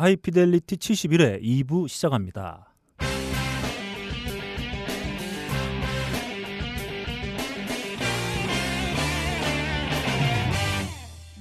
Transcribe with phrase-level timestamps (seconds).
[0.00, 2.74] 하이피델리티 71회 2부 시작합니다.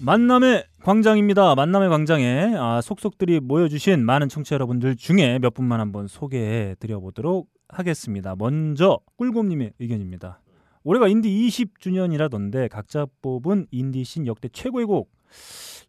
[0.01, 1.55] 만남의 광장입니다.
[1.55, 8.35] 만남의 광장에 아, 속속들이 모여주신 많은 청취자 여러분들 중에 몇 분만 한번 소개해 드려보도록 하겠습니다.
[8.37, 10.41] 먼저 꿀곰님의 의견입니다.
[10.83, 15.09] 올해가 인디 20주년이라던데 각자 뽑은 인디 신 역대 최고의 곡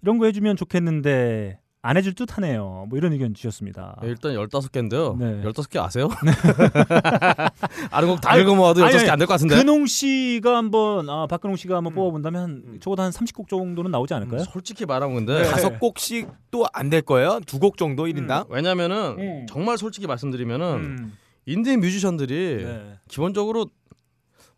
[0.03, 2.85] 이런 거 해주면 좋겠는데 안 해줄 듯 하네요.
[2.91, 3.97] 뭐 이런 의견 주셨습니다.
[4.03, 5.17] 네, 일단 15개인데요.
[5.17, 5.43] 네.
[5.45, 6.09] 15개 아세요?
[7.91, 9.57] 아는 곡다 읽어 모아도 아니, 15개 안 될 것 같은데.
[9.57, 12.79] 근홍 씨가 한번 아, 박근홍 씨가 한번 뽑아본다면 한, 음.
[12.81, 14.41] 적어도 한 30곡 정도는 나오지 않을까요?
[14.45, 15.49] 솔직히 말하면 근데 네.
[15.49, 17.41] 다섯 곡씩도 안 될 거예요.
[17.47, 18.47] 두 곡 정도 1인당.
[18.51, 19.47] 왜냐면은 음.
[19.49, 21.17] 정말 솔직히 말씀드리면은 음.
[21.47, 22.95] 인디 뮤지션들이 네.
[23.09, 23.67] 기본적으로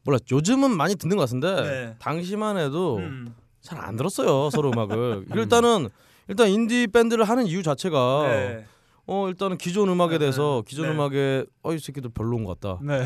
[0.04, 1.94] 몰라 요즘은 많이 듣는 것 같은데 네.
[2.00, 3.34] 당시만 해도 음.
[3.60, 5.88] 잘 안 들었어요 서로 음악을 일단은
[6.28, 8.64] 일단 인디 밴드를 하는 이유 자체가 네.
[9.06, 10.70] 어 일단은 기존 음악에 네, 대해서 네.
[10.70, 10.92] 기존 네.
[10.92, 13.04] 음악에 어이 새끼들 별로인 것 같다 네.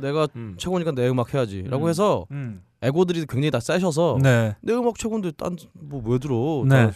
[0.00, 0.54] 내가 음.
[0.58, 1.88] 최고니까 내 음악 해야지라고 음.
[1.88, 2.62] 해서 음.
[2.82, 4.56] 에고들이 굉장히 다 세셔서 네.
[4.60, 6.88] 내 음악 최고인데 딴 뭐 왜 들어 네.
[6.88, 6.92] 다,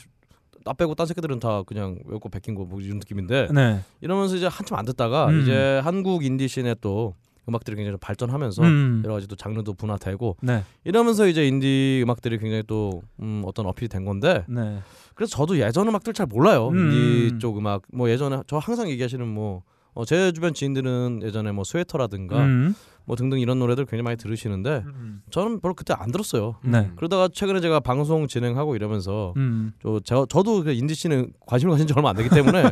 [0.64, 3.80] 나 빼고 딴 새끼들은 다 그냥 외국 거 베낀 거 뭐 이런 느낌인데 네.
[4.00, 5.40] 이러면서 이제 한참 안 듣다가 음.
[5.42, 7.14] 이제 한국 인디 씬의 또
[7.48, 9.02] 음악들이 굉장히 좀 발전하면서 음.
[9.04, 10.64] 여러 가지 또 장르도 분화되고 네.
[10.84, 14.80] 이러면서 이제 인디 음악들이 굉장히 또 음, 어떤 어필이 된 건데 네.
[15.14, 16.92] 그래서 저도 예전 음악들 잘 몰라요 음.
[16.92, 19.62] 인디 쪽 음악 뭐 예전에 저 항상 얘기하시는 뭐
[19.94, 22.74] 어, 제 주변 지인들은 예전에 뭐 스웨터라든가 음.
[23.04, 25.22] 뭐 등등 이런 노래들 굉장히 많이 들으시는데 음.
[25.30, 26.56] 저는 별로 그때 안 들었어요.
[26.62, 26.90] 네.
[26.96, 29.72] 그러다가 최근에 제가 방송 진행하고 이러면서 음.
[29.82, 32.62] 저, 저 저도 그 인디 씨는 관심을 가진 지 얼마 안 되기 때문에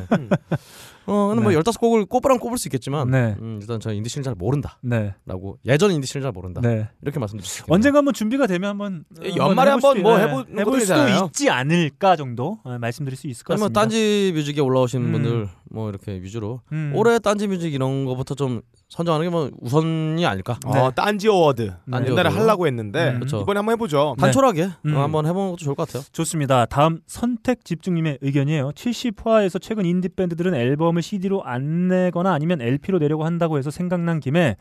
[1.09, 1.57] 어 근데 뭐 네.
[1.57, 3.35] 열다섯 곡을 꼽으라면 꼽을 수 있겠지만 네.
[3.41, 5.73] 음, 일단 저 인디 씨는 잘 모른다라고 네.
[5.73, 6.89] 예전 인디 씨는 잘 모른다 네.
[7.03, 7.65] 이렇게 말씀드릴게요.
[7.69, 11.25] 언젠가 한번 준비가 되면 한번 예, 연말에 한번 뭐 예, 해보- 해볼 수도 해보잖아요.
[11.27, 13.81] 있지 않을까 정도 어, 말씀드릴 수 있을 것뭐 같습니다.
[13.81, 15.13] 딴지 뮤직에 올라오시는 음.
[15.13, 16.93] 분들 뭐 이렇게 위주로 음.
[16.95, 20.59] 올해 딴지 뮤직 이런 거부터 좀 선정하는 게 뭐 우선이 아닐까?
[20.73, 20.79] 네.
[20.81, 21.73] 어, 딴지 어워드.
[21.87, 21.99] 네.
[22.07, 22.29] 옛날에.
[22.31, 23.21] 하려고 했는데 음.
[23.27, 24.17] 이번에 한번 해보죠.
[24.19, 24.97] 단촐하게 음.
[24.97, 26.03] 어, 한번 해보는 것도 좋을 것 같아요.
[26.13, 26.65] 좋습니다.
[26.67, 28.71] 다음 선택 집중님의 의견이에요.
[28.71, 34.21] 70화에서 최근 인디 밴드들은 앨범 을 CD로 안 내거나 아니면 LP로 내려고 한다고 해서 생각난
[34.21, 34.57] 김에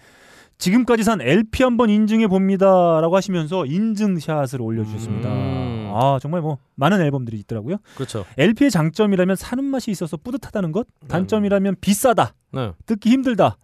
[0.58, 5.30] 지금까지 산 LP 한번 인증해 봅니다라고 하시면서 인증샷을 올려주셨습니다.
[5.30, 5.92] 음.
[5.94, 7.78] 아 정말 뭐 많은 앨범들이 있더라고요.
[7.96, 8.26] 그렇죠.
[8.38, 12.72] LP의 장점이라면 사는 맛이 있어서 뿌듯하다는 것, 단점이라면 비싸다, 네.
[12.86, 13.58] 듣기 힘들다.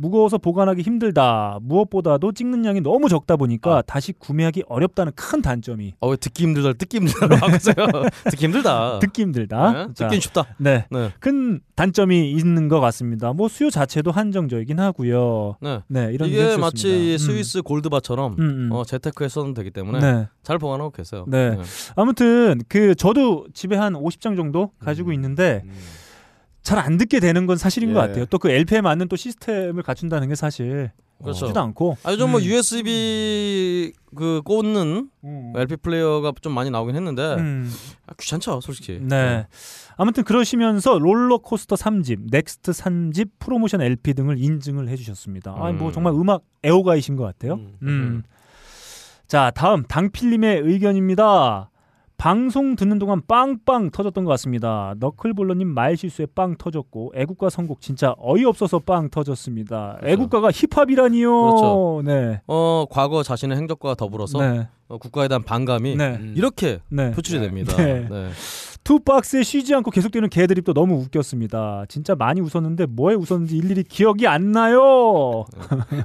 [0.00, 1.58] 무거워서 보관하기 힘들다.
[1.62, 3.82] 무엇보다도 찍는 양이 너무 적다 보니까 아.
[3.82, 6.98] 다시 구매하기 어렵다는 큰 단점이 어왜 듣기 힘들다 듣기
[7.40, 7.74] 하세요?
[8.30, 8.98] 듣기 힘들다.
[9.00, 9.72] 듣기 힘들다.
[9.72, 9.78] 네?
[9.94, 10.46] 자, 듣긴 쉽다.
[10.58, 10.86] 네.
[10.90, 11.10] 네.
[11.20, 13.32] 큰 단점이 있는 것 같습니다.
[13.32, 15.56] 뭐 수요 자체도 한정적이긴 하고요.
[15.60, 15.80] 네.
[15.88, 17.14] 네, 이런 이게 마치.
[17.14, 18.72] 이 스위스 골드바처럼 음, 음, 음.
[18.72, 20.28] 어, 재테크에 써도 되기 때문에 네.
[20.42, 21.24] 잘 보관하고 계세요.
[21.28, 21.58] 네.
[21.96, 25.72] 아무튼 그 저도 집에 한 50장 정도 가지고 있는데 음.
[26.62, 28.06] 잘 안 듣게 되는 건 사실인 것 예.
[28.08, 28.26] 같아요.
[28.26, 30.90] 또 그 LP에 맞는 또 시스템을 갖춘다는 게 사실
[31.22, 31.38] 그렇죠.
[31.46, 31.96] 쉽지도 않고.
[32.02, 32.44] 아 요즘 뭐 음.
[32.44, 35.52] USB 그 꽂는 음.
[35.56, 37.70] LP 플레이어가 좀 많이 나오긴 했는데 음.
[38.06, 38.98] 아, 귀찮죠, 솔직히.
[39.02, 39.46] 네.
[39.96, 45.56] 아무튼 그러시면서 롤러코스터 3집, 넥스트 3집, 프로모션 LP 등을 인증을 해주셨습니다.
[45.58, 45.92] 아니 뭐 음.
[45.92, 47.54] 정말 음악 애호가이신 것 같아요.
[47.54, 47.76] 음.
[47.82, 48.22] 음.
[49.26, 51.69] 자 다음 당필님의 의견입니다.
[52.20, 54.94] 방송 듣는 동안 빵빵 터졌던 것 같습니다.
[54.98, 59.96] 너클볼러님 말 실수에 빵 터졌고 애국가 선곡 진짜 어이없어서 빵 터졌습니다.
[60.00, 60.12] 그렇죠.
[60.12, 61.30] 애국가가 힙합이라니요.
[61.30, 62.02] 그렇죠.
[62.04, 62.42] 네.
[62.46, 64.68] 어 과거 자신의 행적과 더불어서 네.
[64.88, 66.18] 어, 국가에 대한 반감이 네.
[66.20, 66.34] 음.
[66.36, 67.10] 이렇게 네.
[67.12, 67.46] 표출이 네.
[67.46, 67.74] 됩니다.
[67.78, 68.06] 네.
[68.90, 68.94] 네.
[68.98, 71.84] 투박스에 쉬지 않고 계속되는 개드립도 너무 웃겼습니다.
[71.88, 75.44] 진짜 많이 웃었는데 뭐에 웃었는지 일일이 기억이 안 나요.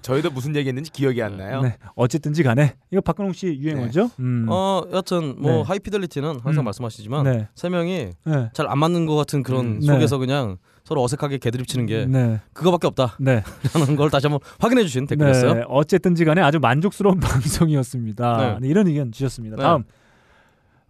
[0.03, 1.63] 저희도 무슨 얘기했는지 기억이 안 나요.
[1.63, 1.77] 네.
[1.95, 4.11] 어쨌든지 간에 이거 박근홍 씨 유행어죠?
[4.19, 4.45] 음.
[4.49, 5.61] 어 여하튼 뭐 네.
[5.63, 6.65] 하이피델리티는 항상 음.
[6.65, 7.47] 말씀하시지만 네.
[7.55, 8.49] 세 명이 네.
[8.53, 9.79] 잘 안 맞는 것 같은 그런 음.
[9.79, 9.87] 네.
[9.87, 12.39] 속에서 그냥 서로 어색하게 개드립 치는 게 네.
[12.53, 13.95] 그거밖에 없다라는 네.
[13.97, 15.53] 걸 다시 한번 확인해 주신 댓글이었어요.
[15.55, 15.63] 네.
[15.67, 18.37] 어쨌든지 간에 아주 만족스러운 방송이었습니다.
[18.37, 18.57] 네.
[18.61, 19.55] 네, 이런 의견 주셨습니다.
[19.57, 19.63] 네.
[19.63, 19.83] 다음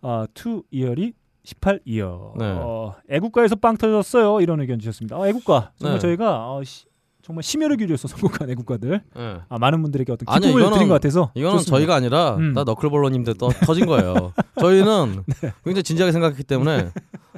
[0.01, 1.13] 어, 투 이어리
[1.45, 2.37] 18이어.
[2.37, 2.45] 네.
[2.59, 4.41] 어, 애국가에서 빵 터졌어요.
[4.41, 5.15] 이런 의견 주셨습니다.
[5.17, 6.01] 아, 애국가 정말 네.
[6.01, 6.85] 저희가 어, 시-
[7.21, 9.37] 정말 심혈을 기울여서 선곡한 애국가들 네.
[9.49, 11.77] 아, 많은 분들에게 어떤 아니요, 기쁨을 이거는- 드린 것 같아서 이거는 좋습니다.
[11.77, 12.53] 저희가 아니라 음.
[12.53, 14.33] 다 너클볼러님들 떠, 터진 거예요.
[14.59, 15.23] 저희는
[15.63, 16.89] 굉장히 진지하게 생각했기 때문에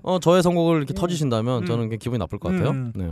[0.04, 1.66] 어, 저의 선곡을 이렇게 터지신다면 음.
[1.66, 2.70] 저는 굉장히 기분이 나쁠 것 같아요.
[2.72, 2.92] 음.
[2.96, 3.12] 네.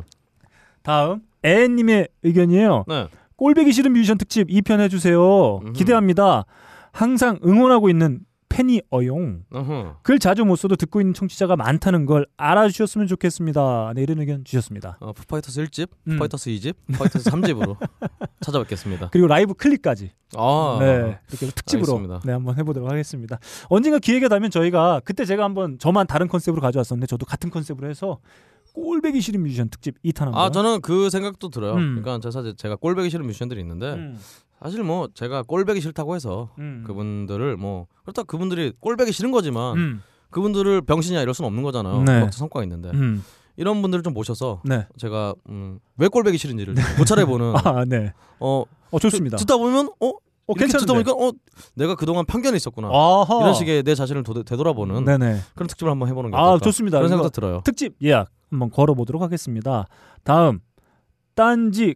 [0.83, 2.85] 다음 애님의 의견이에요.
[2.87, 3.07] 네.
[3.37, 5.57] 꼴배기 싫은 뮤지션 특집 2편 해주세요.
[5.59, 5.73] 음흠.
[5.73, 6.45] 기대합니다.
[6.91, 8.19] 항상 응원하고 있는
[8.55, 9.43] 팬이어용.
[9.51, 9.97] 어허.
[10.01, 13.91] 글 자주 못 써도 듣고 있는 청취자가 많다는 걸 알아주셨으면 좋겠습니다.
[13.95, 14.97] 네, 이런 의견 주셨습니다.
[15.01, 16.13] 어, 푸파이터스 1집, 음.
[16.13, 17.75] 푸파이터스 2집, 푸파이터스 3집으로
[18.39, 19.09] 찾아뵙겠습니다.
[19.11, 22.21] 그리고 라이브 클립까지 아, 네 이렇게 특집으로 알겠습니다.
[22.23, 23.39] 네 한번 해보도록 하겠습니다.
[23.67, 28.19] 언젠가 기회가 되면 저희가 그때 제가 한번 저만 다른 컨셉으로 가져왔었는데 저도 같은 컨셉으로 해서
[28.73, 30.41] 꼴배기 싫은 뮤지션 특집 2탄 한번.
[30.41, 31.73] 아 저는 그 생각도 들어요.
[31.73, 32.01] 음.
[32.01, 34.19] 그러니까 사실 제가 꼴배기 싫은 뮤지션들이 있는데 음,
[34.65, 36.83] 사실 뭐 제가 꼴배기 싫다고 해서 음.
[36.85, 40.01] 그분들을 뭐 그렇다 그분들이 꼴배기 싫은 거지만 음,
[40.31, 42.03] 그분들을 병신이야 이럴 수는 없는 거잖아요.
[42.03, 42.29] 네.
[42.31, 43.23] 성과가 있는데 음,
[43.57, 44.87] 이런 분들을 좀 모셔서 네.
[44.97, 48.13] 제가 음, 왜 꼴배기 싫은지를 고찰해 보는 아, 네.
[48.39, 49.37] 어 어 좋습니다.
[49.37, 50.11] 듣다 보면 어
[50.47, 50.93] 어, 괜찮은데.
[50.93, 51.31] 보니까 어
[51.75, 53.39] 내가 그동안 편견이 있었구나 아하.
[53.41, 55.39] 이런 식의 내 자신을 도, 되돌아보는 네네.
[55.55, 56.97] 그런 특집을 한번 해보는 게아 어떨까 좋습니다.
[56.99, 57.61] 그런 생각도 들어요.
[57.65, 59.85] 특집 예약 한번 걸어보도록 하겠습니다.
[60.23, 60.59] 다음
[61.33, 61.95] 딴지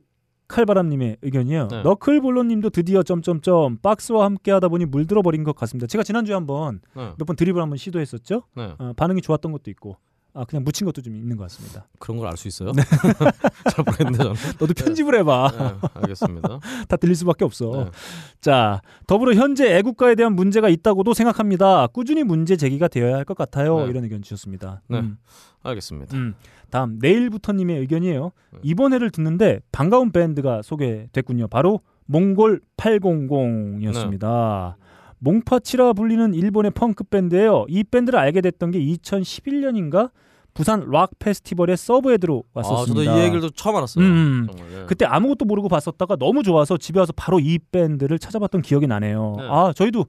[0.50, 1.68] 칼바람님의 의견이요.
[1.70, 1.84] 네.
[1.84, 5.88] 너클볼로님도 드디어 점점점 박스와 함께하다 보니 물들어 버린 것 같습니다.
[5.88, 8.44] 제가 지난주에 한번 네, 몇번 드립을 한번 시도했었죠.
[8.58, 8.74] 네.
[8.78, 9.98] 어, 반응이 좋았던 것도 있고,
[10.34, 11.88] 아 그냥 묻힌 것도 좀 있는 것 같습니다.
[12.00, 12.72] 그런 걸 알 수 있어요?
[12.72, 12.84] 네.
[13.72, 14.36] 잘 모르겠는데 저는.
[14.60, 15.52] 너도 편집을 해봐.
[15.58, 16.60] 네, 알겠습니다.
[16.88, 17.72] 다 들릴 수밖에 없어.
[17.86, 17.92] 네.
[18.40, 21.88] 자, 더불어 현재 애국가에 대한 문제가 있다고도 생각합니다.
[21.88, 23.80] 꾸준히 문제 제기가 되어야 할 것 같아요.
[23.86, 23.90] 네.
[23.90, 24.82] 이런 의견 주셨습니다.
[24.88, 25.00] 네.
[25.00, 25.18] 음.
[25.64, 26.16] 알겠습니다.
[26.16, 26.36] 음.
[26.70, 28.32] 다음 내일부터님의 의견이에요.
[28.54, 28.60] 네.
[28.64, 31.48] 이번 회를 듣는데 반가운 밴드가 소개됐군요.
[31.48, 34.76] 바로 몽골 800이었습니다.
[35.20, 37.66] 몽파치라 불리는 일본의 펑크 밴드예요.
[37.68, 40.12] 이 밴드를 알게 됐던 게 2011년인가
[40.54, 43.04] 부산 락 페스티벌에 sub head로 아, 왔었습니다.
[43.04, 44.04] 저도 이 얘기를 처음 알았어요.
[44.04, 44.48] 음.
[44.52, 44.82] 정말.
[44.82, 44.86] 예.
[44.88, 49.36] 그때 아무것도 모르고 봤었다가 너무 좋아서 집에 와서 바로 이 밴드를 찾아봤던 기억이 나네요.
[49.38, 49.48] 네.
[49.50, 50.06] 아 저희도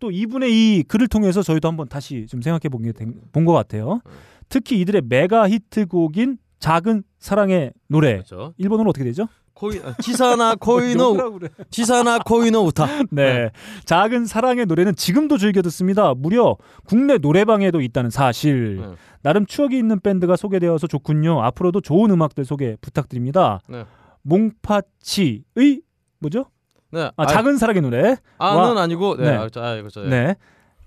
[0.00, 4.00] 또 이분의 이 글을 통해서 저희도 한번 다시 좀 생각해 본 게 본 것 같아요.
[4.04, 4.12] 네.
[4.48, 8.52] 특히 이들의 메가 히트곡인 작은 사랑의 노래 그렇죠.
[8.58, 9.28] 일본어로 어떻게 되죠?
[9.60, 11.50] 恋 아, 小さな恋の 그래?
[11.70, 12.86] 小さな恋のうた.
[13.12, 13.50] 네.
[13.84, 16.14] 작은 사랑의 노래는 지금도 즐겨 듣습니다.
[16.14, 18.78] 무려 국내 노래방에도 있다는 사실.
[18.78, 18.94] 네.
[19.22, 21.42] 나름 추억이 있는 밴드가 소개되어서 좋군요.
[21.44, 23.60] 앞으로도 좋은 음악들 소개 부탁드립니다.
[23.68, 23.84] 네.
[24.22, 25.82] 몽파치의
[26.20, 26.46] 뭐죠?
[26.90, 27.10] 네.
[27.16, 28.16] 아, 작은 사랑의 노래.
[28.38, 29.24] 아는 아니고 네.
[29.24, 29.36] 네.
[29.36, 30.06] 아, 아, 그렇죠.
[30.06, 30.08] 예.
[30.08, 30.34] 네.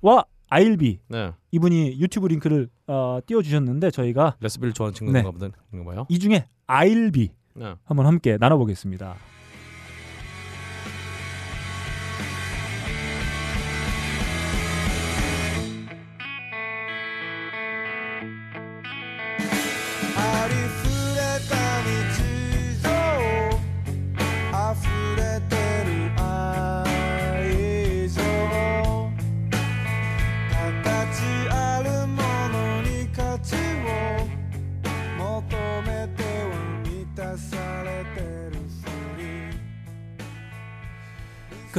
[0.01, 1.31] 와 아일비 네.
[1.51, 4.97] 이분이 유튜브 링크를 어, 띄워주셨는데 저희가 레스비를 좋아하는 네.
[4.97, 5.47] 친구인가 보다.
[5.71, 6.07] 인가 봐요.
[6.09, 7.75] 이 중에 아일비 네.
[7.85, 9.15] 한번 함께 나눠보겠습니다.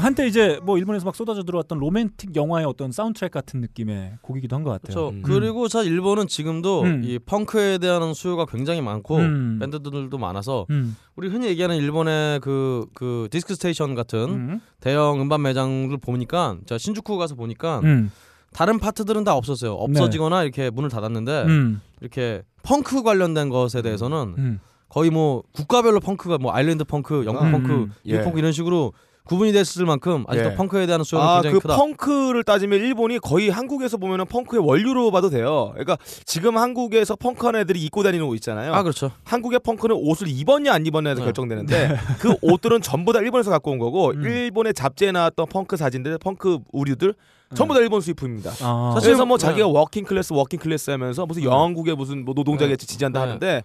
[0.05, 4.62] 한때 이제 뭐 일본에서 막 쏟아져 들어왔던 로맨틱 영화의 어떤 사운드트랙 같은 느낌의 곡이기도 한
[4.62, 4.95] 것 같아요.
[4.95, 5.09] 그렇죠.
[5.17, 5.23] 음.
[5.23, 7.03] 그리고 사실 일본은 지금도 음.
[7.05, 9.59] 이 펑크에 대한 수요가 굉장히 많고 음.
[9.61, 10.97] 밴드들도 많아서 음.
[11.17, 14.61] 우리 흔히 얘기하는 일본의 그, 그 디스크 스테이션 같은 음.
[14.81, 18.11] 대형 음반 매장을 보니까 제가 신주쿠 가서 보니까 음.
[18.53, 19.73] 다른 파트들은 다 없었어요.
[19.73, 21.81] 없어지거나 이렇게 문을 닫았는데 음.
[22.00, 24.61] 이렇게 펑크 관련된 것에 대해서는 음.
[24.89, 27.53] 거의 뭐 국가별로 펑크가 뭐 아일랜드 펑크, 영국 음.
[27.53, 28.12] 펑크, 예.
[28.12, 28.93] 미국 펑크 이런 식으로
[29.26, 30.55] 구분이 됐을 만큼 아직도 예.
[30.55, 31.76] 펑크에 대한 수요는 아, 굉장히 그 크다.
[31.79, 35.71] 펑크를 따지면 일본이 거의 한국에서 보면은 펑크의 원류로 봐도 돼요.
[35.73, 38.75] 그러니까 지금 한국에서 펑크하는 애들이 입고 다니는 옷 있잖아요.
[38.75, 39.12] 아 그렇죠.
[39.25, 41.25] 한국의 펑크는 옷을 입었냐 안 입었냐에서 네.
[41.25, 44.23] 결정되는데 그 옷들은 전부 다 일본에서 갖고 온 거고 음.
[44.23, 47.15] 일본의 잡지에 나왔던 펑크 사진들, 펑크 의류들
[47.55, 48.50] 전부 다 일본 수입품입니다.
[48.61, 48.91] 아.
[48.94, 49.47] 사실 그래서 뭐 네.
[49.47, 51.49] 자기가 working class working class 하면서 무슨 네.
[51.49, 52.73] 영국의 무슨 뭐 노동자 네.
[52.73, 53.26] 같이 지지한다 네.
[53.26, 53.62] 하는데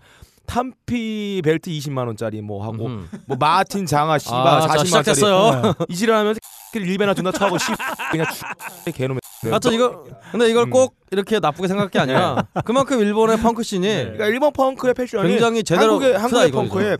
[0.49, 3.17] 탐피 벨트 20만 원짜리 뭐 하고 음흠.
[3.27, 5.73] 뭐 마틴 장화 씨바 아, 자, 40만 원짜리 시작됐어요.
[5.87, 6.39] 이 지랄하면서
[6.73, 7.67] 일배나 존나 차고 씨
[8.11, 8.45] 그냥 쭉
[8.93, 10.69] 개놈의 하여튼 이거 근데 이걸 음.
[10.71, 15.63] 꼭 이렇게 나쁘게 생각할 게 아니라 그만큼 일본의 펑크 씬이 그러니까 일본 펑크의 패션이 굉장히
[15.63, 16.69] 제대로 한국의 크다 한국의 이거죠.
[16.69, 16.97] 펑크에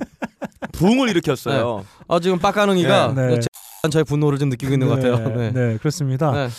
[0.72, 1.86] 붕을 일으켰어요.
[2.08, 3.40] 아 지금 빡가능이가 네.
[3.84, 3.90] 네.
[3.90, 5.18] 저의 분노를 좀 느끼고 있는 것 같아요.
[5.30, 5.52] 네, 네.
[5.52, 6.32] 네, 그렇습니다.
[6.32, 6.50] 네.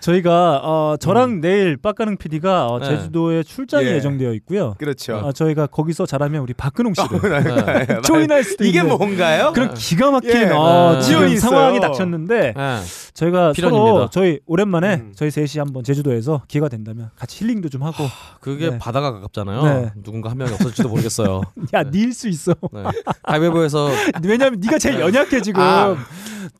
[0.00, 2.86] 저희가 어, 저랑 내일 빡가능 PD가 어, 네.
[2.86, 3.94] 제주도에 출장이 예.
[3.94, 4.74] 예정되어 있고요.
[4.78, 5.16] 그렇죠.
[5.16, 7.44] 어, 저희가 거기서 잘하면 우리 박근홍 씨를
[7.86, 8.00] 네.
[8.02, 9.52] 조인할 수도 이게 있는 뭔가요?
[9.52, 10.44] 그런 기가 막힌 예.
[10.52, 11.00] 어, 네.
[11.00, 11.50] 지금 있어요.
[11.50, 12.80] 상황이 닥쳤는데 네.
[13.14, 13.90] 저희가 필연입니다.
[13.90, 15.12] 서로 저희 오랜만에 음.
[15.16, 18.04] 저희 셋이 한번 제주도에서 기회가 된다면 같이 힐링도 좀 하고
[18.40, 18.78] 그게 네.
[18.78, 19.62] 바다가 가깝잖아요.
[19.62, 19.92] 네.
[20.04, 21.40] 누군가 한 명이 없어질지도 모르겠어요.
[21.74, 21.90] 야 네.
[21.90, 22.54] 니일 수 있어.
[22.72, 22.82] 네.
[23.24, 23.88] 가위바위보에서
[24.22, 25.96] 왜냐면 네가 제일 연약해 지금 아.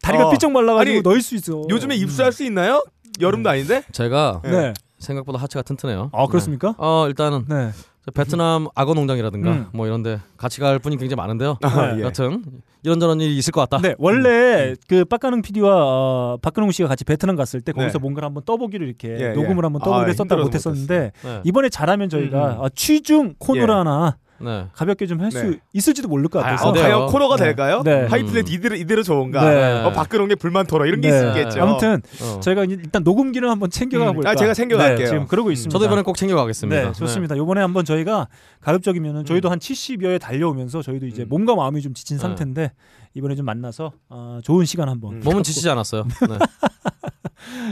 [0.03, 0.31] 다리가 어.
[0.31, 1.65] 삐쩍 말라가지고 아니, 넣을 수 있어.
[1.69, 2.85] 요즘에 입수할 수 있나요?
[3.21, 3.83] 여름도 아닌데?
[3.93, 4.51] 제가 네.
[4.51, 4.73] 네.
[4.99, 6.11] 생각보다 하체가 튼튼해요.
[6.13, 6.69] 아 그렇습니까?
[6.69, 6.75] 네.
[6.79, 7.71] 어 일단은 네.
[8.05, 9.67] 저 베트남 악어 농장이라든가 음.
[9.73, 11.59] 뭐 이런데 같이 갈 분이 굉장히 많은데요.
[11.63, 11.99] 아, 네.
[11.99, 12.03] 예.
[12.03, 12.43] 여튼
[12.85, 13.83] 이런저런 일이 있을 것 같다.
[13.83, 17.99] 네, 원래 그 빡가능 PD와 어, 박근홍 씨가 같이 베트남 갔을 때 거기서 네.
[17.99, 19.33] 뭔가를 한번 떠보기를 이렇게 예, 예.
[19.33, 21.41] 녹음을 한번 떠보기를 아, 했었다 못했었는데 네.
[21.43, 22.61] 이번에 잘하면 저희가 음, 음.
[22.61, 23.79] 어, 취중 코너를 예.
[23.79, 24.67] 하나 네.
[24.73, 25.59] 가볍게 좀 할수 네.
[25.73, 26.69] 있을지도 모를 것 아, 같아서.
[26.69, 26.83] 어, 네.
[26.83, 27.45] 과연 코너가 네.
[27.45, 27.83] 될까요?
[27.85, 28.07] 네.
[28.07, 29.49] 하이플랜 이대로 이대로 좋은가?
[29.49, 29.83] 네.
[29.83, 31.29] 어, 박근홍의 불만 토론 이런 게 네.
[31.29, 31.63] 있겠죠.
[31.63, 32.41] 아무튼 어.
[32.41, 34.15] 저희가 이제 일단 녹음기를 한번 챙겨가 음.
[34.15, 34.31] 볼까.
[34.31, 34.99] 아, 제가 챙겨갈게요.
[34.99, 35.53] 네, 지금 그러고 음.
[35.53, 35.73] 있습니다.
[35.73, 36.83] 저도 이번에 꼭 챙겨가겠습니다.
[36.83, 37.37] 네, 좋습니다.
[37.37, 38.29] 요번에 한번 저희가
[38.61, 39.25] 가급적이면은 음.
[39.25, 41.29] 저희도 한 70여에 달려오면서 저희도 이제 음.
[41.29, 42.23] 몸과 마음이 좀 지친 네.
[42.23, 42.73] 상태인데
[43.15, 45.15] 이번에 좀 만나서 어, 좋은 시간 한번.
[45.15, 45.21] 음.
[45.25, 46.05] 몸은 지치지 않았어요.
[46.29, 46.39] 네.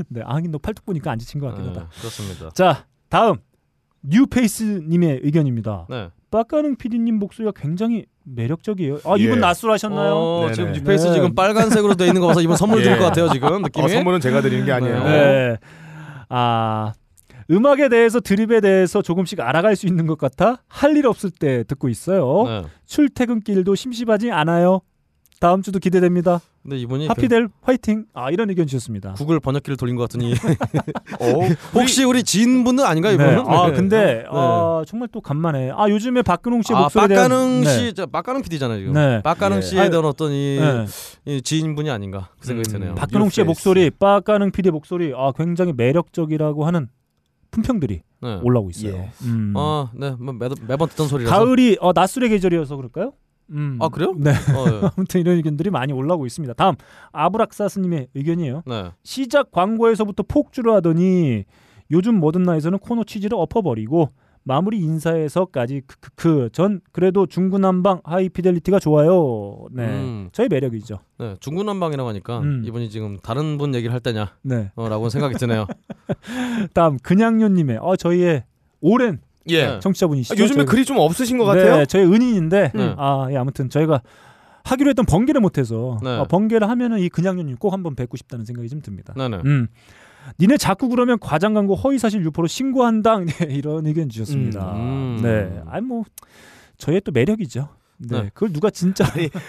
[0.09, 1.91] 네, 아, 하긴 너 팔뚝 보니까 안 지친 것 같긴 네, 하다.
[1.99, 2.51] 그렇습니다.
[2.51, 3.37] 자, 다음
[4.03, 5.87] 뉴페이스님의 의견입니다.
[5.89, 6.11] 네.
[6.39, 8.99] 빡가능 PD님 목소리가 굉장히 매력적이에요.
[9.05, 9.23] 아, 예.
[9.23, 10.15] 이분 낯설하셨나요?
[10.17, 10.53] 어, 네네.
[10.55, 11.13] 지금 뉴페이스 네.
[11.15, 12.85] 지금 빨간색으로 돼 있는 거 봐서 이번 선물 예.
[12.85, 13.85] 드릴 것 같아요 지금 느낌이.
[13.85, 15.05] 어, 선물은 제가 드리는 게 아니에요.
[15.05, 15.57] 네.
[16.29, 16.93] 아,
[17.53, 21.89] 음악에 대해서 드립에 대해서 조금씩 알아갈 수 있는 것 같아 할 일 없을 때 듣고
[21.89, 22.43] 있어요.
[22.49, 22.63] 네.
[22.87, 24.81] 출퇴근길도 심심하지 않아요.
[25.39, 26.41] 다음 주도 기대됩니다.
[26.65, 28.07] 근데 이분이 하피델 화이팅.
[28.15, 29.11] 아 이런 의견 주셨습니다.
[29.13, 30.33] 그 구글 번역기를 돌린 것 같으니
[31.21, 31.41] 어,
[31.75, 33.15] 혹시 우리 지인분은 아닌가 네.
[33.17, 33.41] 이분은?
[33.47, 33.73] 아 네.
[33.77, 37.69] 근데 아, 정말 또 간만에 아 요즘에 박근홍 씨의 아 목소리에 대한 빡가능 네.
[37.69, 38.93] 씨, 저 빡가능 PD잖아요 지금.
[38.95, 39.21] 네.
[39.23, 39.61] 빡가능 예.
[39.61, 40.87] 씨에 아유, 대한 어떤 이, 네.
[41.27, 42.95] 이 지인분이 아닌가 그 생각이 음, 드네요.
[42.95, 43.45] 박- 박근홍 씨의.
[43.45, 46.89] 목소리, 빡가능 PD의 목소리 아 굉장히 매력적이라고 하는
[47.51, 48.41] 품평들이 네.
[48.43, 48.95] 올라오고 있어요.
[48.95, 49.11] 예.
[49.25, 49.53] 음.
[49.55, 51.37] 아, 네, 뭐 매, 매번 듣던 소리라서.
[51.37, 53.13] 가을이 어, 낮술의 계절이어서 그럴까요?
[53.51, 53.79] 음.
[53.81, 54.15] 아, 그래요?
[54.17, 54.31] 네.
[54.31, 54.91] 어, 예.
[54.97, 56.55] 아무튼 이런 의견들이 많이 올라오고 있습니다.
[56.55, 56.75] 다음
[57.13, 58.63] 아브락사스님의 의견이에요.
[58.67, 58.91] 네.
[59.03, 61.45] 시작 광고에서부터 폭주를 하더니
[61.91, 64.11] 요즘 모든 나에서는 코너 취지를 엎어버리고
[64.47, 69.67] 마무리 인사에서까지 크크크 전 그래도 중구난방 하이피델리티가 좋아요.
[69.73, 69.87] 네.
[69.87, 70.29] 음.
[70.33, 70.99] 저의 매력이죠.
[71.19, 72.63] 네, 중구난방이라고 하니까 음.
[72.67, 74.35] 이분이 지금 다른 분 얘기를 할 때냐?
[74.43, 74.71] 네.
[74.75, 75.67] 어, 라고 생각이 드네요.
[76.75, 78.45] 다음 그냥요님의 어 저희의
[78.81, 79.67] 오랜 예.
[79.67, 79.81] 네.
[79.81, 80.35] 청취자분이시죠.
[80.35, 81.79] 아, 요즘에 저희- 글이 좀 없으신 것 같아요.
[81.79, 82.95] 네, 저희 은인인데 네.
[82.97, 84.01] 아 예, 아무튼 저희가
[84.65, 86.17] 하기로 했던 번개를 못해서 네.
[86.17, 89.13] 어, 번개를 하면은 이 그냥요님 꼭 한번 뵙고 싶다는 생각이 좀 듭니다.
[89.17, 89.43] 네네.
[89.45, 89.69] 음.
[90.41, 94.73] 니네 자꾸 그러면 과장 광고 허위 사실 유포로 신고한다 네, 이런 의견 주셨습니다.
[94.77, 95.21] 음.
[95.23, 96.05] 네, 아니 뭐
[96.79, 97.69] 저의 또 매력이죠.
[98.11, 98.31] 네, 네.
[98.35, 99.05] 그걸 누가 진짜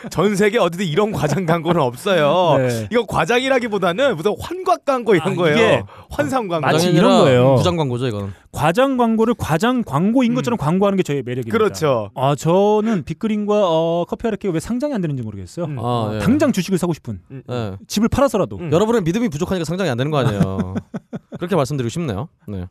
[0.09, 2.57] 전 세계 어디든 이런 과장 광고는 없어요.
[2.57, 2.87] 네.
[2.91, 5.87] 이거 과장이라기보다는 무슨 환곽 광고 이런 아, 거예요.
[6.09, 6.65] 환상 광고.
[6.67, 7.55] 마치 이런 거예요.
[7.55, 8.33] 부장 광고죠 이거는.
[8.51, 11.55] 과장 광고를 과장 광고인 것처럼 광고하는 게 저의 매력입니다.
[11.55, 11.57] 음.
[11.57, 12.09] 그렇죠.
[12.15, 15.65] 아 저는 빅그린과 어, 커피 아르케가 왜 상장이 안 되는지 모르겠어요.
[15.65, 15.77] 음.
[15.79, 16.19] 아, 예.
[16.19, 17.43] 당장 주식을 사고 싶은 음.
[17.47, 17.75] 네.
[17.87, 18.71] 집을 팔아서라도 음.
[18.71, 20.75] 여러분의 믿음이 부족하니까 상장이 안 되는 거 아니에요.
[21.37, 22.29] 그렇게 말씀드리고 싶네요.
[22.47, 22.67] 네.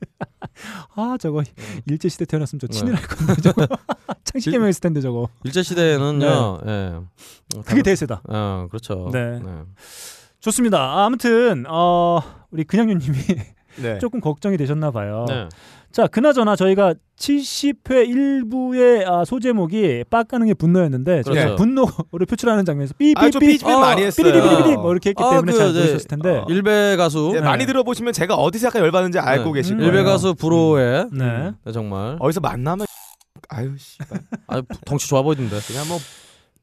[0.96, 1.42] 아 저거
[1.86, 2.72] 일제 시대 태어났으면 저 네.
[2.72, 3.66] 친일할 건데 저거
[4.24, 6.60] 창식개명 했을 텐데 저거 일제 시대에는요.
[6.66, 7.00] 예.
[7.64, 8.22] 그게 대세다.
[8.28, 9.10] 어, 그렇죠.
[9.12, 9.40] 네.
[10.40, 10.78] 좋습니다.
[10.78, 13.16] 아, 아무튼 어, 우리 그냥유님이
[13.76, 13.98] 네.
[13.98, 15.24] 조금 걱정이 되셨나 봐요.
[15.28, 15.48] 네.
[15.94, 21.34] 자, 그나저나 저희가 70회 1부의 아, 소제목이 빡가능의 분노였는데 그렇죠.
[21.34, 24.26] 저희가 분노를 표출하는 장면에서 삐삐삐 아, 아, 많이 했어요.
[24.26, 25.78] 삐리리리리 뭐 이렇게 했기 아, 때문에 그, 잘 네.
[25.78, 26.30] 모르셨을 텐데.
[26.38, 26.46] 어.
[26.48, 27.30] 일베 가수.
[27.32, 27.46] 네, 네.
[27.46, 29.60] 많이 들어보시면 제가 어디서 약간 열받는지 알고 네.
[29.60, 29.78] 계실 음.
[29.78, 29.92] 거예요.
[29.92, 31.52] 일베 가수 브로의 네.
[31.64, 32.86] 네, 정말 어디서 만나면
[33.50, 34.20] 아유 씨발.
[34.48, 35.60] 아 덩치 좋아 보이던데.
[35.64, 35.98] 그냥 뭐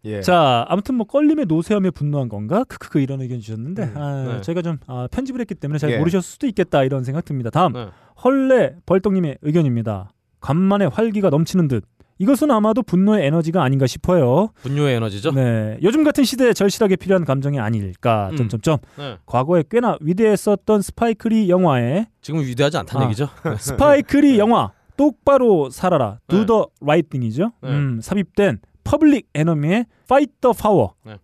[0.03, 0.21] 예.
[0.21, 2.63] 자, 아무튼 뭐 껄림의 노쇠함에 분노한 건가?
[2.63, 4.41] 크크크 이런 의견 주셨는데 음, 아, 네.
[4.41, 5.97] 저희가 좀 아, 편집을 했기 때문에 잘 예.
[5.97, 7.49] 모르셨을 수도 있겠다 이런 생각 듭니다.
[7.49, 7.87] 다음 네.
[8.23, 10.11] 헐레 벌떡님의 의견입니다.
[10.39, 11.85] 간만에 활기가 넘치는 듯.
[12.17, 14.49] 이것은 아마도 분노의 에너지가 아닌가 싶어요.
[14.61, 15.31] 분뇨의 에너지죠.
[15.31, 18.29] 네, 요즘 같은 시대에 절실하게 필요한 감정이 아닐까.
[18.31, 18.37] 음.
[18.37, 18.77] 점점점.
[18.97, 19.17] 네.
[19.25, 23.09] 과거에 꽤나 위대했었던 스파이크리 영화에 지금 위대하지 않다는 아.
[23.09, 23.27] 얘기죠.
[23.57, 26.19] 스파이크리 영화 똑바로 살아라.
[26.27, 26.37] 네.
[26.37, 27.53] Do the right thing이죠.
[27.63, 27.69] 네.
[27.69, 28.59] 음, 삽입된
[28.91, 30.89] 퍼블릭 에너미의 Fight the Power.
[31.05, 31.15] 네.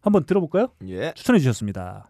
[0.00, 0.68] 한번 들어볼까요?
[0.86, 1.12] 예.
[1.14, 2.08] 추천해 주셨습니다.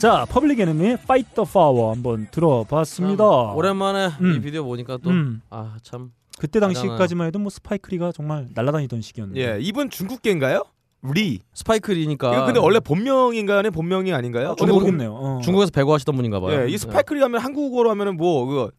[0.00, 3.22] 자, 퍼블릭 에너미의 Fight the Power 한번 들어봤습니다.
[3.22, 4.34] 참 오랜만에 음.
[4.34, 6.12] 이 비디오 보니까 또 음, 아 참.
[6.38, 9.40] 그때 당시까지만 해도 뭐 스파이크리가 정말 날아다니던 시기였는데.
[9.42, 9.58] 예.
[9.60, 10.64] 이분 중국계인가요?
[11.12, 11.40] 리.
[11.52, 13.58] 스파이크리니까 이거 근데 원래 본명인가요?
[13.58, 14.54] 아니 본명이 아닌가요?
[14.58, 15.12] 저도 근데 모르겠네요.
[15.12, 15.40] 어.
[15.44, 16.62] 중국에서 배구하시던 분인가 봐요.
[16.62, 18.70] 예, 이 스파이크리 하면 한국어로 하면은 뭐 그거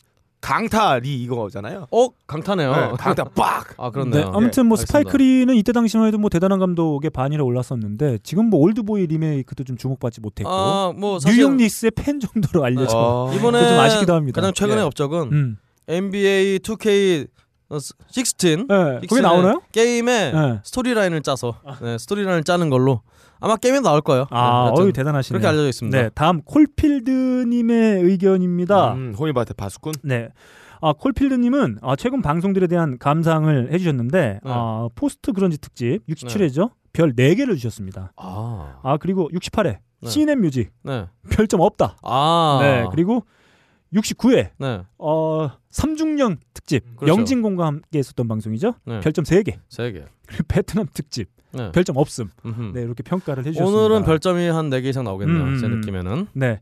[0.41, 1.87] 강타리 이거잖아요.
[1.91, 2.71] 어 강타네요.
[2.75, 3.73] 네, 강타 빡.
[3.77, 4.31] 아 네, 그렇네요.
[4.33, 4.85] 아무튼 뭐 알겠습니다.
[4.87, 10.19] 스파이크리는 이때 당시만 해도 뭐 대단한 감독의 반열에 올랐었는데 지금 뭐 올드보이 리메이크도 좀 주목받지
[10.19, 12.97] 못했고 아뭐 사실 뉴욕 닉스의 팬 정도로 알려져.
[12.97, 13.33] 어.
[13.33, 14.41] 이번에 좀 아쉽기도 합니다.
[14.41, 14.85] 가장 최근의 예.
[14.85, 15.57] 업적은 음.
[15.87, 17.27] NBA 2K
[18.09, 19.61] 16 네, 픽스의 나오나요?
[19.71, 20.59] 게임에 네.
[20.63, 23.01] 스토리라인을 짜서 네, 스토리라인을 짜는 걸로
[23.41, 24.27] 아마 게임에 나올 거예요.
[24.29, 25.37] 아, 네, 어유 대단하시네.
[25.37, 26.01] 그렇게 알려져 있습니다.
[26.01, 28.93] 네, 다음 콜필드님의 의견입니다.
[28.93, 29.93] 음, 호미바테 바스꾼.
[30.03, 30.29] 네.
[30.79, 34.39] 아, 콜필드님은 아, 최근 방송들에 대한 감상을 해주셨는데 네.
[34.43, 36.71] 아, 포스트 그런지 특집 67회죠.
[36.93, 38.13] 별 4개를 주셨습니다.
[38.15, 40.09] 아, 아 그리고 68회 네.
[40.09, 41.07] CNN 뮤직 네.
[41.31, 41.97] 별점 없다.
[42.03, 43.25] 아, 네 그리고
[43.93, 44.81] 69회 네.
[44.97, 47.13] 어 삼중령 특집 그렇죠.
[47.13, 48.73] 영진공과 함께 했었던 방송이죠.
[48.85, 48.99] 네.
[49.01, 49.59] 별점 3개.
[49.69, 50.05] 세 개.
[50.27, 51.71] 그리고 베트남 특집 네.
[51.71, 52.29] 별점 없음.
[52.45, 52.71] 음흠.
[52.73, 53.83] 네 이렇게 평가를 해주셨습니다.
[53.85, 55.43] 오늘은 별점이 한네개 이상 나오겠네요.
[55.43, 55.79] 음, 제 음.
[55.81, 56.27] 느낌에는.
[56.33, 56.59] 네.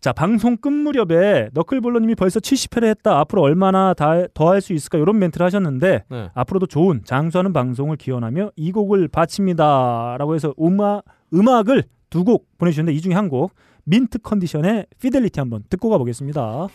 [0.00, 3.18] 자, 방송 끝 무렵에 너클볼러님이 벌써 70회를 했다.
[3.20, 4.98] 앞으로 얼마나 더 할 수 있을까?
[4.98, 6.30] 이런 멘트를 하셨는데 네.
[6.34, 11.02] 앞으로도 좋은 장수하는 방송을 기원하며 이 곡을 바칩니다 라고 해서 음악
[11.34, 13.52] 음악을 두 곡 보내주셨는데 이 중에 한 곡
[13.84, 16.68] 민트 컨디션의 피델리티 한번 듣고 가보겠습니다.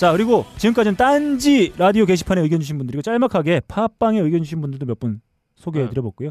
[0.00, 4.98] 자 그리고 지금까지는 딴지 라디오 게시판에 의견 주신 분들이고 짤막하게 팟빵에 의견 주신 분들도 몇
[4.98, 5.20] 분
[5.56, 6.30] 소개해드려볼고요.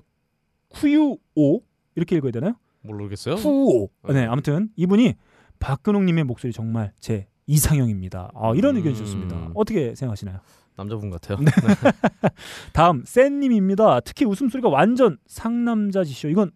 [0.70, 1.62] 쿠유오
[1.94, 2.54] 이렇게 읽어야 되나요?
[2.82, 3.36] 모르겠어요.
[3.36, 3.90] 쿠오.
[4.12, 5.14] 네, 아무튼 이분이
[5.60, 8.32] 박근홍님의 목소리 정말 제 이상형입니다.
[8.34, 9.36] 아, 이런 의견 주셨습니다.
[9.36, 9.52] 음.
[9.54, 10.40] 어떻게 생각하시나요?
[10.76, 11.38] 남자분 같아요.
[11.38, 11.46] 네.
[12.74, 14.00] 다음 센님입니다.
[14.00, 16.30] 특히 웃음소리가 완전 상남자지쇼.
[16.30, 16.50] 이건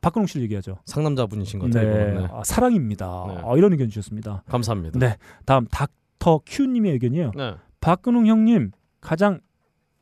[0.00, 0.78] 박근홍 씨를 얘기하죠.
[0.86, 1.94] 상남자분이신 것 같아요.
[2.14, 2.20] 네.
[2.22, 2.28] 네.
[2.32, 3.06] 아, 사랑입니다.
[3.28, 3.40] 네.
[3.44, 4.42] 아, 이런 의견 주셨습니다.
[4.48, 4.98] 감사합니다.
[4.98, 7.32] 네, 다음 닥 터 큐님의 의견이에요.
[7.34, 7.54] 네.
[7.80, 9.40] 박근홍 형님 가장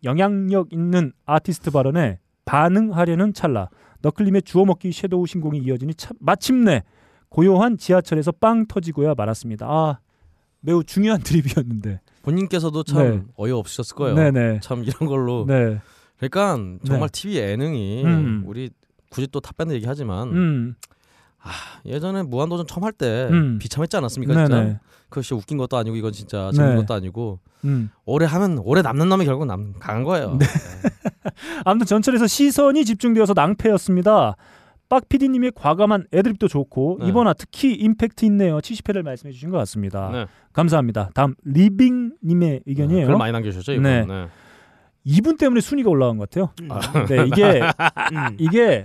[0.04, 3.70] 영향력 있는 아티스트 발언에 반응하려는 찰나
[4.02, 6.82] 너클림의 주워먹기 섀도우 신공이 이어지니 참, 마침내
[7.30, 9.66] 고요한 지하철에서 빵 터지고야 말았습니다.
[9.66, 9.98] 아
[10.60, 12.00] 매우 중요한 드립이었는데.
[12.22, 13.22] 본인께서도 참 네.
[13.36, 14.14] 어이없으셨을 거예요.
[14.16, 14.60] 네네.
[14.60, 15.44] 참 이런 걸로.
[15.46, 15.78] 네.
[16.18, 17.12] 그러니까 정말 네.
[17.12, 18.42] TV 예능이 음.
[18.44, 18.70] 우리
[19.08, 20.74] 굳이 또 탑밴드 얘기하지만 음.
[21.86, 23.58] 예전에 무한도전 처음 할때 음.
[23.58, 24.34] 비참했지 않았습니까?
[24.34, 24.78] 진짜 네네.
[25.08, 26.82] 그것이 웃긴 것도 아니고 이건 진짜 재밌는 네.
[26.82, 27.90] 것도 아니고 음.
[28.04, 30.36] 오래 하면 오래 남는 놈이 결국 남 강한 거예요.
[30.38, 30.46] 네.
[31.64, 34.36] 아무튼 전철에서 시선이 집중되어서 낭패였습니다.
[34.88, 37.08] 빡 PD님의 과감한 애드립도 좋고 네.
[37.08, 38.58] 이번화 특히 임팩트 있네요.
[38.58, 40.10] 70회를 말씀해 주신 것 같습니다.
[40.10, 40.26] 네.
[40.52, 41.10] 감사합니다.
[41.14, 43.06] 다음 리빙님의 의견이에요.
[43.06, 43.82] 글 많이 남겨주셨죠 이분.
[43.82, 44.04] 네.
[44.06, 44.28] 네.
[45.04, 46.52] 이분 때문에 순위가 올라간 것 같아요.
[46.68, 47.60] 아, 네, 이게
[48.12, 48.36] 음.
[48.38, 48.84] 이게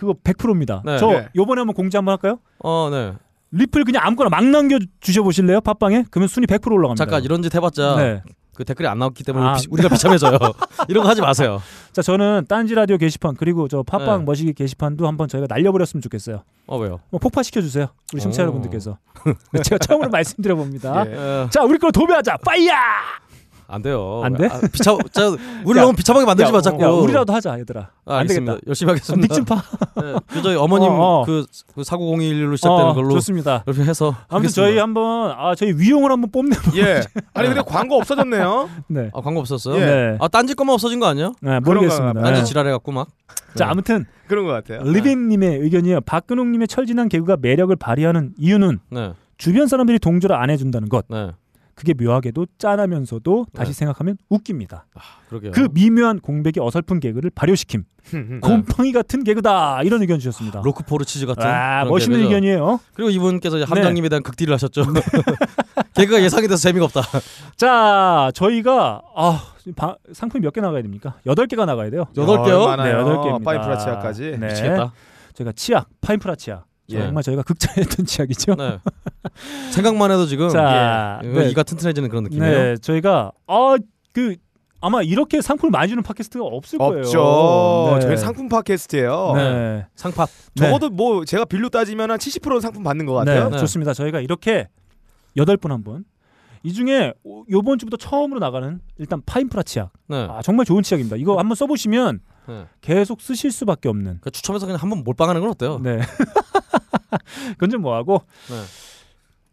[0.00, 0.80] 그거 100%입니다.
[0.82, 0.96] 네.
[0.96, 1.28] 저 네.
[1.36, 2.38] 요번에 한번 공지 한번 할까요?
[2.60, 3.12] 어, 네.
[3.50, 5.60] 리플 그냥 아무거나 막 남겨 주셔 보실래요?
[5.60, 6.06] 팟빵에?
[6.10, 7.04] 그러면 순위 100% 올라갑니다.
[7.04, 8.22] 잠깐 이런 짓 해 봤자 네.
[8.54, 9.52] 그 댓글이 안 나왔기 때문에 아.
[9.54, 10.38] 비- 우리가 비참해져요.
[10.88, 11.60] 이런 거 하지 마세요.
[11.92, 14.24] 자, 저는 딴지 라디오 게시판 그리고 저 팟빵 네.
[14.24, 16.44] 머시기 게시판도 한번 저희가 날려버렸으면 좋겠어요.
[16.66, 17.00] 어 왜요?
[17.10, 17.88] 뭐 폭파시켜 주세요.
[18.14, 18.44] 우리 청취자 오.
[18.44, 18.96] 여러분들께서.
[19.52, 21.04] 네, 제가 처음으로 말씀드려 봅니다.
[21.06, 21.12] 예.
[21.12, 22.38] 에, 자, 우리 걸 도배하자.
[22.38, 22.74] 파이야!
[23.70, 24.20] 안 돼요.
[24.24, 24.46] 안 돼?
[24.46, 26.82] 아, 비참, 저 우리 야, 너무 비참하게 만들지 마 자꾸.
[26.82, 27.80] 야, 우리라도 하자, 얘들아.
[28.04, 28.52] 아, 안 알겠습니다.
[28.54, 28.68] 되겠다.
[28.68, 29.34] 열심히 하겠습니다.
[29.34, 29.62] 닉좀 파.
[30.02, 31.24] 네, 그 저희 어머님 어, 어.
[31.24, 33.62] 그, 그 4901로 시작되는 어, 걸로 좋습니다.
[33.66, 34.54] 이렇게 해서 아무튼 하겠습니다.
[34.54, 36.56] 저희 한번 아 저희 위용을 한번 뽐내.
[36.76, 37.00] 예.
[37.34, 38.68] 아니 근데 광고 없어졌네요.
[38.88, 39.10] 네.
[39.14, 39.76] 아 광고 없었어요?
[39.76, 39.84] 예.
[39.86, 40.16] 네.
[40.20, 41.32] 아 딴지 거만 없어진 거 아니야?
[41.40, 42.20] 네, 모르겠습니다.
[42.20, 42.44] 딴지 네.
[42.44, 43.08] 지랄해 갖고 막.
[43.54, 43.70] 자, 네.
[43.70, 44.82] 아무튼 그런 것 같아요.
[44.88, 46.00] 리빈님의 의견이에요.
[46.02, 49.12] 박근홍님의 철진한 개그가 매력을 발휘하는 이유는 네.
[49.38, 51.06] 주변 사람들이 동조를 안 해준다는 것.
[51.80, 51.92] 네.
[51.92, 53.78] 그게 묘하게도 짠하면서도 다시 네.
[53.78, 54.86] 생각하면 웃깁니다.
[55.28, 55.52] 그러게요.
[55.52, 57.84] 그 미묘한 공백의 어설픈 개그를 발효시킴.
[58.12, 58.40] 네.
[58.40, 59.82] 곰팡이 같은 개그다.
[59.84, 60.60] 이런 의견 주셨습니다.
[60.64, 62.34] 로크포르 치즈 같은 아, 멋있는 개그죠.
[62.36, 62.80] 의견이에요.
[62.94, 63.68] 그리고 이분께서 이제 네.
[63.68, 64.84] 함장님에 대한 극딜을 하셨죠.
[65.94, 67.02] 개그가 예상이 돼서 재미가 없다.
[67.56, 69.42] 자, 저희가 아,
[69.76, 71.16] 바- 상품이 몇 개 나가야 됩니까?
[71.26, 72.04] 여덟 개가 나가야 돼요.
[72.16, 72.66] 여덟 개요?
[72.66, 72.92] 많아요.
[72.94, 73.44] 네, 여덟 개입니다.
[73.44, 74.36] 파인프라 치약까지.
[74.38, 74.48] 네.
[74.48, 74.92] 미치겠다.
[75.34, 76.66] 저희가 치약, 파인프라 치약.
[76.90, 76.98] 예.
[77.02, 78.54] 정말 저희가 극찬했던 치약이죠.
[78.56, 78.78] 네.
[79.72, 81.28] 생각만 해도 지금 자, 예.
[81.28, 81.50] 네.
[81.50, 82.52] 이가 튼튼해지는 그런 느낌이에요.
[82.58, 84.36] 네, 저희가 아그
[84.82, 87.00] 아마 이렇게 상품을 많이 주는 팟캐스트가 없을 거예요.
[87.00, 87.90] 없죠.
[87.96, 88.00] 네.
[88.00, 89.32] 저희 상품 팟캐스트예요.
[89.36, 89.86] 네.
[89.94, 90.26] 상팟.
[90.54, 90.64] 네.
[90.66, 93.44] 적어도 뭐 제가 빌로 따지면 한 70%는 상품 받는 것 같아요.
[93.44, 93.58] 네, 네.
[93.58, 93.92] 좋습니다.
[93.92, 94.68] 저희가 이렇게
[95.36, 96.04] 여덟 분 한 분.
[96.62, 99.92] 이 중에 오- 요번 주부터 처음으로 나가는 일단 파인프라 치약.
[100.08, 100.26] 네.
[100.30, 101.16] 아, 정말 좋은 치약입니다.
[101.16, 102.64] 이거 한번 써 보시면 네.
[102.80, 104.18] 계속 쓰실 수밖에 없는.
[104.22, 105.78] 그 추첨해서 그냥 한번 몰빵하는 건 어때요?
[105.82, 106.00] 네.
[107.52, 108.22] 그건 좀 뭐하고.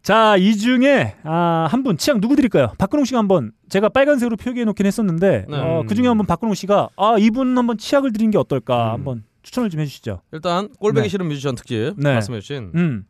[0.08, 0.14] 네.
[0.14, 2.72] 자, 이 중에 아, 한분 치약 누구 드릴까요?
[2.78, 5.56] 박근홍 씨가 한번 제가 빨간색으로 표기해 놓긴 했었는데 네.
[5.58, 8.92] 어, 그 중에 한번 박근홍 씨가 아 이분 한번 치약을 드리는 게 어떨까 음.
[8.94, 10.22] 한번 추천을 좀 해 주시죠.
[10.32, 11.08] 일단 꼴배기 네.
[11.10, 12.14] 싫은 뮤지션 특집 네.
[12.14, 13.04] 말씀해 주신 음,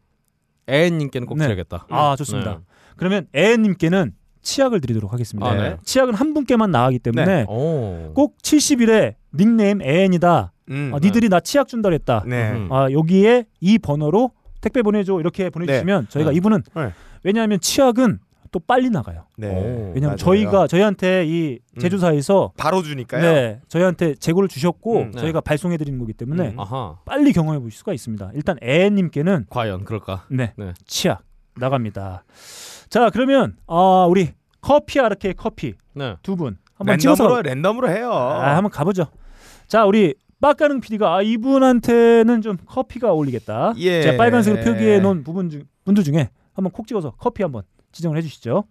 [0.66, 1.44] 애님께는 꼭 네.
[1.44, 1.86] 드려야겠다.
[1.88, 2.50] 아 좋습니다.
[2.54, 2.58] 네.
[2.96, 5.48] 그러면 애님께는 치약을 드리도록 하겠습니다.
[5.48, 5.76] 아, 네.
[5.84, 8.12] 치약은 한 분께만 나가기 때문에 오.
[8.14, 10.52] 꼭 70일에 닉네임 애인이다.
[10.70, 10.90] 음.
[10.92, 12.24] 아, 니들이 나 치약 준다 그랬다.
[12.26, 12.52] 네.
[12.52, 12.72] 음.
[12.72, 16.36] 아, 여기에 이 번호로 택배 보내줘 이렇게 보내주시면 저희가 네.
[16.36, 16.92] 이분은 네.
[17.22, 18.18] 왜냐하면 치약은
[18.50, 19.26] 또 빨리 나가요.
[19.36, 19.48] 네.
[19.48, 20.16] 오, 왜냐면 맞아요.
[20.16, 21.78] 저희가 저희한테 이 음.
[21.80, 23.20] 제조사에서 바로 주니까요.
[23.20, 25.20] 네 저희한테 재고를 주셨고 음, 네.
[25.20, 26.56] 저희가 발송해 드리는 거기 때문에 음.
[27.04, 28.30] 빨리 경험해 보실 수가 있습니다.
[28.34, 30.24] 일단 애 님께는 과연 그럴까?
[30.30, 30.72] 네, 네.
[30.86, 31.22] 치약
[31.56, 32.24] 나갑니다.
[32.88, 36.16] 자 그러면 아 우리 커피 아르케 커피 네.
[36.22, 38.12] 두분 한번 찍어서 랜덤으로 랜덤으로 해요.
[38.12, 39.08] 아, 한번 가 보죠.
[39.66, 43.74] 자 우리 빡가능 PD가 아, 이분한테는 좀 커피가 어울리겠다.
[43.78, 44.02] 예.
[44.02, 48.64] 제가 빨간색으로 표기해 놓은 부분 중 분들 중에 한번 콕 찍어서 커피 한번 지정을 해주시죠.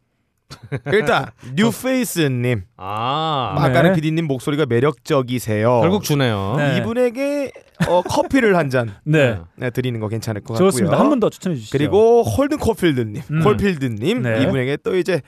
[0.93, 1.25] 일단
[1.55, 3.53] 뉴페이스님, 아.
[3.57, 3.65] 네.
[3.65, 5.81] 아까는 PD님 목소리가 매력적이세요.
[5.81, 6.53] 결국 주네요.
[6.57, 6.77] 네.
[6.77, 7.51] 이분에게
[7.89, 10.69] 어, 커피를 한 잔 네, 네, 드리는 거 괜찮을 것 같고요.
[10.71, 10.97] 좋습니다.
[10.97, 11.77] 한번 더 추천해 주시죠.
[11.77, 13.43] 그리고 홀든 코필드님, 음.
[13.43, 14.43] 콜필드님 네.
[14.43, 15.21] 이분에게 또 이제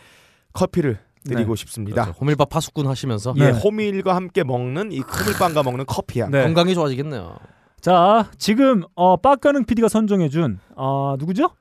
[0.53, 2.03] 커피를 드리고 싶습니다.
[2.03, 2.19] 그렇죠.
[2.19, 3.59] 호밀밥 파수꾼 하시면서 예, 네.
[3.59, 6.31] 호밀과 함께 먹는 이 호밀빵과 먹는 커피향.
[6.31, 6.43] 네.
[6.43, 7.37] 건강이 좋아지겠네요.
[7.81, 11.51] 자 지금 어, 빡가능 PD가 선정해 준 어, 누구죠?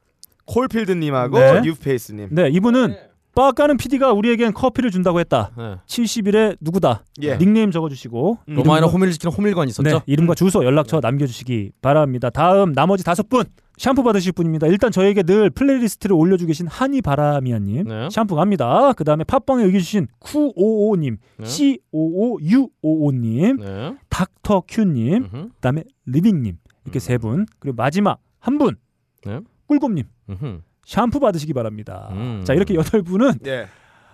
[0.46, 1.60] 콜필드님하고 네.
[1.60, 2.28] 뉴페이스님.
[2.32, 2.96] 네, 이분은
[3.38, 5.53] 빡가능 PD가 우리에겐 커피를 준다고 했다.
[5.57, 5.77] 네.
[5.87, 7.05] 70일에 누구다?
[7.22, 7.38] 예.
[7.38, 8.55] 닉네임 적어주시고 음.
[8.57, 9.88] 로마에는 이름과- 호밀 지키는 호밀관이 있었죠.
[9.88, 12.31] 네, 이름과 주소, 연락처 남겨주시기 바랍니다.
[12.31, 13.44] 다음 나머지 다섯 분
[13.77, 14.66] 샴푸 받으실 분입니다.
[14.66, 18.09] 일단 저에게 늘 플레이리스트를 올려주고 계신 한이 바라미아님 네.
[18.11, 18.92] 샴푸 갑니다.
[18.94, 21.44] 그 다음에 팟빵에 의견주신 쿠오오님, 네.
[21.46, 23.94] C55UOO님, 네.
[24.11, 25.31] 닥터 큐님, 음흠.
[25.31, 26.98] 그 다음에 리빙님 이렇게 음.
[26.98, 27.46] 세 분.
[27.61, 28.74] 그리고 마지막 한 분,
[29.24, 29.38] 네.
[29.68, 30.59] 꿀곰님 음흠.
[30.88, 32.09] 샴푸 받으시기 바랍니다.
[32.12, 32.40] 음.
[32.44, 33.66] 자 이렇게 여덟 분은 예.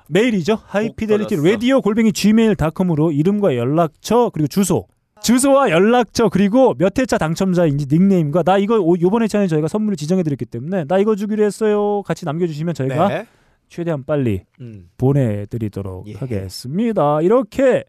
[0.09, 0.59] 메일이죠.
[0.67, 1.37] 하이피델리티.
[1.37, 4.89] 라디오 골뱅이 gmail.com으로 이름과 연락처 그리고 주소
[5.23, 10.25] 주소와 연락처 그리고 몇 회차 당첨자인지 닉네임과 나 이거 오- 요번 회차에 저희가 선물을 지정해
[10.25, 13.27] 드렸기 때문에 나 이거 주기로 했어요 같이 남겨주시면 저희가 네.
[13.69, 14.89] 최대한 빨리 음.
[14.99, 16.15] 보내드리도록 예.
[16.15, 17.85] 하겠습니다 이렇게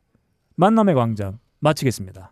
[0.56, 2.32] 만남의 광장 마치겠습니다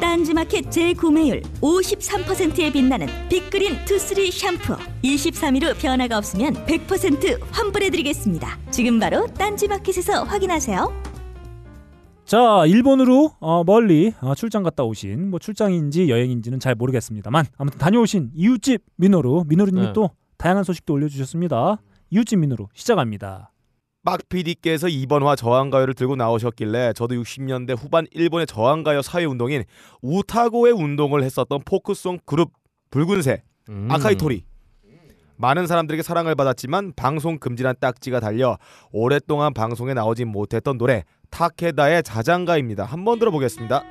[0.00, 8.58] 딴지마켓 재구매율 53%에 빛나는 빅그린 투쓰리 샴푸 23일 후 변화가 없으면 100% 환불해드리겠습니다.
[8.70, 11.08] 지금 바로 딴지마켓에서 확인하세요.
[12.24, 18.32] 자 일본으로 어, 멀리 어, 출장 갔다 오신 뭐 출장인지 여행인지는 잘 모르겠습니다만 아무튼 다녀오신
[18.34, 19.92] 이웃집 민호루 민호루님이 네.
[19.94, 21.80] 또 다양한 소식도 올려주셨습니다
[22.10, 23.50] 이웃집 민호루 시작합니다
[24.08, 29.64] 박 PD께서 이번화 저항가요를 들고 나오셨길래 저도 60년대 후반 일본의 저항가요 사회 운동인
[30.00, 32.52] 우타고의 운동을 했었던 포크송 그룹
[32.90, 33.88] 붉은새 음.
[33.90, 34.44] 아카이토리
[35.36, 38.56] 많은 사람들에게 사랑을 받았지만 방송 금지란 딱지가 달려
[38.92, 42.86] 오랫동안 방송에 나오지 못했던 노래 타케다의 자장가입니다.
[42.86, 43.84] 한번 들어보겠습니다.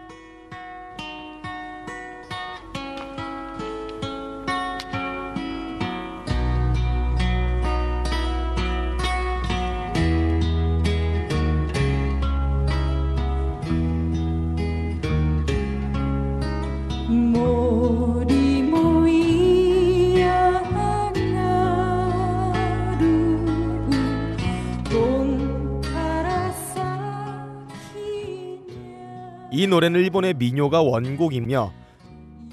[29.51, 31.73] 이 노래는 일본의 민요가 원곡이며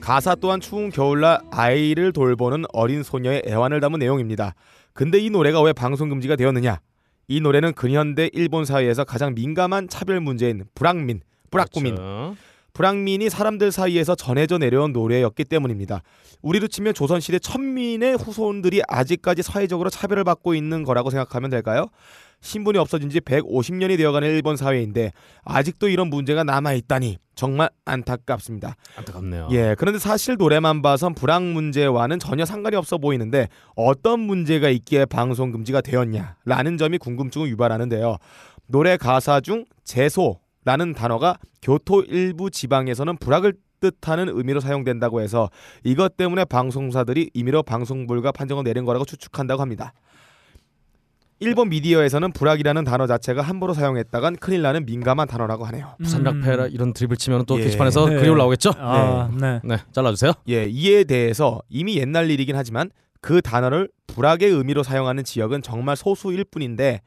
[0.00, 4.54] 가사 또한 추운 겨울날 아이를 돌보는 어린 소녀의 애환을 담은 내용입니다.
[4.92, 6.78] 근데 이 노래가 왜 방송 금지가 되었느냐?
[7.26, 12.36] 이 노래는 근현대 일본 사회에서 가장 민감한 차별 문제인 불황민, 뿌락구민, 그렇죠.
[12.74, 16.02] 불황민이 사람들 사이에서 전해져 내려온 노래였기 때문입니다.
[16.42, 21.88] 우리로 치면 조선시대 천민의 후손들이 아직까지 사회적으로 차별을 받고 있는 거라고 생각하면 될까요?
[22.44, 25.12] 신분이 없어진 지 150년이 되어가는 일본 사회인데
[25.44, 28.76] 아직도 이런 문제가 남아 있다니 정말 안타깝습니다.
[28.96, 29.48] 안타깝네요.
[29.52, 35.52] 예, 그런데 사실 노래만 봐선 불황 문제와는 전혀 상관이 없어 보이는데 어떤 문제가 있기에 방송
[35.52, 38.18] 금지가 되었냐라는 점이 궁금증을 유발하는데요.
[38.66, 45.48] 노래 가사 중 제소라는 단어가 교토 일부 지방에서는 불황을 뜻하는 의미로 사용된다고 해서
[45.82, 49.92] 이것 때문에 방송사들이 임의로 방송 불가 판정을 내린 거라고 추측한다고 합니다.
[51.40, 55.94] 일본 미디어에서는 불황이라는 단어 자체가 함부로 사용했다간 큰일 나는 민감한 단어라고 하네요.
[56.02, 57.64] 부산 락페라 이런 드립을 치면 또 예.
[57.64, 58.16] 게시판에서 네.
[58.16, 58.72] 글이 올라오겠죠?
[58.78, 59.60] 아, 네.
[59.64, 60.32] 네, 잘라주세요.
[60.48, 66.44] 예, 이에 대해서 이미 옛날 일이긴 하지만 그 단어를 불악의 의미로 사용하는 지역은 정말 소수일
[66.44, 67.00] 뿐인데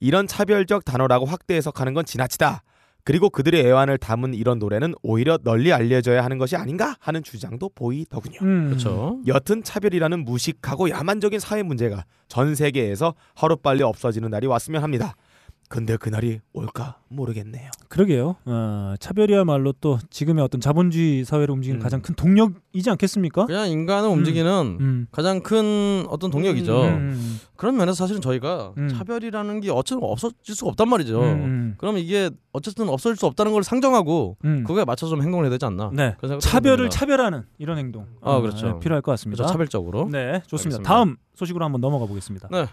[0.00, 2.62] 이런 차별적 단어라고 확대 해석하는 건 지나치다.
[3.06, 8.40] 그리고 그들의 애환을 담은 이런 노래는 오히려 널리 알려져야 하는 것이 아닌가 하는 주장도 보이더군요.
[8.42, 8.66] 음.
[8.66, 9.20] 그렇죠.
[9.28, 15.14] 여튼 차별이라는 무식하고 야만적인 사회 문제가 전 세계에서 하루빨리 없어지는 날이 왔으면 합니다.
[15.68, 17.70] 근데 그날이 올까 모르겠네요.
[17.88, 18.36] 그러게요.
[18.44, 21.82] 어, 차별이야말로 또 지금의 어떤 자본주의 사회를 움직이는 음.
[21.82, 23.46] 가장 큰 동력이지 않겠습니까?
[23.46, 25.06] 그냥 인간을 움직이는 음.
[25.10, 26.82] 가장 큰 어떤 동력이죠.
[26.82, 27.40] 음.
[27.56, 28.88] 그런 면에서 사실은 저희가 음.
[28.88, 31.20] 차별이라는 게 어쨌든 없어질 수가 없단 말이죠.
[31.20, 31.74] 음.
[31.78, 34.64] 그럼 이게 어쨌든 없어질 수 없다는 걸 상정하고 음.
[34.64, 35.90] 그거에 맞춰서 좀 행동을 해야 되지 않나?
[35.92, 36.14] 네.
[36.40, 36.90] 차별을.
[36.90, 38.06] 차별하는 이런 행동.
[38.20, 38.78] 아, 어, 그렇죠.
[38.78, 39.38] 필요할 것 같습니다.
[39.42, 40.08] 그렇죠, 차별적으로.
[40.10, 40.76] 네, 좋습니다.
[40.76, 40.82] 알겠습니다.
[40.88, 42.48] 다음 소식으로 한번 넘어가 보겠습니다.
[42.50, 42.66] 네.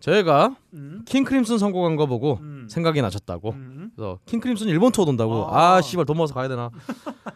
[0.00, 1.02] 제가 음.
[1.06, 2.66] 킹 크림슨 선곡한 거 보고 음.
[2.70, 3.50] 생각이 나셨다고.
[3.50, 3.90] 음.
[3.96, 5.46] 그래서 킹 크림슨 일본 투어 돈다고.
[5.50, 5.76] 아.
[5.76, 6.70] 아, 씨발 돈 모아서 가야 되나?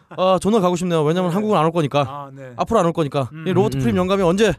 [0.09, 1.03] 아, 존나 가고 싶네요.
[1.03, 1.33] 왜냐면 네.
[1.33, 2.01] 한국은 안 올 거니까.
[2.01, 2.53] 아, 네.
[2.55, 3.29] 앞으로 안 올 거니까.
[3.33, 3.45] 음.
[3.47, 3.81] 이 로버트 음.
[3.81, 4.53] 프립 영감이 언제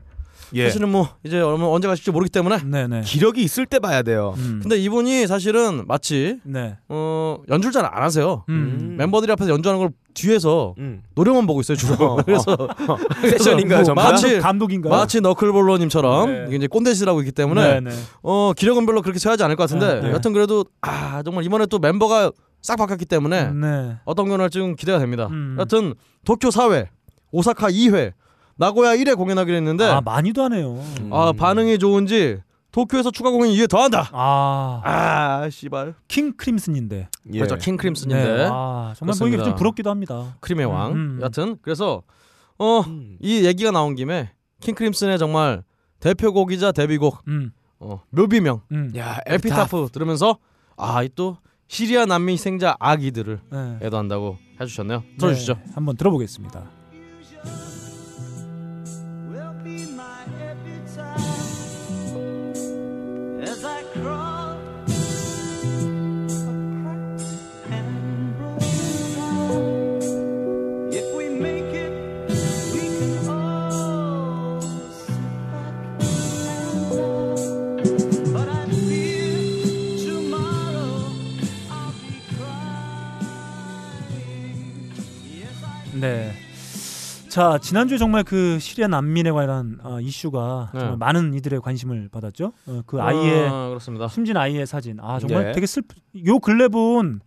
[0.54, 0.64] 예.
[0.64, 2.58] 사실은 뭐 이제 얼마 언제 가실지 모르기 때문에.
[2.64, 3.00] 네, 네.
[3.02, 4.34] 기력이 있을 때 봐야 돼요.
[4.38, 4.60] 음.
[4.62, 6.76] 근데 이분이 사실은 마치 네.
[6.88, 8.44] 어, 연주를 잘 안 하세요.
[8.48, 8.94] 음.
[8.98, 11.02] 멤버들이 앞에서 연주하는 걸 뒤에서 음.
[11.14, 11.94] 노려만 보고 있어요 주로.
[12.04, 12.56] 어, 그래서
[13.30, 13.94] 세션인가요, 뭐?
[13.94, 14.90] 마치- 감독, 감독인가요?
[14.92, 16.56] 마치 너클볼러님처럼 네.
[16.56, 17.96] 이제 꼰대시라고 있기 때문에 네, 네.
[18.22, 20.10] 어 기력은 별로 그렇게 세하지 않을 것 같은데 네, 네.
[20.12, 23.96] 여튼 그래도 아 정말 이번에 또 멤버가 싹 바뀌었기 때문에 네.
[24.04, 25.26] 어떤 경우는 좀 기대가 됩니다.
[25.30, 25.56] 음.
[25.58, 26.86] 여튼 도쿄 4회,
[27.32, 28.12] 오사카 2회,
[28.56, 30.74] 나고야 1회 공연하기로 했는데 아, 아, 많이도 하네요.
[30.74, 31.10] 음.
[31.36, 32.38] 반응이 좋은지
[32.70, 34.08] 도쿄에서 추가 공연 2회 더 한다.
[34.12, 35.94] 아, 아 씨발.
[36.08, 37.08] 킹 크림슨인데.
[37.32, 37.38] 예.
[37.38, 38.48] 그렇죠 킹 크림슨인데 네.
[38.50, 39.44] 아, 정말 보기에 그렇습니다.
[39.44, 40.36] 좀 부럽기도 합니다.
[40.40, 40.92] 크림의 왕.
[40.92, 41.18] 음.
[41.22, 42.02] 여튼 그래서
[42.58, 43.16] 어 음.
[43.20, 45.62] 이 얘기가 나온 김에 킹 크림슨의 정말
[46.00, 47.52] 대표곡이자 데뷔곡 음.
[47.78, 48.92] 어, 묘비명 음.
[48.96, 50.38] 야, 에피타프 들으면서
[50.76, 51.36] 아 이 또
[51.68, 53.78] 시리아 난민 희생자 아기들을 네.
[53.82, 55.02] 애도한다고 해주셨네요.
[55.18, 55.54] 들어주시죠.
[55.54, 56.81] 네, 한번 들어보겠습니다.
[87.32, 90.80] 자 지난주에 정말 그 시리아 난민에 관한 어, 이슈가 네.
[90.80, 92.52] 정말 많은 이들의 관심을 받았죠.
[92.66, 94.06] 어, 그 아이의 아, 그렇습니다.
[94.06, 95.00] 숨진 아이의 사진.
[95.00, 95.52] 아 정말 네.
[95.52, 95.94] 되게 슬프.
[96.26, 97.20] 요 근래 본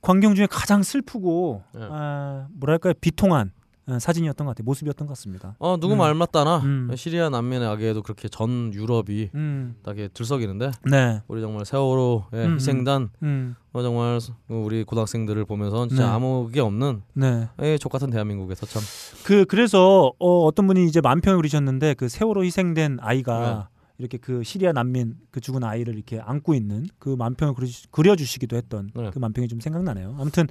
[0.00, 1.80] 광경 중에 가장 슬프고 네.
[1.82, 3.63] 아, 뭐랄까요 비통한 어,
[4.00, 4.64] 사진이었던 것 같아요.
[4.64, 5.56] 모습이었던 것 같습니다.
[5.58, 5.98] 어 누구 음.
[5.98, 6.90] 말 맞다나 음.
[6.96, 13.10] 시리아 난민의 아기에도 그렇게 전 유럽이 음, 딱게 들썩이는데 네, 우리 정말 세월호의 음, 희생단
[13.22, 14.18] 음, 어, 정말
[14.48, 16.10] 우리 고등학생들을 보면서 진짜 네.
[16.10, 17.48] 아무 게 없는 네.
[17.58, 18.82] 에, 족 같은 대한민국에서 참
[19.24, 23.74] 그 그래서 어, 어떤 분이 이제 만평을 그리셨는데 그 세월호 희생된 아이가 네.
[23.98, 27.54] 이렇게 그 시리아 난민 그 죽은 아이를 이렇게 안고 있는 그 만평을
[27.90, 29.10] 그려주시기도 했던 네.
[29.12, 30.16] 그 만평이 좀 생각나네요.
[30.18, 30.46] 아무튼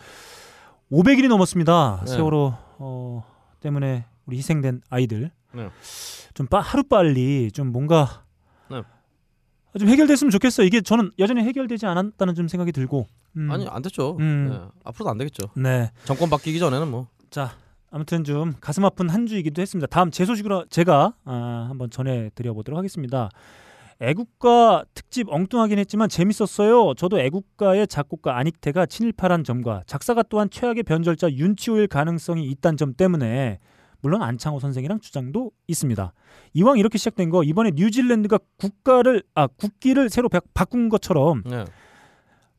[0.94, 2.04] 500일이 넘었습니다.
[2.06, 2.12] 네.
[2.12, 3.24] 세월호 어,
[3.62, 5.70] 때문에 우리 희생된 아이들 네.
[6.34, 8.24] 좀 빠, 하루 빨리 좀 뭔가
[8.70, 8.82] 네.
[9.80, 10.68] 좀 해결됐으면 좋겠어요.
[10.68, 14.18] 이게 저는 여전히 해결되지 않았다는 좀 생각이 들고 음, 아니 안 됐죠.
[14.20, 14.50] 음.
[14.52, 15.50] 네, 앞으로도 안 되겠죠.
[15.56, 15.92] 네.
[16.06, 17.50] 정권 바뀌기 전에는 뭐 자
[17.90, 19.88] 아무튼 좀 가슴 아픈 한 주이기도 했습니다.
[19.88, 23.30] 다음 제 소식으로 제가 아, 한번 전해드려 보도록 하겠습니다.
[24.04, 26.94] 애국가 특집 엉뚱하긴 했지만 재밌었어요.
[26.96, 33.60] 저도 애국가의 작곡가 안익태가 친일파란 점과 작사가 또한 최악의 변절자 윤치호일 가능성이 있다는 점 때문에
[34.02, 36.14] 물론 안창호 선생이랑 주장도 있습니다.
[36.54, 41.64] 이왕 이렇게 시작된 거 이번에 뉴질랜드가 국가를 아 국기를 새로 바- 바꾼 것처럼 네.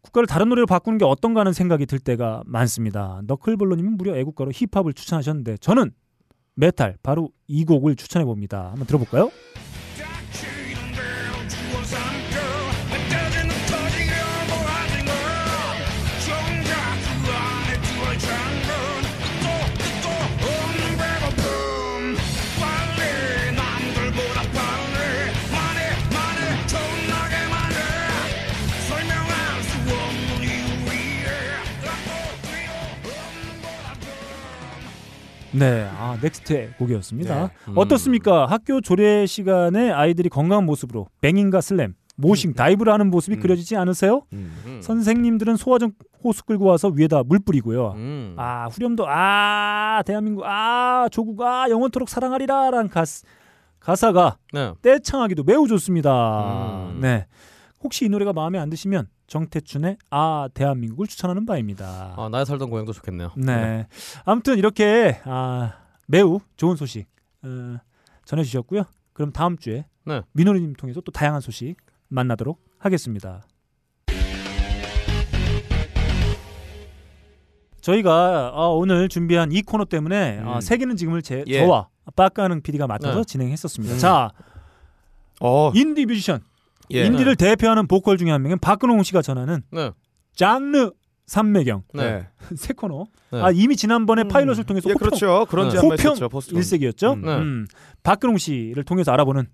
[0.01, 3.21] 국가를 다른 노래로 바꾸는 게 어떤가 하는 생각이 들 때가 많습니다.
[3.27, 5.91] 너클볼러님은 무려 애국가로 힙합을 추천하셨는데 저는
[6.57, 8.69] 메탈 바로 이 곡을 추천해 봅니다.
[8.71, 9.31] 한번 들어볼까요?
[35.55, 37.35] 네, 아 넥스트의 곡이었습니다.
[37.35, 37.51] 네.
[37.69, 37.75] 음.
[37.77, 38.47] 어떻습니까?
[38.47, 43.41] 학교 조례 시간에 아이들이 건강한 모습으로 banging과 slam, moshing, dive를 하는 모습이 음.
[43.41, 44.23] 그려지지 않으세요?
[44.33, 44.53] 음.
[44.67, 44.81] 음.
[44.83, 47.93] 선생님들은 소화전 호스 끌고 와서 위에다 물 뿌리고요.
[47.97, 48.35] 음.
[48.37, 53.25] 아 후렴도 아 대한민국 아 조국 아 영원토록 사랑하리라라는 가스,
[53.79, 54.73] 가사가 네.
[54.83, 56.91] 떼창하기도 매우 좋습니다.
[56.95, 57.01] 음.
[57.01, 57.27] 네.
[57.83, 62.15] 혹시 이 노래가 마음에 안 드시면 정태춘의 아 대한민국을 추천하는 바입니다.
[62.17, 63.33] 아 나의 살던 고향도 좋겠네요.
[63.37, 63.87] 네.
[64.25, 65.73] 아무튼 이렇게 아,
[66.07, 67.07] 매우 좋은 소식
[67.43, 67.79] 어,
[68.25, 68.85] 전해주셨고요.
[69.13, 70.23] 그럼 다음 주에 네.
[70.33, 71.77] 민호님 통해서 또 다양한 소식
[72.09, 73.43] 만나도록 하겠습니다.
[77.81, 80.61] 저희가 아, 오늘 준비한 이 코너 때문에 아, 음.
[80.61, 81.61] 세계는 지금을 제, 예.
[81.61, 83.25] 저와 빠까능 PD가 맡아서 네.
[83.25, 83.95] 진행했었습니다.
[83.95, 83.99] 음.
[83.99, 84.31] 자,
[85.41, 86.41] 어, 인디 뮤지션
[86.93, 87.07] 예.
[87.07, 89.91] 인디를 대표하는 보컬 중에 한 명인 박근홍 씨가 전하는 네.
[90.35, 90.91] 장르
[91.27, 92.03] 삼매경 네.
[92.03, 92.29] 네.
[92.57, 93.07] 새 코너.
[93.33, 93.41] 네.
[93.41, 95.47] 아 이미 지난번에 파일럿을 통해서 예, 호평, 그렇죠.
[95.49, 95.79] 그런 네.
[95.79, 96.17] 호평
[96.53, 97.13] 일색이었죠.
[97.15, 97.23] 음.
[97.23, 97.37] 네.
[97.37, 97.67] 음.
[98.03, 99.47] 박근홍 씨를 통해서 알아보는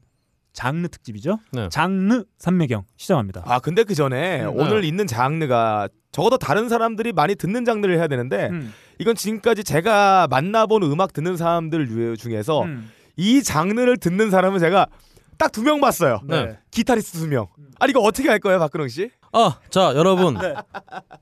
[0.53, 1.39] 장르 특집이죠.
[1.53, 1.69] 네.
[1.71, 3.43] 장르 삼매경 시작합니다.
[3.47, 4.51] 아 근데 그 전에 음.
[4.57, 4.89] 오늘 네.
[4.89, 8.73] 있는 장르가 적어도 다른 사람들이 많이 듣는 장르를 해야 되는데 음.
[8.99, 12.91] 이건 지금까지 제가 만나본 음악 듣는 사람들 유- 중에서 음.
[13.17, 14.89] 이 장르를 듣는 사람은 제가
[15.41, 16.21] 딱 두 명 봤어요.
[16.25, 16.59] 네.
[16.71, 17.47] 기타리스트 두 명.
[17.79, 19.11] 아니 이거 어떻게 할 거예요, 박근홍 씨?
[19.33, 20.55] 아, 자 여러분, 네.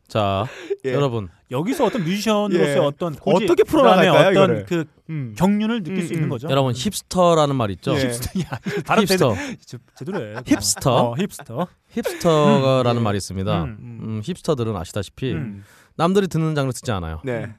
[0.09, 0.45] 자
[0.85, 0.93] 예.
[0.93, 2.79] 여러분, 여기서 어떤 뮤지션으로서의 예.
[2.81, 4.67] 어떤 고지, 어떻게 풀어나갈까요, 그다음에 어떤 이거를?
[4.67, 5.35] 그 음.
[5.39, 6.31] 경륜을 느낄 음, 수 있는 음.
[6.31, 6.49] 거죠.
[6.51, 7.95] 여러분 hipster라는 말 있죠.
[7.97, 8.09] 예.
[8.41, 10.43] 야, 발음 힙스터, 제대로, 제대로 해.
[10.47, 11.11] 힙스터.
[11.11, 11.69] 어, hipster.
[11.91, 13.05] hipster라는 음.
[13.05, 13.63] 말이 있습니다.
[13.65, 13.79] 음.
[14.03, 15.63] 음, hipster들은 아시다시피 음.
[15.97, 17.21] 남들이 듣는 장르 듣지 않아요.
[17.25, 17.55] 네.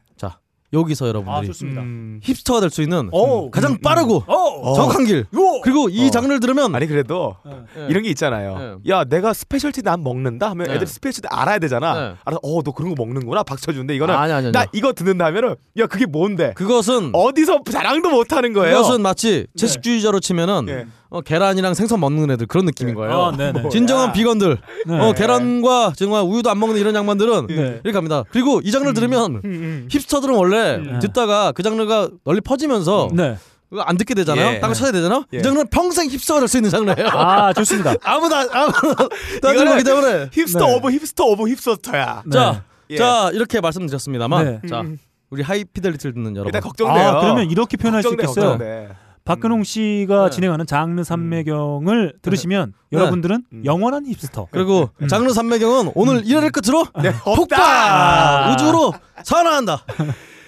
[0.71, 1.81] 자 여기서 아, 여러분들이 좋습니다.
[1.81, 2.19] 음.
[2.23, 3.49] hipster가 될 수 있는 오.
[3.49, 4.73] 가장 음, 빠르고 어.
[4.75, 5.61] 정확한 길 요.
[5.63, 6.09] 그리고 이 어.
[6.11, 7.87] 장르를 들으면 아니 그래도 예.
[7.89, 8.79] 이런 게 있잖아요.
[8.87, 10.75] 야, 내가 specialty 난 먹는다 하면 네.
[10.75, 11.93] 애들이 specialty 알아야 되잖아.
[11.93, 12.15] 네.
[12.25, 13.41] 알아서 어, 너 그런 거 먹는구나.
[13.43, 16.53] 박수쳐 주는데 이거는 아니 아니 아니 나 이거 듣는다 하면은 야, 그게 뭔데?
[16.55, 18.77] 그것은 어디서 자랑도 못 하는 거예요.
[18.77, 20.85] 그것은 마치 채식주의자로 치면은 예.
[21.11, 23.21] 어, 계란이랑 생선 먹는 애들 그런 느낌인 거예요.
[23.23, 23.67] 아, 네, 네.
[23.69, 24.99] 진정한 비건들, 네.
[24.99, 27.81] 어, 계란과 정말 우유도 안 먹는 이런 양반들은 네.
[27.83, 28.23] 이렇게 합니다.
[28.31, 30.99] 그리고 이 장르를 들으면 음, hipster들은 원래 음.
[31.01, 33.37] 듣다가 그 장르가 널리 퍼지면서 네.
[33.79, 34.55] 안 듣게 되잖아요.
[34.55, 34.59] 예.
[34.59, 35.25] 딴거 찾아야 되잖아요.
[35.33, 35.37] 예.
[35.37, 37.07] 이 장르는 평생 hipster가 될 수 있는 장르예요.
[37.09, 37.93] 아, 좋습니다.
[38.03, 38.45] 아무도 안
[39.37, 40.75] 이거는 들어가기 때문에 힙스터 네.
[40.75, 42.23] of hipster of hipster야.
[42.25, 42.31] 네.
[42.31, 42.97] 자, 예.
[42.97, 44.67] 자 이렇게 말씀드렸습니다만 네.
[44.67, 44.83] 자
[45.29, 47.07] 우리 하이피델리티를 듣는 여러분 일단 걱정돼요.
[47.07, 48.49] 아, 그러면 이렇게 표현할 수 걱정돼, 있겠어요.
[48.57, 48.89] 걱정돼.
[49.29, 50.29] 박근홍 씨가 네.
[50.31, 52.97] 진행하는 장르 삼매경을 들으시면 네.
[52.97, 53.61] 여러분들은 음.
[53.63, 54.47] 영원한 힙스터.
[54.49, 55.07] 그리고 음.
[55.07, 58.51] 장르 산매경은 오늘 이래를 끝으로 네, 폭발 아.
[58.51, 58.91] 우주로
[59.23, 59.83] 살아난다.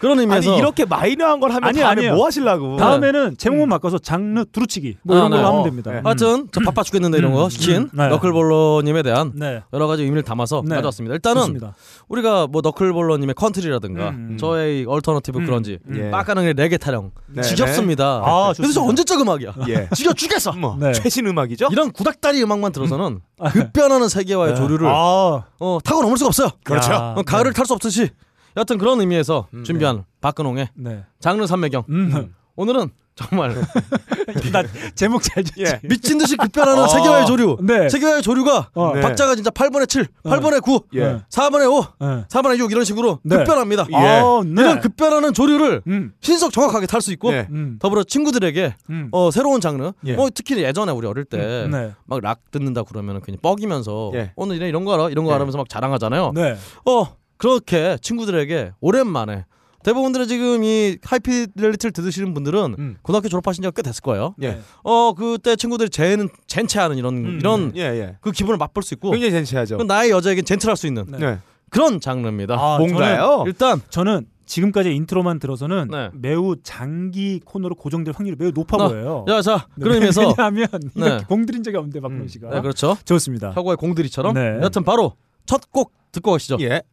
[0.02, 2.16] 그런 아니 의미에서 이렇게 마이너한 걸 하면 아니에요, 다음에 아니에요.
[2.16, 2.76] 뭐 하시려고?
[2.78, 5.46] 다음에는 제목만 바꿔서 장르 두루치기 뭐 이런 아, 걸로 네.
[5.46, 5.92] 하면 어, 됩니다.
[5.92, 6.00] 네.
[6.00, 6.06] 음.
[6.08, 8.08] 하여튼 저 바빠 죽겠는데 이런 거 음, 시킨 음, 네.
[8.10, 9.62] 너클볼러님에 대한 네.
[9.72, 10.74] 여러 가지 의미를 담아서 네.
[10.74, 11.14] 가져왔습니다.
[11.14, 11.76] 일단은 좋습니다.
[12.08, 14.38] 우리가 뭐 너클볼러님의 컨트리라든가 음.
[14.40, 15.46] 저의 얼터너티브 음.
[15.46, 16.10] 그런지 예.
[16.10, 18.24] 빡가능의 레게 타령 네, 지겹습니다.
[18.26, 18.82] 아, 그래서 저.
[18.82, 19.54] 언제적 음악이야.
[19.68, 19.88] 예.
[19.96, 20.54] 지겨 죽겠어.
[20.54, 20.94] 뭐 네.
[20.94, 21.68] 최신 음악이죠?
[21.72, 23.20] 이런 구닥다리 음악만 들어서는
[23.52, 26.50] 급변하는 세계와의 조류를 아, 어, 타고 넘을 수가 없어요.
[26.64, 26.92] 그렇죠.
[26.92, 28.10] 야, 어, 가을을 탈 수 없듯이
[28.58, 31.04] 여하튼 그런 의미에서 준비한 박근홍의 네.
[31.20, 32.34] 장르 삼매경 음.
[32.56, 33.54] 오늘은 정말
[34.52, 34.64] 나
[34.96, 35.62] 제목 잘 줬지.
[35.64, 35.80] 예.
[35.84, 36.88] 미친 듯이 급변하는 어.
[36.88, 37.90] 세계화의 조류 네.
[37.90, 38.94] 세계화의 조류가 어.
[38.96, 39.02] 네.
[39.02, 41.22] 박자가 진짜 8분의 7, 8분의 9, 예.
[41.30, 42.26] 4분의 5, 네.
[42.28, 43.38] 4분의 6 이런 식으로 네.
[43.38, 43.88] 급변합니다.
[43.92, 43.96] 예.
[43.96, 44.62] 아, 네.
[44.62, 46.14] 이런 급변하는 조류를 음.
[46.22, 47.48] 신속 정확하게 탈 수 있고 예.
[47.52, 47.78] 음.
[47.80, 49.10] 더불어 친구들에게 음.
[49.12, 50.16] 어, 새로운 장르 예.
[50.16, 51.68] 어, 특히 예전에 우리 어릴 때
[52.06, 52.60] 막 락 네.
[52.60, 54.32] 듣는다 그러면 괜히 뻐기면서 예.
[54.36, 55.36] 오늘 이런 이런 거 알아 이런 거 예.
[55.36, 56.32] 알아면서 막 자랑하잖아요.
[56.34, 56.56] 네.
[56.86, 59.46] 어 그렇게 친구들에게 오랜만에
[59.84, 62.98] 대부분들의 지금 이 하이피델리티를 들으시는 분들은 음.
[63.02, 64.36] 고등학교 졸업하신 지가 꽤 됐을 거예요.
[64.44, 64.60] 예.
[64.84, 67.38] 어 그때 친구들이 쟤는 젠체하는 이런 음.
[67.40, 68.18] 이런 예, 예.
[68.22, 69.78] 그 기분을 맛볼 수 있고 굉장히 젠체하죠.
[69.78, 71.18] 그 나의 여자에겐 젠틀할 수 있는 네.
[71.18, 71.40] 네.
[71.72, 72.54] 그런 장르입니다.
[72.60, 73.44] 아, 뭔가요?
[73.48, 76.10] 일단 저는 지금까지 인트로만 들어서는 네.
[76.14, 79.26] 매우 장기 코너로 고정될 확률이 매우 높아 나- 보여요.
[79.28, 79.84] 자, 자 네.
[79.84, 81.18] 그런 의미에서 왜냐하면 네.
[81.28, 82.28] 공들인 적이 없는데 음.
[82.28, 82.98] 씨가 네, 그렇죠.
[83.04, 83.52] 좋습니다.
[83.54, 84.60] 혁오의 공들이처럼 네.
[84.62, 85.14] 여튼 바로
[85.48, 86.58] 첫 곡 듣고 가시죠.
[86.60, 86.84] 예.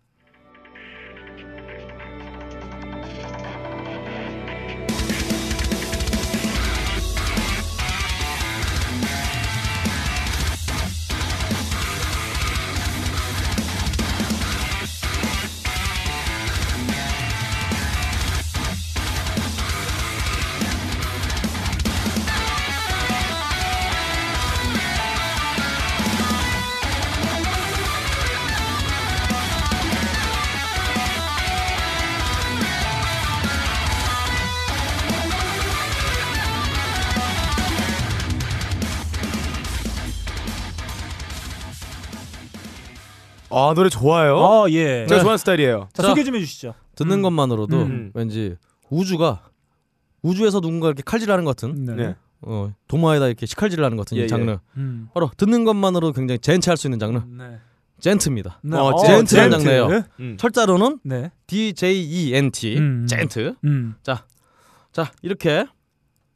[43.68, 44.38] 아, 노래 좋아요.
[44.38, 45.04] 아 예.
[45.06, 45.20] 제가 네.
[45.20, 45.88] 좋아하는 스타일이에요.
[45.92, 46.08] 자, 자.
[46.08, 46.74] 소개 좀 해주시죠.
[46.96, 47.22] 듣는 음.
[47.22, 48.10] 것만으로도 음.
[48.14, 48.56] 왠지
[48.90, 49.42] 우주가
[50.22, 51.94] 우주에서 누군가 이렇게 칼질하는 것 같은 네.
[51.94, 52.16] 네.
[52.40, 54.58] 어, 도마에다 이렇게 식칼질을 하는 것 같은 예, 이 장르.
[54.76, 55.08] 음.
[55.12, 57.18] 바로 듣는 것만으로 굉장히 젠체할 수 있는 장르.
[57.26, 57.58] 네.
[58.00, 58.60] 젠트입니다.
[58.62, 58.76] 네.
[58.76, 59.50] 어, 젠틀한 젠트.
[59.64, 60.04] 장르예요.
[60.20, 60.36] 음.
[60.38, 61.30] 철자로는 네.
[61.48, 63.06] D J E N T 음.
[63.08, 63.54] 젠트.
[63.64, 63.94] 음.
[64.02, 64.22] 자
[65.22, 65.66] 이렇게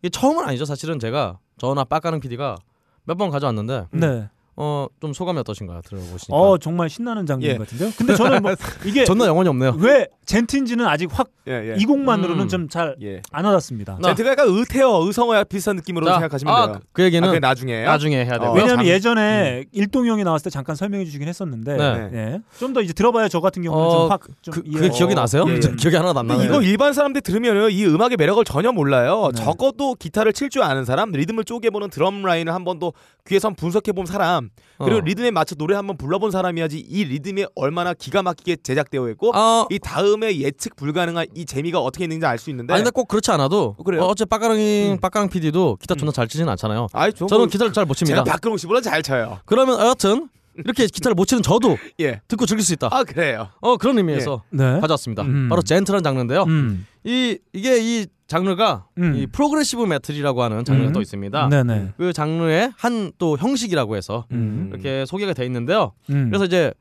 [0.01, 0.65] 이게 처음은 아니죠.
[0.65, 2.57] 사실은 제가 저나 빡가는 PD가
[3.05, 4.29] 몇 번 가져왔는데 네.
[4.63, 5.81] 어 좀 소감이 어떠신가요?
[5.85, 6.37] 들어보시니까.
[6.37, 7.57] 어 정말 신나는 장면 예.
[7.59, 7.91] 같은데요.
[7.99, 8.55] 근데 저는 뭐
[8.87, 9.75] 이게 전나 영혼이 없네요.
[9.79, 11.85] 왜 젠트인지는 아직 확이 예, 예.
[11.85, 12.49] 곡만으로는 음.
[12.49, 13.21] 좀잘안 예.
[13.33, 13.99] 와닿습니다.
[14.01, 16.77] 나- 젠트가 약간 의태어, 의성어와 비슷한 느낌으로 자, 생각하시면 아, 돼요.
[16.81, 17.83] 그, 그 얘기는 아, 나중에.
[17.83, 18.51] 나중에 해야 되고요.
[18.51, 22.11] 어, 왜냐하면 장- 예전에 일동 형이 나왔을 때 잠깐 설명해 주시긴 했었는데 네.
[22.13, 22.41] 예.
[22.61, 25.45] 좀더 이제 들어봐야 저 같은 경우는 어, 좀확 좀 그, 그게 기억이 나세요?
[25.49, 25.59] 예, 예.
[25.77, 26.43] 기억이 하나도 안 나요.
[26.45, 29.31] 이거 일반 사람들이 들으면 이 음악의 매력을 전혀 몰라요.
[29.35, 29.43] 네.
[29.43, 32.93] 적어도 기타를 칠 줄 아는 사람, 리듬을 쪼개보는 드럼 라인을 한 번도
[33.27, 35.01] 귀에서 한번 분석해본 사람 그리고 어.
[35.01, 39.79] 리듬에 맞춰 노래 한번 불러본 사람이야지 이 리듬이 얼마나 기가 막히게 제작되어 있고 아, 이
[39.79, 43.75] 다음에 예측 불가능한 이 재미가 어떻게 있는지 알 수 있는데 아니 근데 꼭 그렇지 않아도
[43.85, 44.03] 그래요?
[44.03, 45.01] 어, 어째 빠까랑이 음.
[45.01, 46.89] 빠까랑 PD도 기타 존나 잘 치진 않잖아요.
[46.93, 48.25] 아이 저 저는 뭐 기타를 잘 못 칩니다.
[48.25, 49.39] 제가 박근홍 씨보다 잘 쳐요.
[49.45, 52.21] 그러면 여하튼 이렇게 기타를 못 치는 저도 예.
[52.29, 52.89] 듣고 즐길 수 있다.
[52.91, 53.49] 아 그래요.
[53.61, 54.81] 어 그런 의미에서 네.
[54.81, 55.23] 가져왔습니다.
[55.23, 55.49] 음.
[55.49, 56.43] 바로 젠틀한 장르인데요.
[56.45, 56.87] 음.
[57.05, 59.15] 이 이게 이 장르가 음.
[59.15, 60.93] 이 프로그레시브 메틀이라고 하는 장르가 음.
[60.93, 61.49] 또 있습니다.
[61.49, 61.93] 네네.
[61.99, 64.71] 그 장르의 한 또 형식이라고 해서 음.
[64.73, 65.93] 이렇게 소개가 돼 있는데요.
[66.11, 66.29] 음.
[66.31, 66.73] 그래서 이제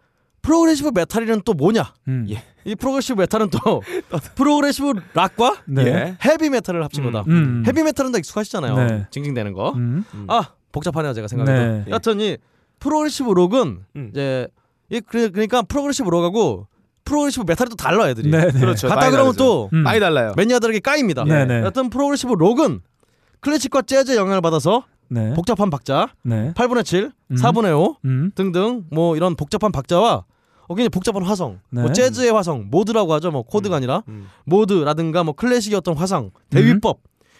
[0.43, 1.93] 프로그레시브 메탈이란 또 뭐냐?
[2.07, 2.25] 음.
[2.29, 2.41] 예.
[2.65, 3.81] 이 프로그레시브 메탈은 또
[4.35, 5.85] 프로그레시브 락과 네.
[5.85, 6.17] 예.
[6.25, 7.23] 헤비 메탈을 합친 거다.
[7.27, 7.63] 음.
[7.67, 8.75] 헤비 메탈은 다 익숙하시잖아요.
[8.75, 9.07] 네.
[9.11, 9.71] 징징대는 거.
[9.75, 10.03] 음.
[10.27, 11.73] 아 복잡하네요 제가 생각해도.
[11.79, 11.85] 네.
[11.89, 12.37] 여하튼 이
[12.81, 14.09] 프로그레시브 록은 음.
[14.11, 14.47] 이제
[14.89, 16.67] 이 그래- 그러니까 프로그레시브 록하고
[17.05, 18.29] 프로그레시브 메탈이 또 달라 애들이.
[18.29, 18.51] 네.
[18.51, 18.59] 네.
[18.59, 18.87] 그렇죠.
[18.89, 19.43] 같다 막 이 그러면 다르죠.
[19.43, 19.79] 또 음.
[19.79, 20.33] 많이 달라요.
[20.35, 21.23] 매니아들에게 까입니다.
[21.23, 21.59] 네, 네.
[21.59, 22.81] 여하튼 프로그레시브 록은
[23.39, 25.33] 클래식과 재즈의 영향을 받아서 네.
[25.33, 26.53] 복잡한 박자, 네.
[26.55, 27.35] 8분의 7, 음.
[27.35, 28.31] 4분의 5 음.
[28.35, 30.25] 등등 뭐 이런 복잡한 박자와
[30.67, 31.93] 어, 굉장히 복잡한 화성, 뭐 네.
[31.93, 33.29] 재즈의 화성, 모드라고 하죠.
[33.31, 34.27] 뭐 코드가 아니라 음.
[34.45, 36.99] 모드라든가 뭐 클래식의 어떤 화성, 대위법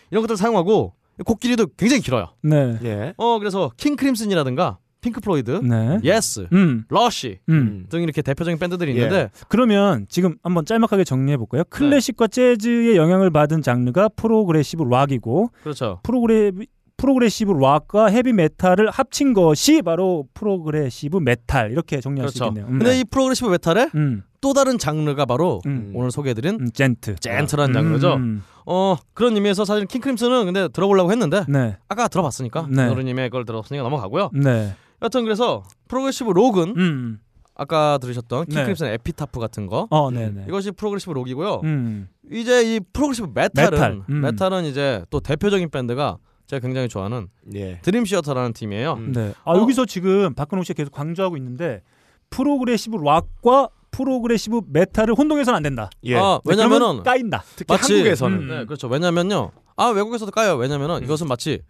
[0.09, 0.93] 이런 것들을 사용하고
[1.25, 2.29] 곡길이도 굉장히 길어요.
[2.41, 2.77] 네.
[2.83, 3.13] 예.
[3.17, 5.99] 어 그래서 킹 크림슨이라든가 핑크 플로이드, 네.
[6.04, 6.86] 예스, 음.
[6.88, 7.86] 러쉬 음.
[7.89, 8.95] 등 이렇게 대표적인 밴드들이 예.
[8.97, 11.64] 있는데 그러면 지금 한번 짤막하게 정리해 볼까요?
[11.70, 15.99] 클래식과 재즈의 영향을 받은 장르가 프로그레시브 락이고 그렇죠.
[16.04, 16.52] 프로그레
[16.97, 22.52] 프로그레시브 락과 헤비 메탈을 합친 것이 바로 프로그레시브 메탈 이렇게 정리할 수 그렇죠.
[22.52, 22.72] 있겠네요.
[22.72, 22.78] 음.
[22.78, 24.22] 근데 이 프로그레시브 메탈의 음.
[24.39, 25.93] 또 다른 장르가 바로 음.
[25.95, 27.15] 오늘 소개해드린 음, djent.
[27.16, 28.16] 젠틀한 장르죠.
[28.16, 28.43] 음.
[28.68, 31.78] 어 그런 의미에서 사실 킹 크림슨은 근데 들어보려고 했는데 네.
[31.89, 32.86] 아까 들어봤으니까 네.
[32.88, 34.30] 노르님의 걸 들었으니까 넘어가고요.
[34.34, 34.76] 네.
[35.02, 37.20] 여튼 그래서 프로그레시브 록은 음.
[37.56, 38.64] 아까 들으셨던 킹 네.
[38.64, 40.45] 크림슨 Epitaph 같은 거 어, 네, 네.
[40.47, 41.62] 이것이 프로그레시브 록이고요.
[41.64, 42.08] 음.
[42.32, 44.02] 이제 이 프로그레시브 메탈은 메탈.
[44.10, 44.22] 음.
[44.22, 47.80] 메탈 은 이제 또 대표적인 밴드가 제가 굉장히 좋아하는 예.
[47.82, 48.93] 드림 시어터라는 팀이에요.
[48.93, 49.12] 음.
[49.14, 49.34] 네.
[49.43, 49.58] 아, 어.
[49.60, 51.82] 여기서 지금 박근홍 씨가 계속 강조하고 있는데
[52.30, 55.89] 프로그레시브 락과 프로그레시브 메탈을 혼동해서는 안 된다.
[56.04, 56.16] 예.
[56.18, 57.43] 아, 네, 왜냐면은 까인다.
[57.56, 58.47] 특히 마치- 한국에서는 음.
[58.47, 58.88] 네, 그렇죠.
[58.88, 59.52] 왜냐면요.
[59.76, 60.56] 아 외국에서도 까요.
[60.56, 61.62] 왜냐면은 이것은 마치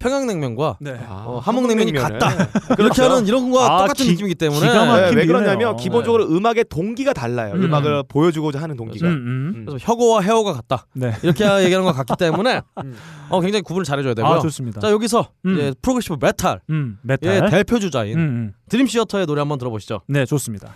[0.00, 0.98] 평양냉면과 네.
[1.08, 2.18] 아, 어, 함흥냉면이 함흥냉면을.
[2.48, 2.74] 같다.
[2.74, 5.26] 그렇게 하는 이런 거와 아, 똑같은 기- 느낌이기 때문에 네, 왜.
[5.26, 5.82] 그러냐면 네.
[5.82, 7.52] 기본적으로 음악의 동기가 달라요.
[7.54, 7.64] 음.
[7.64, 7.74] 음.
[7.74, 9.06] 악을 보여주고자 하는 동기가.
[9.06, 9.52] 음, 음.
[9.56, 9.64] 음.
[9.66, 10.86] 그래서 혁오와 해오가 같다.
[10.94, 11.12] 네.
[11.22, 12.96] 이렇게 얘기하는 것 같기 때문에 음.
[13.28, 14.32] 어, 굉장히 구분을 잘해줘야 되고요.
[14.32, 14.80] 아, 좋습니다.
[14.80, 15.54] 자 여기서 음.
[15.54, 17.50] 이제 프로그레시브 메탈 음, 의 메탈.
[17.50, 18.52] 대표 주자인 음, 음.
[18.70, 20.00] 드림 시어터의 노래 한번 들어보시죠.
[20.08, 20.72] 네, 좋습니다.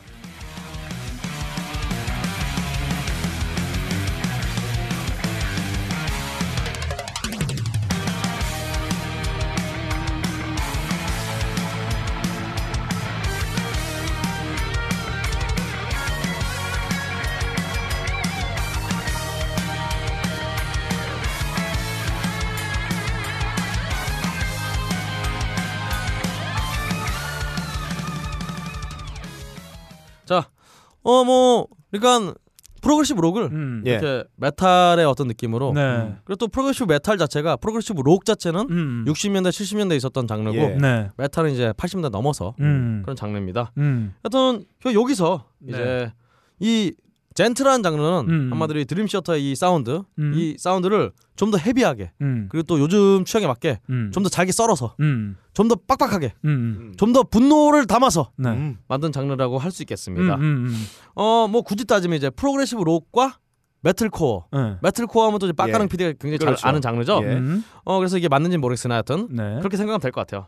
[31.21, 32.35] 어 뭐 그러니까
[32.83, 33.83] 프로그레시브 록을 음.
[33.87, 33.93] 예.
[33.93, 36.17] 이렇게 메탈의 어떤 느낌으로 네.
[36.25, 39.05] 그리고 또 프로그레시브 메탈 자체가 프로그레시브 록 자체는 음.
[39.09, 40.69] 60년대 70년대 있었던 장르고 예.
[40.77, 41.09] 네.
[41.17, 43.01] 메탈은 이제 80년대 넘어서 음.
[43.03, 43.73] 그런 장르입니다.
[43.79, 44.15] 음.
[44.23, 45.73] 하여튼 그 여기서 네.
[45.73, 46.13] 이제
[46.61, 46.93] 이
[47.35, 48.53] 젠틀한 장르는 음.
[48.53, 50.33] 한마디로 이 드림 시어터의 이 사운드, 음.
[50.35, 52.47] 이 사운드를 좀 더 헤비하게 음.
[52.49, 54.11] 그리고 또 요즘 취향에 맞게 음.
[54.15, 55.37] 좀더 잘게 썰어서 음.
[55.53, 56.49] 좀더 빡빡하게 음.
[56.49, 56.95] 음.
[56.97, 58.51] 좀더 분노를 담아서 네.
[58.51, 58.79] 음.
[58.89, 60.37] 만든 장르라고 할 수 있겠습니다.
[60.37, 60.85] 음, 음, 음.
[61.15, 63.39] 어 뭐 굳이 따지면 이제 프로그레시브 록과
[63.81, 64.77] metalcore 네.
[64.83, 65.89] metalcore 하면 또 이제 빡가는 예.
[65.89, 66.61] PD가 굉장히 그렇죠.
[66.61, 67.21] 잘 아는 장르죠.
[67.25, 67.35] 예.
[67.35, 67.65] 음.
[67.85, 69.59] 어 그래서 이게 맞는지 는 모르겠으나 하여튼 네.
[69.59, 70.47] 그렇게 생각하면 될 것 같아요.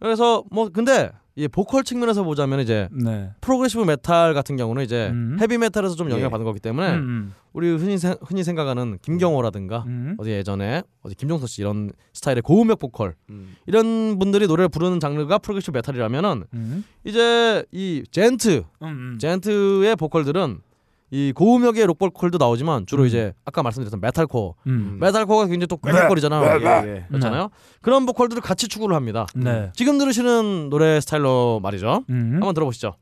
[0.00, 3.30] 그래서 뭐 근데 이 보컬 측면에서 보자면 이제 네.
[3.42, 5.36] 프로그레시브 메탈 같은 경우는 이제 음.
[5.38, 6.30] 헤비 메탈에서 좀 영향을 예.
[6.30, 10.14] 받는 거기 때문에 음, 우리 흔히 세- 흔히 생각하는 김경호라든가 음.
[10.18, 13.54] 어디 예전에 어디 김종서 씨 이런 스타일의 고음역 보컬 음.
[13.66, 16.84] 이런 분들이 노래를 부르는 장르가 프로그레시브 메탈이라면은 음.
[17.04, 19.18] 이제 이 djent 음, 음.
[19.20, 20.60] djent의 보컬들은
[21.10, 23.06] 이 고음역의 록 보컬도 나오지만 주로 음.
[23.06, 24.98] 이제 아까 말씀드렸던 메탈코어 음.
[25.00, 27.04] 메탈코어가 굉장히 또 꽥꽥거리잖아요 예, 예.
[27.08, 27.50] 그렇잖아요
[27.80, 29.70] 그런 보컬들을 같이 추구를 합니다 네.
[29.74, 32.30] 지금 들으시는 노래 스타일로 말이죠 음.
[32.34, 32.96] 한번 들어보시죠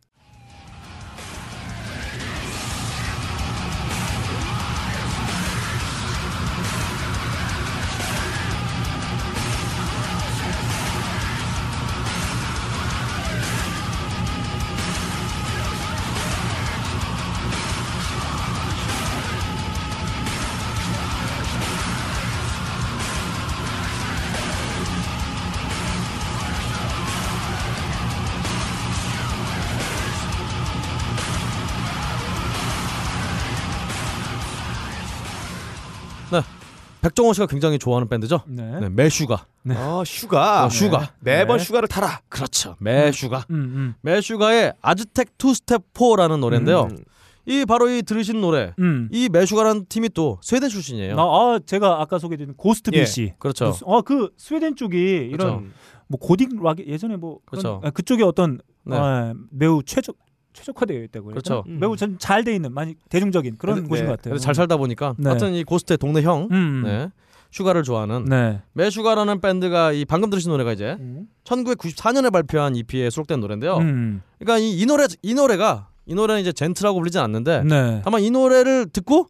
[37.05, 38.41] 백종원 씨가 굉장히 좋아하는 밴드죠.
[38.47, 38.81] 네.
[38.81, 39.45] 네, 메슈가.
[39.65, 39.75] 네.
[39.77, 41.13] 아 슈가 어, 슈가.
[41.21, 41.65] 매번 네.
[41.65, 42.21] 슈가를 타라.
[42.31, 42.77] 그렇죠.
[42.81, 43.45] 메슈가.
[43.51, 43.95] 음, 음.
[44.01, 46.89] 메슈가의 Aztec Two-Step 4라는 노래인데요.
[46.91, 46.97] 음.
[47.45, 48.73] 이 바로 이 들으신 노래.
[48.79, 49.11] 음.
[49.13, 51.15] 이 메슈가라는 팀이 또 스웨덴 출신이에요.
[51.17, 53.01] 나, 아, 제가 아까 소개드린 고스트 예.
[53.01, 53.35] 비시.
[53.39, 53.75] 그렇죠.
[53.85, 54.97] 어, 그 스웨덴 쪽이
[55.31, 55.63] 이런 그렇죠.
[56.09, 57.81] 뭐 고딕 락 예전에 뭐 그런- 그렇죠.
[57.85, 58.97] 아, 그쪽에 어떤 네.
[58.97, 60.17] 아, 매우 최적
[60.55, 61.63] 최적화되어 있다고 그렇죠.
[61.67, 61.79] 되나?
[61.81, 64.11] 매우 전잘돼 있는 많이 대중적인 그런 근데- 곳인 네.
[64.11, 64.39] 것 같아요.
[64.39, 65.29] 잘 살다 보니까 네.
[65.29, 66.83] 하여튼 이 고스트의 동네 형 음.
[66.85, 67.11] 네.
[67.51, 68.63] 슈가를 좋아하는 네.
[68.73, 71.29] Meshuggah라는 밴드가 이 방금 들으신 노래가 이제 음.
[71.45, 73.77] 1994년에 발표한 EP에 수록된 노래인데요.
[73.77, 74.23] 음.
[74.39, 78.01] 그러니까 이, 이 노래 이 노래가 이 노래는 이제 djent라고 불리진 않는데 네.
[78.05, 79.29] 다만 이 노래를 듣고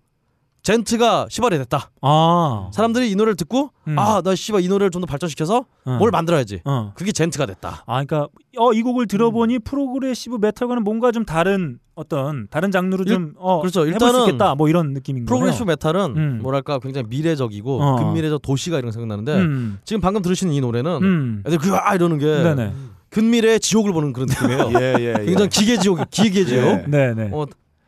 [0.64, 1.90] djent가 시발이 됐다.
[2.00, 2.70] 아.
[2.72, 3.98] 사람들이 이 노래를 듣고 음.
[3.98, 5.96] 아나 씨발 이 노래를 좀 더 발전시켜서 어.
[5.98, 6.62] 뭘 만들어야지.
[6.64, 6.92] 어.
[6.94, 7.84] 그게 djent가 됐다.
[7.86, 9.06] 아, 그러니까 어, 이 곡을 음.
[9.06, 13.80] 들어보니 progressive metal과는 뭔가 좀 다른 어떤 다른 장르로 일- 좀 어, 그렇죠.
[13.86, 14.54] 해볼 수 일단은 있겠다.
[14.54, 15.26] 뭐 이런 느낌인 거예요.
[15.26, 16.40] 프로그레시브 메탈은 음.
[16.42, 17.96] 뭐랄까 굉장히 미래적이고 어.
[17.96, 19.78] 근미래적 도시가 이런 거 생각나는데 음.
[19.84, 21.42] 지금 방금 들으시는 이 노래는 음.
[21.46, 22.72] 애들 그아 이러는 게 네네.
[23.10, 24.70] 근미래의 지옥을 보는 그런 느낌이에요.
[24.80, 25.24] 예, 예, 예.
[25.26, 26.64] 굉장히 기계 지옥, 기계 지옥.
[26.64, 26.84] 예.
[26.88, 27.30] 네네.
[27.32, 27.44] 어,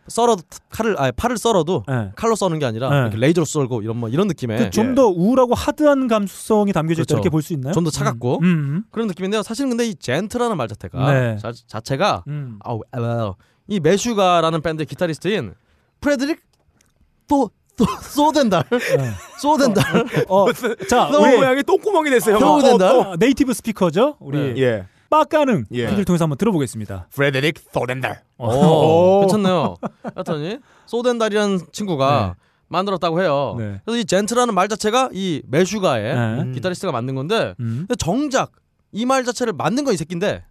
[0.08, 2.12] 썰어도 칼을 아니 팔을 썰어도 네.
[2.16, 2.96] 칼로 써는 게 아니라 네.
[3.02, 7.16] 이렇게 레이저로 썰고 이런 뭐 이런 느낌의 그 좀더 우울하고 하드한 감수성이 담겨져 있다 그렇죠.
[7.16, 7.72] 이렇게 볼 수 있나요?
[7.72, 8.44] 좀 더 차갑고 음.
[8.44, 8.84] 음.
[8.90, 9.42] 그런 느낌인데요.
[9.42, 11.36] 사실은 근데 이 젠트라는 말 자체가 네.
[11.38, 12.58] 자, 자체가 음.
[12.62, 12.80] 아우
[13.68, 15.54] 이 Meshuggah라는 밴드 의 기타리스트인
[16.00, 16.40] 프레드릭
[17.28, 17.46] 또또
[18.02, 19.10] 소덴달 네.
[19.40, 20.46] 소덴달 어,
[20.88, 22.36] 자, 너 우리 모양이 똥구멍이 됐어요.
[22.36, 22.60] 형.
[22.60, 22.62] 형.
[22.62, 22.96] 된다?
[22.96, 24.16] 어, native speaker죠?
[24.20, 24.62] 우리 네.
[24.62, 24.86] 예.
[25.10, 25.84] 빡가능 예.
[25.86, 27.08] PD를 통해서 한번 들어보겠습니다.
[27.12, 28.22] 프레데릭 소덴달.
[28.38, 29.20] 오, 오.
[29.20, 29.76] 괜찮네요.
[30.14, 32.34] 하여튼 소덴달이라는 친구가
[32.68, 33.54] 만들었다고 해요.
[33.58, 33.80] 네.
[33.84, 36.52] 그래서 이 djent라는 말 자체가 이 Meshuggah의 네.
[36.52, 37.86] 기타리스트가 만든 건데 음.
[37.98, 38.52] 정작
[38.92, 40.44] 이 말 자체를 만든 건 이 새끼인데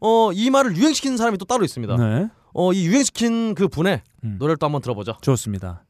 [0.00, 1.96] 어 이 말을 유행시키는 사람이 또 따로 있습니다.
[1.96, 2.28] 네.
[2.54, 4.36] 어이 유행시킨 그 분의 음.
[4.38, 5.14] 노래를 또 한번 들어보죠.
[5.20, 5.84] 좋습니다.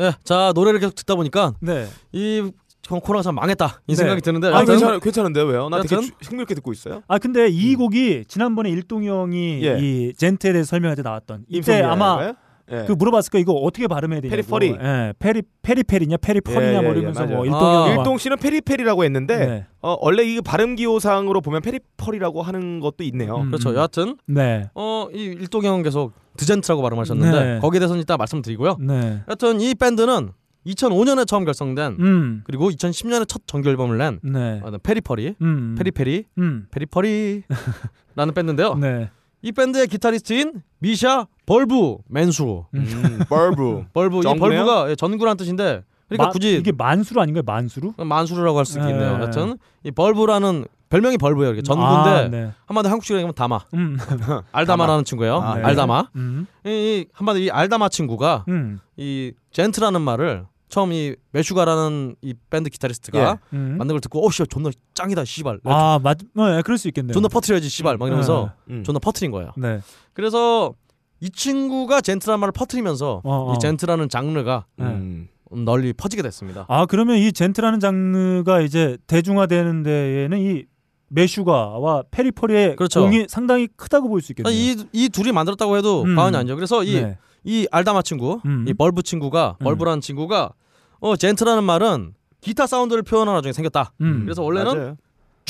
[0.00, 1.86] 네, 자 노래를 계속 듣다 보니까 네.
[2.12, 2.50] 이
[2.88, 3.94] 코너가 참 망했다 이 네.
[3.96, 5.68] 생각이 드는데 아, 괜찮, 괜찮은데 왜요?
[5.68, 7.02] 나 되게 여튼- 주- 흥미롭게 듣고 있어요.
[7.06, 9.78] 아 근데 이 곡이 지난번에 일동 형이 예.
[9.78, 12.34] 이 djent에 대해서 설명할 때 나왔던 이때 아마 아닌가요?
[12.72, 12.84] 예.
[12.86, 14.76] 그 물어봤을 거야 이거 어떻게 발음해야 되냐 페리퍼리.
[14.80, 17.36] 예, 페리 페리페리냐 페리퍼리냐 예, 예, 뭐 예, 맞아요.
[17.36, 19.66] 뭐 일동 아, 일동 씨는 페리페리라고 했는데 네.
[19.82, 23.36] 어, 원래 이 발음 기호상으로 보면 페리퍼리라고 하는 것도 있네요.
[23.36, 23.46] 음.
[23.48, 23.74] 그렇죠.
[23.74, 24.68] 여하튼 네.
[24.74, 27.58] 어이 일동형 계속 드젠트라고 발음하셨는데 네.
[27.60, 28.76] 거기에 대해서는 이따 말씀드리고요.
[28.80, 29.22] 네.
[29.28, 30.30] 여하튼 이 밴드는
[30.66, 32.40] 2005년에 처음 결성된 음.
[32.44, 34.60] 그리고 2010년에 첫 정규 앨범을 낸 네.
[34.62, 35.74] 어, 페리퍼리 음.
[35.76, 36.66] 페리페리 음.
[36.70, 38.74] 페리퍼리라는 밴드인데요.
[38.74, 39.10] 네.
[39.42, 43.84] 이 밴드의 기타리스트인 미샤 bulb 만수르 음, bulb.
[43.92, 44.38] bulb 이?
[44.38, 47.42] bulb가 예, 전구란 뜻인데 그러니까 마- 굳이 이게 만수루 아닌가요?
[47.44, 47.94] 만수루?
[47.96, 48.86] 만수르라고 할 수도 네.
[48.90, 49.14] 있겠네요.
[49.14, 51.48] 여하튼 이 bulb라는 별명이 bulb예요.
[51.48, 52.52] 이렇게 전구인데 아, 네.
[52.66, 53.98] 한마디 한국식으로 얘기하면 다마 음.
[54.52, 55.38] 알다마라는 친구예요.
[55.40, 55.62] 아, 네.
[55.64, 56.46] 알다마 음.
[56.64, 58.78] 이, 이 한마디 이 알다마 친구가 음.
[58.96, 63.74] 이 djent라는 말을 처음 이 Meshuggah라는 이 밴드 기타리스트가 음.
[63.76, 66.18] 만든 걸 듣고 어 씨발 존나 짱이다 씨발 아, 맞.
[66.34, 67.12] 네, 그럴 수 있겠네요.
[67.12, 68.84] 존나 퍼트려야지 씨발 막 이러면서 음.
[68.84, 69.50] 존나 퍼트린 거예요.
[69.56, 69.80] 네.
[70.12, 70.74] 그래서
[71.20, 73.54] 이 친구가 djent라는 말을 퍼트리면서 어, 어.
[73.54, 75.28] 이 djent라는 장르가 음.
[75.64, 76.64] 널리 퍼지게 됐습니다.
[76.68, 80.64] 아, 그러면 이 djent라는 장르가 이제 대중화되는 데에는 이
[81.08, 83.00] Meshuggah와 Periphery의 그렇죠.
[83.02, 84.54] 공이 상당히 크다고 볼 수 있겠네요.
[84.54, 86.14] 이, 이 둘이 만들었다고 해도 음.
[86.14, 86.54] 과언이 아니죠.
[86.54, 87.18] 그래서 이, 네.
[87.42, 88.64] 이 알다마 친구, 음.
[88.68, 89.64] 이 bulb 친구가, 음.
[89.64, 90.52] bulb라는 친구가,
[91.00, 93.92] 어, djent라는 말은 기타 사운드를 표현하는 나중에 생겼다.
[94.02, 94.22] 음.
[94.24, 94.96] 그래서 원래는.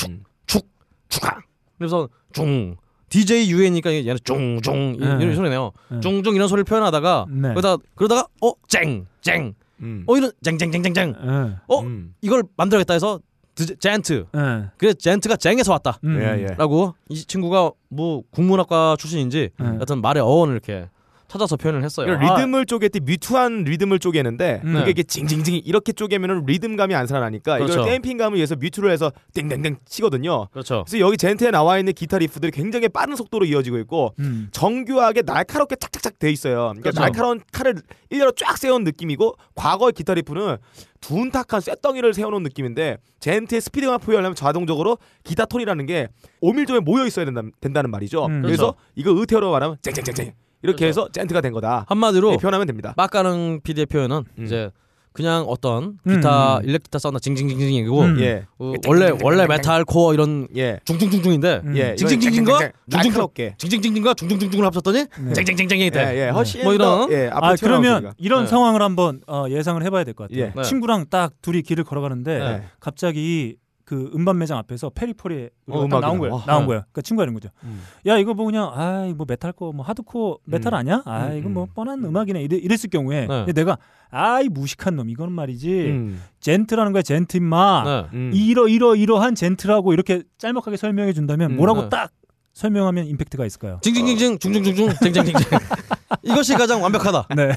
[0.09, 0.25] 음.
[0.47, 1.41] 축가.
[1.79, 2.77] 그래서 중.
[3.11, 5.07] DJ 유해니까 얘는 중중 네.
[5.21, 5.73] 이런 소리네요.
[5.91, 6.01] 네.
[6.01, 7.49] 중중 이런 소리를 표현하다가 네.
[7.55, 9.55] 그러다 그러다가 어 쨍, 쨍.
[9.83, 10.05] 음.
[10.07, 11.15] 어 이런 쨍쨍쨍쨍쨍.
[11.23, 11.57] 예.
[11.67, 12.15] 어 음.
[12.23, 13.21] 이걸 만들어야겠다 해서
[13.55, 14.27] 드- djent.
[14.35, 14.65] 예.
[14.79, 15.99] 그래서 djent가 쨍에서 왔다.
[16.05, 16.19] 음.
[16.21, 16.47] 예, 예.
[16.57, 19.67] 라고 이 친구가 뭐 국문학과 출신인지 네.
[19.81, 20.89] 여튼 말의 어원을 이렇게
[21.31, 22.07] 찾아서 표현을 했어요.
[22.07, 24.73] 그러니까 리듬을 쪼갤 때 mute한 리듬을 쪼개는데 음.
[24.73, 24.91] 그게 네.
[24.91, 27.75] 이게 징징징 이렇게 쪼개면은 리듬감이 안 살아나니까 그렇죠.
[27.75, 30.49] 이걸 damping감을 위해서 mute를 해서 땡땡땡 치거든요.
[30.49, 30.85] 그렇죠.
[30.85, 34.49] 그래서 여기 djent에 나와 있는 기타 riff들이 굉장히 빠른 속도로 이어지고 있고 음.
[34.51, 36.73] 정교하게 날카롭게 착착착 돼 있어요.
[36.75, 37.01] 그러니까 그렇죠.
[37.01, 37.77] 날카로운 칼을
[38.11, 40.57] 일렬로 쫙 세운 느낌이고 과거의 기타 riff는
[41.01, 46.09] 둔탁한 쇳덩이를 세워놓은 느낌인데 djent의 스피드감을 표현하려면 자동적으로 기타 톤이라는 게
[46.41, 48.27] 오밀조밀 모여 있어야 된다, 된다는 말이죠.
[48.27, 48.43] 음.
[48.43, 48.91] 그래서 그렇죠.
[48.97, 50.33] 이거 의태어로 말하면 쨍쨍쨍쨍
[50.63, 51.03] 이렇게 그렇죠.
[51.03, 51.85] 해서 djent가 된 거다.
[51.89, 52.95] 한마디로 이렇게 표현하면 됩니다.
[52.97, 54.45] 빡가능 PD의 표현은 음.
[54.45, 54.71] 이제
[55.13, 56.65] 그냥 어떤 기타 음.
[56.65, 58.21] 일렉 기타 사운드 징징징징이고 음.
[58.21, 61.77] 예, 어, 원래 원래 metalcore 이런 예, 중중중중인데 음.
[61.77, 61.97] 예.
[61.97, 63.55] 징징징징과 날카롭게.
[63.59, 65.33] 징징징징과 중중중중을 합쳤더니 네.
[65.33, 66.17] 쨍쨍쨍쨍이 예, 돼.
[66.27, 67.09] 예, 훨씬 뭐 이런?
[67.09, 68.15] 더, 예, 아 그러면 소리가.
[68.19, 68.51] 이런 네.
[68.51, 70.45] 상황을 한번 어, 예상을 해봐야 될 것 같아요.
[70.47, 70.53] 예.
[70.55, 70.63] 네.
[70.63, 72.63] 친구랑 딱 둘이 길을 걸어가는데 네.
[72.79, 73.57] 갑자기
[73.91, 76.43] 그 음반 매장 앞에서 Periphery 어, 딱 음악이 나온 거예요.
[76.47, 76.67] 나온 네.
[76.69, 76.81] 거예요.
[76.83, 77.49] 그러니까 친구가 이런 거죠.
[77.65, 77.83] 음.
[78.07, 80.79] 야 이거 뭐 그냥 아뭐 metalcore 뭐 하드코어 메탈 음.
[80.79, 81.03] 아니야?
[81.05, 81.69] 아 음, 이거 뭐 음.
[81.75, 82.41] 뻔한 음악이네.
[82.41, 83.53] 이래, 이랬을 경우에 네.
[83.53, 83.79] 내가
[84.11, 86.23] 아이 무식한 놈 이거는 말이지 음.
[86.39, 88.17] djent라는 거야 djent 임마 네.
[88.17, 88.31] 음.
[88.33, 91.89] 이러 이러 이러한 djent라고 이렇게 짤막하게 설명해 준다면 음, 뭐라고 네.
[91.89, 92.13] 딱
[92.53, 93.81] 설명하면 임팩트가 있을까요?
[93.83, 95.59] 징징징징 중중중중 쨍쨍쨍쨍
[96.23, 97.27] 이것이 가장 완벽하다.
[97.35, 97.55] 네,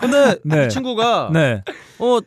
[0.00, 0.64] 근데 네.
[0.64, 1.62] 이 친구가 네,
[1.98, 2.18] 어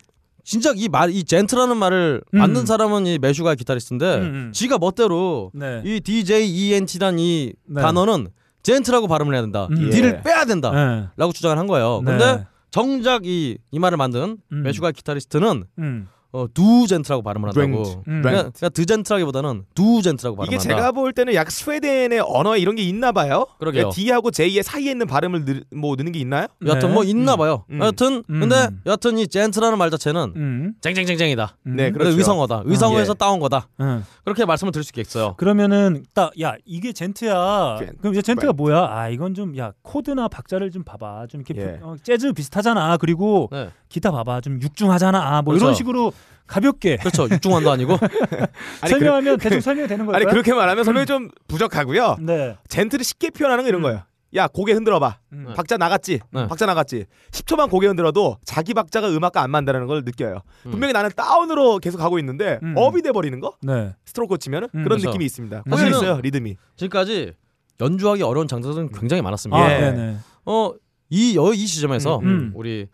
[0.43, 2.39] 진짜 이말 이 djent라는 말을 음.
[2.39, 4.51] 만든 사람은 이 Meshuggah 기타리스트인데 음, 음.
[4.53, 7.81] 지가 멋대로 네, 이 DJENT란 이 네.
[7.81, 8.29] 단어는
[8.63, 9.67] djent라고 발음을 해야 된다.
[9.71, 9.89] 음.
[9.89, 10.21] D를 예.
[10.21, 10.71] 빼야 된다.
[10.71, 11.07] 네.
[11.17, 12.01] 라고 주장을 한 거예요.
[12.05, 12.11] 네.
[12.11, 14.63] 근데 정작 이, 이 말을 만든 음.
[14.63, 16.07] Meshuggah 기타리스트는 음.
[16.33, 17.83] 어, 두 젠트라고 발음을 한다고.
[18.07, 18.21] 음.
[18.21, 20.61] 그러니까, 그러니까 드 젠트라기보다는 두 젠트라고 이게 발음한다.
[20.81, 23.45] 제가 볼 때는 약 스웨덴의 언어에 이런 게 있나 봐요.
[23.59, 23.89] 그러게요.
[23.89, 26.47] 그러니까 D하고 J의 사이에 있는 발음을 느, 뭐 넣는 게 있나요?
[26.65, 26.93] 여하튼 네.
[26.93, 27.65] 뭐 있나 봐요.
[27.69, 27.79] 음.
[27.81, 28.39] 여하튼 음.
[28.39, 28.55] 근데
[28.85, 30.73] 여하튼 이 젠트라는 말 자체는 음.
[30.81, 31.57] 쨍쨍쨍쨍이다.
[31.67, 31.75] 음.
[31.75, 32.17] 네, 근데 그렇죠.
[32.17, 32.63] 의성어다.
[32.65, 33.17] 의성어에서 예.
[33.17, 33.67] 따온 거다.
[33.81, 34.03] 응.
[34.23, 35.35] 그렇게 말씀을 드릴 수 있겠어요.
[35.37, 37.75] 그러면은 딱 야 이게 젠트야.
[37.79, 38.87] 젠- 그럼 이제 젠트가 뭐야?
[38.89, 41.27] 아 이건 좀 야 코드나 박자를 좀 봐봐.
[41.29, 41.79] 좀 이렇게 예.
[41.81, 42.95] 어, 재즈 비슷하잖아.
[42.97, 43.69] 그리고 네.
[43.91, 44.41] 기타 봐봐.
[44.41, 45.19] 좀 육중하잖아.
[45.19, 45.65] 아, 뭐 그렇죠.
[45.65, 46.13] 이런 식으로
[46.47, 47.27] 가볍게 그렇죠.
[47.29, 47.97] 육중환도 아니고.
[48.81, 50.23] 아니, 설명하면 대충 설명이 되는 그, 거예요.
[50.23, 52.17] 아니 그렇게 말하면 설명이 좀 부족하고요.
[52.21, 52.57] 네.
[52.69, 54.03] 젠트를 쉽게 표현하는 거 이런 거예요.
[54.33, 55.17] 야 고개 흔들어봐.
[55.33, 55.53] 음.
[55.57, 56.21] 박자 나갔지.
[56.31, 56.47] 네.
[56.47, 57.05] 박자 나갔지.
[57.31, 60.39] 10초만 고개 흔들어도 자기 박자가 음악과 안 맞는다는 걸 느껴요.
[60.65, 60.71] 음.
[60.71, 62.73] 분명히 나는 down으로 계속 가고 있는데 음.
[62.77, 63.55] up이 돼 버리는 거.
[63.61, 63.93] 네.
[64.05, 65.09] 스트로크 치면은 음, 그런 그렇죠.
[65.09, 65.63] 느낌이 있습니다.
[65.69, 66.55] 보여 있어요 리듬이.
[66.77, 67.33] 지금까지
[67.81, 69.61] 연주하기 어려운 장르들은 굉장히 많았습니다.
[69.61, 69.79] 아, 예.
[69.79, 70.17] 네, 네.
[70.45, 70.71] 어,
[71.09, 72.51] 이, 여, 이 시점에서 음, 음.
[72.55, 72.87] 우리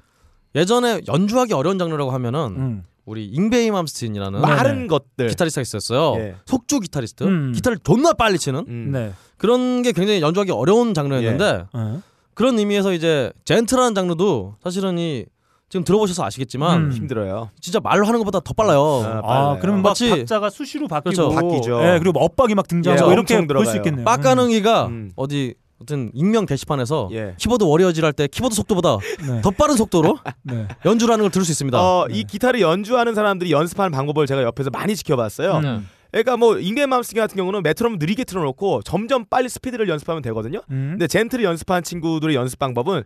[0.57, 2.83] 예전에 연주하기 어려운 장르라고 하면은 음.
[3.05, 4.47] 우리 잉베이 맘스틴이라는 네.
[4.47, 5.29] 마른 것들.
[5.29, 6.15] 기타리스트가 있었어요.
[6.21, 6.35] 예.
[6.45, 7.23] 속주 기타리스트.
[7.23, 7.53] 음.
[7.55, 8.89] 기타를 존나 빨리 치는 음.
[8.91, 9.13] 네.
[9.37, 12.01] 그런 게 굉장히 연주하기 어려운 장르였는데 어.
[12.33, 15.25] 그런 의미에서 이제 djent라는 장르도 사실은 이
[15.69, 16.91] 지금 들어보셔서 아시겠지만 음.
[16.91, 17.49] 힘들어요.
[17.61, 18.81] 진짜 말로 하는 것보다 더 빨라요.
[19.05, 19.57] 아, 아.
[19.59, 21.29] 그러면 막 마치- 박자가 수시로 바뀌고 그렇죠.
[21.35, 21.81] 바뀌죠.
[21.83, 23.75] 예, 그리고 엇박이 막 등장하고 예, 이렇게 볼 수.
[23.77, 24.05] 있겠네요.
[24.05, 25.11] 빡가능이가 음.
[25.15, 27.35] 어디 어떤 익명 게시판에서 예.
[27.37, 29.27] 키보드 warrior질 할 때 키보드 속도보다 음.
[29.27, 29.41] 네.
[29.41, 30.67] 더 빠른 속도로 네.
[30.85, 31.77] 연주를 하는 걸 들을 수 있습니다.
[31.79, 32.17] 어, 네.
[32.17, 35.57] 이 기타를 연주하는 사람들이 연습하는 방법을 제가 옆에서 많이 지켜봤어요.
[35.57, 35.87] 음.
[36.11, 40.61] 그러니까 뭐 잉글맘스 같은 경우는 메트로놈 느리게 틀어놓고 점점 빨리 스피드를 연습하면 되거든요.
[40.71, 40.91] 음.
[40.91, 43.03] 근데 djent를 연습하는 친구들의 연습 방법은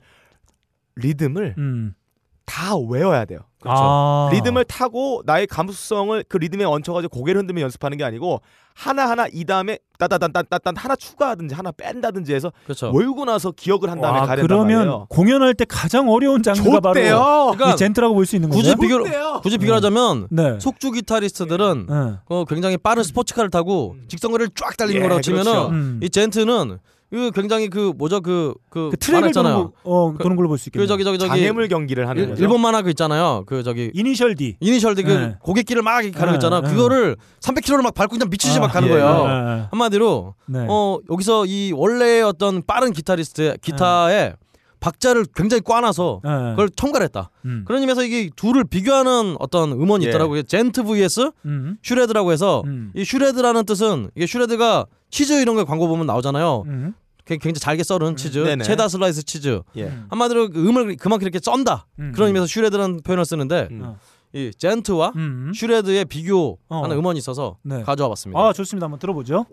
[0.95, 1.93] 리듬을 음.
[2.46, 3.39] 다 외워야 돼요.
[3.64, 4.30] 아.
[4.32, 8.42] 리듬을 타고 나의 감수성을 그 리듬에 얹혀가지고 고개를 흔들며 연습하는 게 아니고
[8.74, 12.89] 하나하나 이 다음에 따다단딴따딴 하나 추가하든지 하나 뺀다든지 해서 그렇죠.
[12.92, 15.06] 몰고 나서 기억을 한 다음에 와, 된단 그러면 말이에요.
[15.10, 17.52] 공연할 때 가장 어려운 장르가 바로 좋대요.
[17.54, 18.82] 그러니까 이 젠트라고 볼 수 있는 굳이 거죠.
[18.82, 19.39] 비교 좋대요.
[19.44, 20.58] 굳이 비교하자면 네.
[20.60, 21.96] 속주 기타리스트들은 네.
[22.30, 25.70] 어, 굉장히 빠른 스포츠카를 타고 직선거리를 쫙 달리는 예, 거라고 치면은 그렇죠.
[25.70, 26.00] 음.
[26.02, 26.80] 이 젠트는
[27.12, 29.72] 그 굉장히 그 뭐죠 그그 그 트랙을 도는, 있잖아요.
[29.72, 30.86] 거, 어, 도는 걸로 볼 수 있겠네요.
[30.86, 32.41] 그 저기 저기 저기 장애물 경기를 하는 일, 거죠.
[32.41, 33.43] 일본 만화 그 있잖아요.
[33.45, 34.55] 그 저기 이니셜 D.
[34.62, 35.36] 이니셜 D 그 네.
[35.41, 36.62] 고갯길을 막 이렇게 가는 거 네, 있잖아.
[36.62, 36.70] 네.
[36.70, 39.28] 그거를 300km를 막 밟고 그냥 미치지 아, 막 가는 예, 거예요.
[39.28, 39.64] 네.
[39.72, 40.66] 한마디로 네.
[40.70, 44.36] 어 여기서 이 원래의 어떤 빠른 기타리스트 기타의
[44.80, 46.30] 박자를 굉장히 꽈놔서 네.
[46.51, 47.30] 그걸 첨가했다.
[47.45, 47.64] 음.
[47.68, 50.09] 그런 의미에서 이게 둘을 비교하는 어떤 음원이 예.
[50.09, 50.43] 있더라고요.
[50.43, 51.78] djent vs 음.
[51.84, 52.91] shred라고 해서 음.
[52.95, 56.64] 이 shred라는 뜻은 이게 shred가 치즈 이런 거 광고 보면 나오잖아요.
[56.66, 56.93] 음.
[57.26, 58.63] 굉- 굉장히 잘게 썰은 치즈, 네네.
[58.63, 59.61] 체다 슬라이스 치즈.
[59.78, 59.84] 예.
[59.86, 60.05] 음.
[60.09, 61.88] 한마디로 그 음을 그만큼 이렇게 썬다.
[61.99, 62.11] 음.
[62.13, 63.82] 그런 의미에서 shred라는 표현을 쓰는데 음.
[63.84, 63.97] 어.
[64.34, 65.51] 이 djent와 음.
[65.53, 66.88] shred의 비교하는 어.
[66.93, 67.84] 음원이 있어서 네.
[67.84, 68.39] 가져와 봤습니다.
[68.39, 68.86] 아, 좋습니다.
[68.86, 69.45] 한번 들어보죠.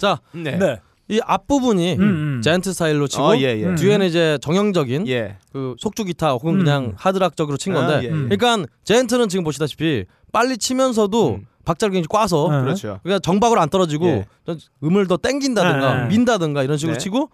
[0.00, 0.56] 자, 네.
[0.56, 0.80] 네.
[1.08, 2.40] 이 앞부분이 음, 음.
[2.42, 3.64] 젠트 스타일로 치고 어, 예, 예.
[3.64, 3.74] 음.
[3.74, 5.38] 뒤에는 이제 정형적인 예.
[5.52, 6.58] 그 속주 기타 혹은 음.
[6.58, 8.10] 그냥 하드락적으로 친 건데 아, 예, 예.
[8.10, 8.28] 음.
[8.30, 11.46] 그러니까 젠트는 지금 보시다시피 빨리 치면서도 음.
[11.64, 12.60] 박자를 굉장히 꽈서 네.
[12.60, 13.00] 그렇죠.
[13.02, 14.26] 그러니까 정박으로 안 떨어지고 예.
[14.46, 16.08] 좀 음을 더 땡긴다든가 네.
[16.08, 16.98] 민다든가 이런 식으로 네.
[17.02, 17.30] 치고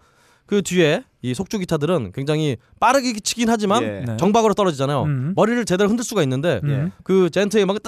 [0.47, 4.03] 그 뒤에 이 속주 기타들은 굉장히 빠르게 치긴 하지만 예.
[4.07, 4.17] 네.
[4.17, 5.03] 정박으로 떨어지잖아요.
[5.03, 5.33] 음.
[5.35, 6.91] 머리를 제대로 흔들 수가 있는데 음.
[7.03, 7.79] 그 젠트의 음악은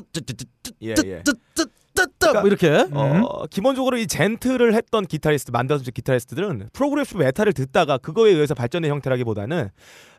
[0.84, 1.24] 예, 예.
[1.24, 7.97] 뜨뜨뜨뜨 뜨뜨 뭐 이렇게 어, 기본적으로 이 djent를 했던 기타리스트 만들었던 기타리스트들은 progressive metal을 듣다가
[7.97, 9.70] 그거에 의해서 발전된 형태라기보다는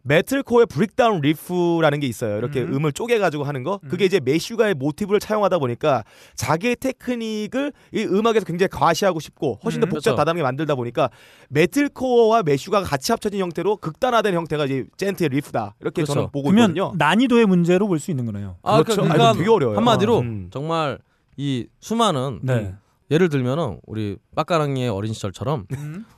[0.02, 2.38] metalcore의 breakdown riff라는 게 있어요.
[2.38, 2.74] 이렇게 음.
[2.74, 2.84] 음.
[2.86, 3.78] 을 쪼개가지고 하는 거.
[3.88, 6.04] 그게 이제 메슈가의 모티브를 차용하다 보니까
[6.36, 9.90] 자기의 테크닉을 이 음악에서 굉장히 과시하고 싶고 훨씬 더 음.
[9.90, 10.16] 복잡 그렇죠.
[10.16, 11.10] 다단하게 만들다 보니까
[11.50, 15.74] metalcore와 메슈가가 같이 합쳐진 형태로 극단화된 형태가 이제 djent의 riff다.
[15.80, 16.14] 이렇게 그렇죠.
[16.14, 16.92] 저는 보고 그러면 있거든요.
[16.96, 18.56] 난이도의 문제로 볼 수 있는 거네요.
[18.62, 19.02] 아, 그렇죠.
[19.02, 19.76] 그, 아, 그러니까 이거 되게 어려워요.
[19.76, 20.48] 한마디로 음.
[20.50, 20.98] 정말
[21.40, 22.74] 이 수많은 네.
[23.10, 25.64] 예를 들면은 우리 빡가랑이의 어린 시절처럼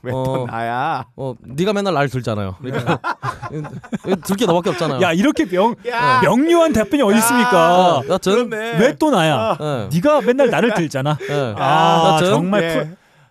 [0.01, 0.23] 왜 어.
[0.25, 1.05] 또 나야?
[1.15, 2.57] 어 네가 맨날 날 들잖아요.
[2.61, 2.99] 그러니까
[4.27, 5.01] 들게 너밖에 없잖아요.
[5.01, 6.19] 야 이렇게 명 야.
[6.21, 7.99] 명료한 답변이 어디 있습니까?
[7.99, 8.79] 어, 여튼 그렇네.
[8.79, 9.57] 왜또 나야?
[9.61, 9.89] 예.
[9.93, 11.17] 네가 맨날 나를 들잖아.
[11.29, 11.53] 예.
[11.57, 12.73] 아 여튼 정말 예.
[12.73, 12.87] 프로-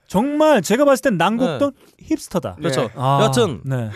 [0.06, 1.72] 정말 제가 봤을 땐 난곡던
[2.08, 2.54] 힙스터다.
[2.54, 2.88] 그렇죠.
[2.96, 3.90] 아, 여튼 네.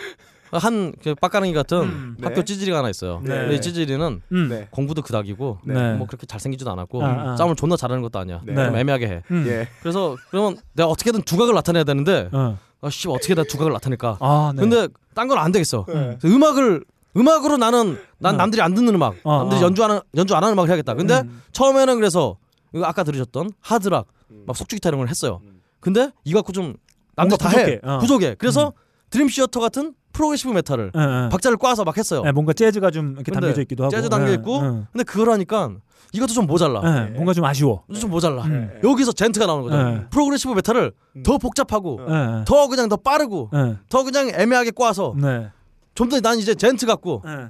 [0.51, 2.27] 한그 빡가랑이 같은 음, 네.
[2.27, 3.21] 학교 찌질이가 하나 있어요.
[3.23, 3.29] 네.
[3.35, 4.47] 근데 이 찌질이는 음.
[4.49, 4.67] 네.
[4.71, 5.93] 공부도 그닥이고 네.
[5.95, 7.35] 뭐 그렇게 잘생기지도 않았고 아, 아.
[7.37, 8.41] 싸움을 존나 잘하는 것도 아니야.
[8.45, 8.53] 네.
[8.55, 9.23] 좀 애매하게 해.
[9.31, 9.45] 음.
[9.47, 9.67] 예.
[9.81, 12.57] 그래서 그러면 내가 어떻게든 두각을 나타내야 되는데 어.
[12.81, 14.17] 아씨 어떻게 내가 두각을 나타낼까?
[14.19, 14.61] 아, 네.
[14.61, 15.85] 근데 딴 건 안 되겠어.
[15.87, 16.17] 네.
[16.23, 16.83] 음악을
[17.15, 18.37] 음악으로 나는 난 어.
[18.37, 19.63] 남들이 안 듣는 음악, 어, 남들이 어.
[19.63, 20.93] 연주하는 연주 안 하는 음악을 해야겠다.
[20.93, 21.41] 근데 음.
[21.51, 22.37] 처음에는 그래서
[22.83, 24.05] 아까 들으셨던 하드락,
[24.45, 25.41] 막 속주 기타 이런 걸 했어요.
[25.79, 26.75] 근데 이거 갖고 좀
[27.15, 27.55] 남들 다 해.
[27.57, 27.79] 부족해.
[27.83, 27.97] 어.
[27.99, 28.35] 부족해.
[28.37, 28.73] 그래서
[29.09, 31.29] 드림 시어터 같은 progressive metal을 예, 예.
[31.29, 32.23] 박자를 꽈서 막 했어요.
[32.25, 33.91] 예, 뭔가 재즈가 좀 이렇게 담겨져 있기도 하고.
[33.95, 34.85] 재즈 담겨 예, 있고 예.
[34.91, 35.71] 근데 그걸 하니까
[36.13, 36.81] 이것도 좀 모자라.
[36.83, 37.83] 예, 뭔가 좀 아쉬워.
[37.99, 38.43] 좀 모자라.
[38.45, 38.79] 음.
[38.83, 39.83] 여기서 djent가 나오는 거죠.
[39.83, 40.05] 네.
[40.09, 40.91] progressive metal을
[41.23, 41.99] 더 복잡하고.
[42.45, 43.77] 더 그냥 더 빠르고 예.
[43.89, 45.51] 더 그냥 애매하게 꽈서 네.
[45.95, 47.49] 좀더 난 이제 djent 갖고 예.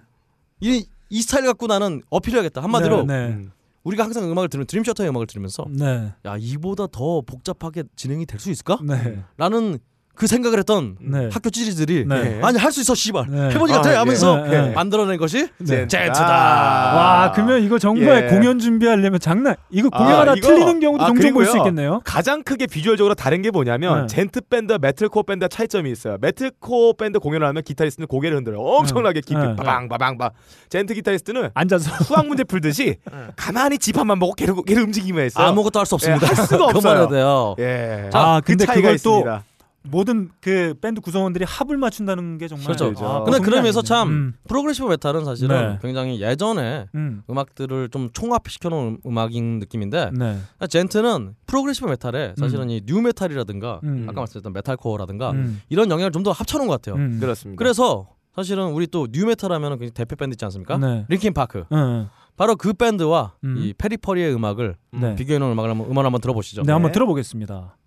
[0.59, 2.61] 이, 이 스타일 갖고 나는 어필해야겠다.
[2.63, 3.27] 한마디로 네.
[3.27, 3.33] 네.
[3.33, 3.51] 음.
[3.83, 6.11] 우리가 항상 음악을 들으면 드림 시어터의 음악을 들으면서 네.
[6.25, 8.77] 야 이보다 더 복잡하게 진행이 될 수 있을까?
[8.83, 9.23] 네.
[9.37, 9.79] 라는
[10.17, 11.29] 그 생각을 했던 네.
[11.31, 12.39] 학교 찌질이들이 네.
[12.41, 13.49] 아니 할 수 있어 씨발 네.
[13.51, 13.95] 해보니까 아, 돼 예.
[13.95, 14.69] 하면서 네, 네.
[14.73, 15.87] 만들어낸 것이 네.
[15.87, 16.21] djent다.
[16.27, 18.27] 와, 그러면 이거 정말 예.
[18.27, 19.55] 공연 준비하려면 장난.
[19.69, 21.57] 이거 아, 공연하다 이거- 틀리는 경우도 아, 종종 볼 수.
[21.57, 22.01] 있겠네요.
[22.03, 24.07] 가장 크게 비주얼적으로 다른 게 뭐냐면 네.
[24.07, 26.17] djent 밴드와 metalcore 밴드와 차이점이 있어요.
[26.19, 28.59] metalcore 밴드 공연을 하면 기타리스트는 고개를 흔들어요.
[28.59, 29.55] 엄청나게 깊이 네.
[29.55, 30.31] 바방 바방 바.
[30.69, 32.97] djent 기타리스트는 앉아서 수학 문제 풀듯이
[33.37, 35.47] 가만히 지판만 보고 걔를, 걔를 움직이기만 했어요.
[35.47, 36.25] 아무것도 할 수 없습니다.
[36.25, 36.81] 예, 할 수가 없어요.
[36.81, 37.55] 그만해야 돼요.
[37.59, 38.09] 예.
[38.13, 39.43] 아, 그 근데 차이가 그걸 또 있습니다.
[39.89, 42.85] 모든 그 밴드 구성원들이 합을 맞춘다는 게 정말 그렇죠.
[43.05, 43.81] 아, 근데 보통이 그러면서.
[43.81, 45.79] 참 음, progressive metal은 사실은 네.
[45.81, 47.23] 굉장히 예전에 음.
[47.29, 50.37] 음악들을 좀 총합시켜 놓은 음악인 느낌인데 네.
[50.69, 54.05] djent는 progressive metal에 사실은 이 nu metal이라든가 음.
[54.09, 55.61] 아까 말씀드렸던 metalcore라든가 음.
[55.69, 57.01] 이런 영향을 좀 더 합쳐 놓은 것 같아요.
[57.01, 57.19] 음.
[57.19, 57.57] 그렇습니다.
[57.57, 60.77] 그래서 사실은 우리 또 nu metal 하면은 그 대표 밴드 있지 않습니까?
[60.77, 61.05] 네.
[61.07, 61.63] 링킨 파크.
[61.71, 63.55] 응, 바로 그 밴드와 음.
[63.57, 65.15] 이 페리퍼리의 음악을 네.
[65.15, 66.63] 비교해 놓은 음악을 한번 음원 한번 들어보시죠.
[66.63, 67.77] 네, 한번 들어보겠습니다.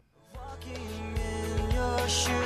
[2.10, 2.39] shoes.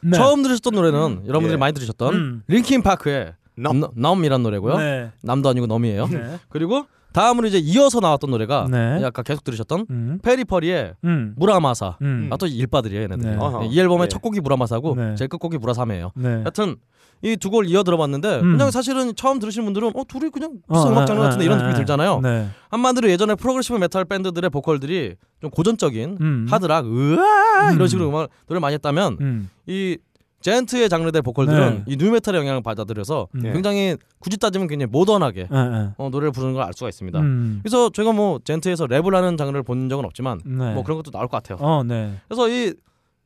[0.00, 0.16] 네.
[0.16, 1.56] 처음 들으셨던 노래는 여러분들이 예.
[1.56, 2.42] 많이 들으셨던 음.
[2.46, 3.82] 링킨 파크의 Numb.
[3.96, 4.76] Numb이란 노래고요.
[4.78, 5.10] 네.
[5.22, 6.06] 남도 아니고 넘이에요.
[6.06, 6.38] 네.
[6.48, 6.86] 그리고
[7.18, 9.02] 다음으로 이제 이어서 나왔던 노래가 네.
[9.04, 10.18] 아까 계속 들으셨던 음.
[10.22, 11.34] 페리퍼리의 음.
[11.36, 11.96] 무라마사.
[12.02, 12.28] 음.
[12.32, 13.28] 아또 일빠들이에요, 얘네들이.
[13.28, 13.36] 네.
[13.68, 14.08] 이 앨범의 예.
[14.08, 15.14] 첫 곡이 무라마사고 네.
[15.16, 16.12] 제일 끝곡이 무라사메예요.
[16.14, 16.28] 네.
[16.28, 16.76] 하여튼
[17.22, 18.52] 이 두 곡을 이어 들어봤는데 음.
[18.52, 21.58] 그냥 사실은 처음 들으시는 분들은 어 둘이 그냥 어, 비슷한 음악 장르 아, 같은데 이런
[21.58, 22.20] 아, 느낌이 아, 들잖아요.
[22.20, 22.48] 네.
[22.70, 26.46] 한마디로 예전에 progressive metal 밴드들의 보컬들이 좀 고전적인 음.
[26.48, 27.74] 하드락 으아 음.
[27.74, 29.50] 이런 식으로 음악 노래 많이 했다면 음.
[29.66, 29.98] 이
[30.40, 31.84] djent의 장르의 보컬들은 네.
[31.86, 33.42] 이 nu metal의 영향을 받아들여서 음.
[33.42, 35.90] 굉장히 굳이 따지면 굉장히 모던하게 예, 예.
[35.98, 37.18] 어, 노래를 부르는 걸 알 수가 있습니다.
[37.20, 37.60] 음.
[37.62, 40.74] 그래서 제가 뭐 djent에서 랩을 하는 장르를 본 적은 없지만 네.
[40.74, 41.58] 뭐 그런 것도 나올 것 같아요.
[41.66, 42.14] 어, 네.
[42.28, 42.72] 그래서 이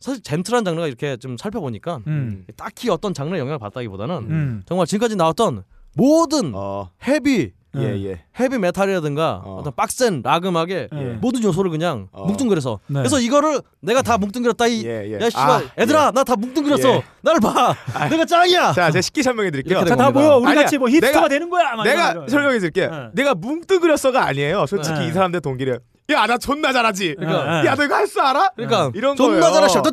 [0.01, 2.45] 사실 djent라는 장르가 이렇게 좀 살펴보니까 음.
[2.57, 4.63] 딱히 어떤 장르의 영향을 받다기보다는 음.
[4.67, 8.21] 정말 지금까지 나왔던 모든 어, 헤비 예, 예.
[8.39, 9.59] 헤비 메탈이라든가 어.
[9.59, 9.63] 어.
[9.63, 11.05] 떤 빡센 락 음악에 예.
[11.21, 12.27] 모든 요소를 그냥 어.
[12.27, 13.01] 뭉뚱그려서 네.
[13.01, 15.21] 그래서 이거를 내가 다 뭉뚱그렸다 이 예, 예.
[15.25, 17.03] 야 씨발 아, 얘들아 나 다 뭉뚱그렸어 예.
[17.23, 17.75] 나를 봐
[18.11, 19.85] 내가 짱이야 자, 제가 쉽게 설명해 드릴게요.
[19.85, 20.11] 자, 다.
[20.11, 20.37] 모여.
[20.37, 21.75] 우리 아니야, 같이 뭐 힙스터가 내가- 되는 거야.
[21.77, 22.27] 막 내가.
[22.29, 22.89] 설명해 드릴게.
[22.89, 23.09] 네.
[23.15, 24.67] 내가 뭉뚱그렸어가 아니에요.
[24.67, 25.09] 솔직히 네.
[25.09, 25.81] 이 사람들 동기를.
[26.13, 27.17] 야, 나 존나 잘하지.
[27.19, 27.65] 그러니까.
[27.67, 28.51] 야, 너 이거 할 줄 알아?
[28.57, 29.55] 그러니까 이런 존나 거예요.
[29.55, 29.91] 잘하셔 너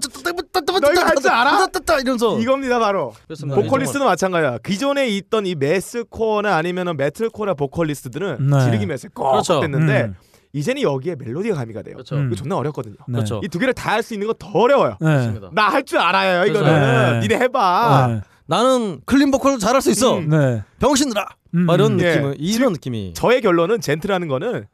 [0.91, 1.67] 이거 할 줄 알아?
[2.01, 3.13] 이러면서 이겁니다, 바로.
[3.25, 3.61] 그렇습니다.
[3.61, 4.57] 보컬리스트는 마찬가지야.
[4.65, 8.59] 기존에 있던 이 매스코어나 아니면은 메틀코어나 보컬리스트들은 네.
[8.65, 9.59] 지르기 매스 꼭 그렇죠.
[9.61, 10.15] 됐는데 음.
[10.53, 11.95] 이제는 여기에 멜로디가 가미가 돼요.
[11.95, 12.15] 그렇죠.
[12.15, 12.27] 음.
[12.27, 12.95] 이거 존나 어렵거든요.
[13.07, 13.13] 네.
[13.13, 13.39] 그렇죠.
[13.43, 14.97] 이 두 개를 다 할 수 있는 거더 어려워요.
[14.99, 15.33] 네.
[15.53, 16.45] 나 할 줄 알아요.
[16.45, 17.27] 이거는 네.
[17.27, 18.07] 니네 해봐.
[18.09, 18.21] 네.
[18.47, 20.29] 나는 clean 보컬 잘할 수 있어 음.
[20.29, 20.63] 네.
[20.79, 21.23] 병신들아
[21.55, 21.59] 음.
[21.67, 22.15] 막 이런 예.
[22.15, 24.65] 느낌 이런 느낌이 저의 결론은 djent라는 거는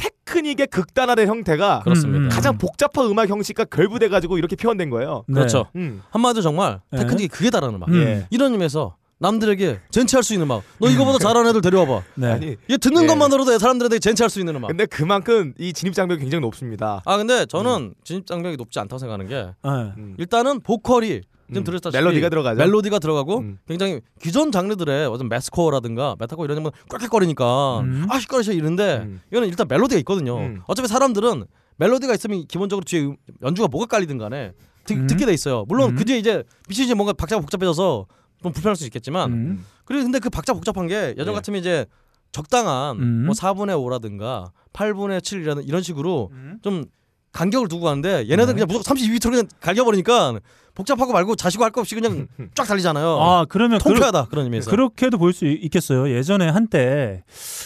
[0.00, 2.18] 테크닉의 극단화된 형태가 그렇습니다.
[2.18, 2.28] 음, 음.
[2.30, 5.24] 가장 복잡한 음악 형식과 결부돼 가지고 이렇게 표현된 거예요.
[5.28, 5.34] 네.
[5.34, 6.02] 그렇죠 음.
[6.10, 7.00] 한마디로 정말 네.
[7.00, 7.94] 테크닉이 그게 다른 음악 음.
[7.96, 8.26] 예.
[8.30, 12.32] 이런 의미에서 남들에게 젠체할 수 있는 음악 너 이거보다 잘하는 애들 데려와봐 네.
[12.32, 13.06] 아니 얘 듣는 예.
[13.06, 17.02] 것만으로도 사람들한테 젠체할 수 있는 음악 근데 그만큼 이 진입 장벽이 굉장히 높습니다.
[17.04, 19.70] 아 근데 저는 진입 장벽이 높지 않다고 생각하는 게 네.
[19.98, 20.14] 음.
[20.18, 21.20] 일단은 보컬이
[21.50, 21.64] 지금 음.
[21.64, 22.58] 들었다시피 멜로디가 들어가죠.
[22.58, 23.58] 멜로디가 들어가고 음.
[23.66, 28.06] 굉장히 기존 장르들의 어떤 매스코어라든가 메타코 이런 건 꽥꽥거리니까 음.
[28.08, 29.20] 아 시끄러셔 이런데 음.
[29.30, 30.38] 이거는 일단 멜로디가 있거든요.
[30.38, 30.62] 음.
[30.66, 31.44] 어차피 사람들은
[31.76, 34.52] 멜로디가 있으면 기본적으로 뒤에 음- 연주가 뭐가 깔리든 간에
[34.84, 35.06] 듣, 음.
[35.06, 35.64] 듣게 돼 있어요.
[35.68, 35.96] 물론 음.
[35.96, 38.06] 그 뒤에 이제 미치지 뭔가 박자가 복잡해져서
[38.42, 39.64] 좀 불편할 수 있겠지만 음.
[39.84, 41.32] 그리고 근데 그 박자 복잡한 게 예전 예.
[41.32, 41.86] 같으면 이제
[42.32, 43.24] 적당한 음.
[43.26, 46.58] 뭐 4분의 5라든가 8분의 7 이라는 이런 식으로 음.
[46.62, 46.84] 좀
[47.32, 48.52] 간격을 두고 가는데 얘네들 네.
[48.54, 50.40] 그냥 무조건 32비트로 그냥 갈겨버리니까
[50.74, 53.06] 복잡하고 말고 자시고 할 거 없이 그냥 쫙 달리잖아요.
[53.20, 54.70] 아, 그러면 그러, 통쾌하다 그런 의미에서.
[54.70, 56.10] 그렇게도 볼 수 있겠어요.
[56.10, 57.22] 예전에 한때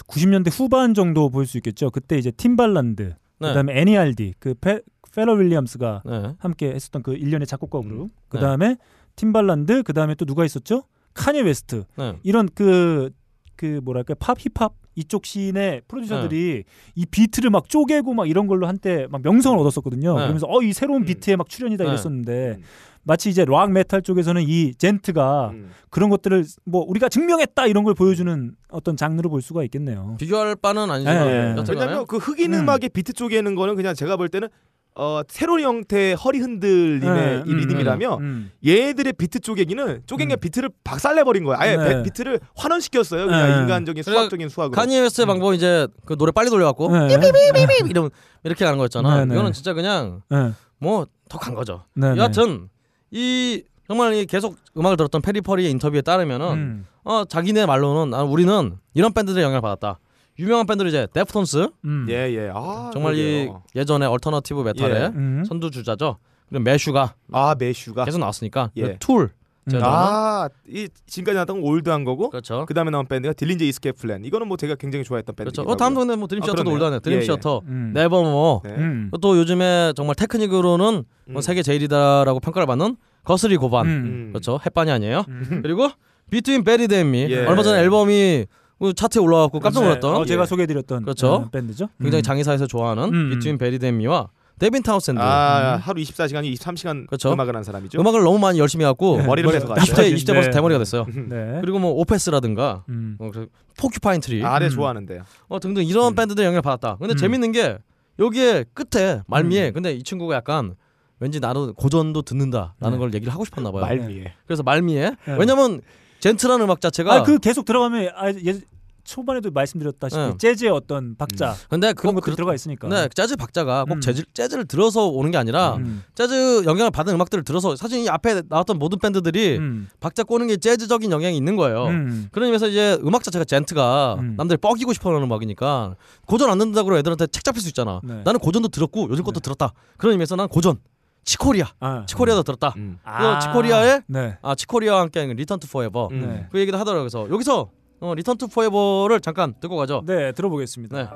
[0.09, 1.91] 90년대 후반 정도 볼 수 있겠죠.
[1.91, 3.49] 그때 이제 팀발란드, 네.
[3.49, 4.81] 그다음에 NERD, 그 페,
[5.15, 6.35] 퍼렐 윌리엄스가 네.
[6.39, 8.09] 함께 했었던 그 일련의 작곡가 그룹.
[8.09, 8.09] 네.
[8.29, 8.77] 그다음에
[9.17, 10.85] 팀발란드, 그다음에 또 누가 있었죠?
[11.15, 11.85] 카니 웨스트.
[11.97, 12.19] 네.
[12.25, 13.11] 이런 그,
[13.57, 19.07] 그 뭐랄까 팝 힙합 이쪽 씬의 프로듀서들이 이 비트를 막 쪼개고 막 이런 걸로 한때
[19.11, 20.15] 막 명성을 얻었었거든요.
[20.15, 20.21] 네.
[20.21, 21.05] 그러면서 어 이 새로운 음.
[21.07, 21.91] 비트에 막 출현이다 네.
[21.91, 22.65] 이랬었는데 음.
[23.07, 25.71] 마치 이제 락 메탈 쪽에서는 이 djent가 음.
[25.91, 30.17] 그런 것들을 뭐 우리가 증명했다 이런 걸 보여주는 어떤 장르로 볼 수가 있겠네요.
[30.19, 31.51] 비교할 바는 아니지만 예, 예.
[31.57, 32.61] 여튼간에 왜냐면 그 흑인 음.
[32.61, 32.69] 음.
[32.69, 34.49] 악의 비트 쪼개는 거는 그냥 제가 볼 때는
[34.97, 38.51] 어, 새로운 형태의 허리 흔들림의 네, 이 음, 리듬이라며 음.
[38.65, 40.41] 얘들의 비트 쪼개기는 게 음.
[40.41, 41.57] 비트를 박살내 버린 거야.
[41.59, 41.97] 아예 네.
[41.97, 43.27] 비- 비트를 환원시켰어요.
[43.27, 43.61] 그냥 네.
[43.63, 44.77] 인간적인 수학적인 수학으로.
[44.81, 47.09] Kanye West의 방법은 이제 그 노래 빨리 돌려갖고 네.
[47.09, 48.11] 삐삐삐삐삐 이러면
[48.45, 49.17] 이렇게 가는 거였잖아.
[49.19, 49.35] 네, 네.
[49.35, 50.53] 이거는 진짜 그냥 네.
[50.79, 51.85] 뭐 더 간 거죠.
[51.95, 52.19] 네, 네.
[52.19, 52.69] 여하튼
[53.11, 56.87] 이 정말 이 계속 음악을 들었던 Periphery의 인터뷰에 따르면은 음.
[57.03, 59.99] 어 자기네 말로는 아, 우리는 이런 밴드들의 영향을 받았다.
[60.39, 62.07] 유명한 밴드로 이제 Deftones 음.
[62.09, 62.51] 예, 예.
[62.53, 63.63] 아, 정말 이 그러게요.
[63.77, 65.07] 예전에 alternative 메탈의 예.
[65.15, 65.45] 음.
[65.47, 66.19] 선두 주자죠.
[66.49, 68.05] 그리고 Meshuggah 아, Meshuggah.
[68.05, 68.83] 계속 나왔으니까 예.
[68.83, 69.31] 그리고 Tool
[69.71, 72.67] 제가 아, 이 지금까지 나왔던 건 old한 거고 그렇죠.
[72.67, 74.23] 그 다음에 나온 밴드가 Dillinger Escape Plan.
[74.25, 75.51] 이거는 뭐 제가 굉장히 좋아했던 밴드.
[75.53, 75.71] 그렇죠.
[75.71, 76.75] 어 다음 동네 뭐 Dream 아, Theater도 그러네요.
[76.75, 77.01] old하네.
[77.01, 77.25] Dream 예, 예.
[77.25, 77.93] Theater 음.
[77.95, 78.71] Nevermore 네.
[78.77, 79.11] 음.
[79.23, 81.41] 또 요즘에 정말 테크닉으로는 뭐 음.
[81.41, 84.29] 세계 제일이다라고 평가를 받는 Guthrie Govan 음.
[84.33, 85.61] 그렇죠 햇반이 아니에요 음.
[85.63, 85.89] 그리고
[86.31, 87.47] Between Buried and Me 예.
[87.47, 88.55] 얼마 전에 앨범이 그
[88.93, 90.47] 차트에 올라왔고 깜짝 놀랐던 어, 제가 예.
[90.47, 91.33] 소개해드렸던 그렇죠.
[91.33, 91.89] 어, 밴드죠.
[92.01, 92.23] 굉장히 음.
[92.23, 93.31] 장의사에서 좋아하는 음.
[93.31, 97.33] Between Buried and Me와 Devin Townsend 아, 하루 24시간 23시간 그렇죠.
[97.33, 98.01] 음악을 한 사람이죠.
[98.01, 99.27] 음악을 너무 많이 열심히 해갖고 네.
[99.27, 99.93] 머리를 뺏어 갔죠.
[99.93, 100.51] 20대 20대 벌써 네.
[100.51, 101.59] 대머리가 됐어요 네.
[101.61, 103.17] 그리고 뭐 Opeth라든가 음.
[103.19, 104.71] 어, 그 Porcupine Tree 아, 네, 음.
[104.71, 105.23] 좋아하는데요.
[105.49, 106.15] 어, 등등 이런 음.
[106.15, 107.17] 밴드들 영향을 받았다 근데 음.
[107.17, 107.79] 재밌는 게
[108.21, 109.73] 여기에 끝에 말미에 음.
[109.73, 110.77] 근데 이 친구가 약간
[111.19, 112.99] 왠지 나도 고전도 듣는다라는 네.
[112.99, 114.35] 걸 얘기를 하고 싶었나 봐요 말미에.
[114.47, 115.37] 그래서 말미에 네.
[115.39, 115.81] 왜냐면
[116.21, 118.61] 젠트라는 음악 자체가 아, 그 계속 들어가면 아, 예,
[119.05, 120.35] 초반에도 말씀드렸다시피 네.
[120.39, 122.89] 재즈의 어떤 박자 근데 그런 그 것도 들어가 있으니까.
[122.89, 124.01] 네, 재즈 박자가 꼭 음.
[124.01, 126.03] 재즈, 재즈를 들어서 오는 게 아니라 음.
[126.15, 129.89] 재즈 영향을 받은 음악들을 들어서 사실 이 앞에 나왔던 모든 밴드들이 음.
[130.01, 131.87] 박자 꼬는 게 재즈적인 영향이 있는 거예요.
[131.87, 132.29] 음.
[132.33, 134.35] 그런 의미에서 이제 음악 자체가 젠트가 음.
[134.37, 135.97] 남들이 뻐기고 싶어하는 음악이니까
[136.27, 138.01] 고전 안 듣는다고 애들한테 책 잡힐 수 있잖아.
[138.03, 138.23] 네.
[138.25, 139.73] 나는 고전도 들었고 요즘 것도 들었다.
[139.99, 140.79] 그런 의미에서 난 고전
[141.25, 142.05] Chick Corea 아.
[142.07, 142.75] Chick Corea도 들었다.
[142.77, 142.99] 음.
[143.05, 144.39] 그 Chick Corea의 네.
[144.43, 146.21] 아 Chick Corea와 함께 Return to Forever 음.
[146.21, 146.47] 네.
[146.53, 147.03] 그 얘기도 하더라고요.
[147.03, 147.71] 그래서 여기서
[148.01, 150.03] 어, Return to Forever를 잠깐 듣고 가죠.
[150.07, 151.03] 네, 들어보겠습니다.
[151.03, 151.09] 네.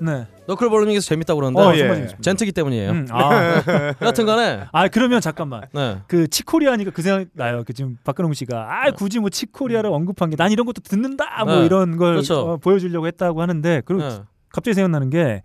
[0.00, 0.12] 네.
[0.12, 0.26] 네.
[0.46, 1.78] 너클볼링에서 재밌다고 그러는데 어, 예.
[1.78, 2.22] 정말 재밌습니다.
[2.22, 2.90] djent기 때문이에요.
[2.90, 3.62] 음, 아,
[4.02, 5.62] 여하튼간에 아 그러면 잠깐만.
[5.72, 5.98] 네.
[6.08, 7.62] 그 Chick Corea니까 그 생각 나요.
[7.66, 11.44] 그 지금 박근홍 씨가 아 굳이 뭐 Chick Corea를 언급한 게 난 이런 것도 듣는다
[11.44, 11.66] 뭐 네.
[11.66, 12.40] 이런 걸 그렇죠.
[12.40, 14.20] 어, 보여주려고 했다고 하는데 그리고 네.
[14.48, 15.42] 갑자기 생각나는 게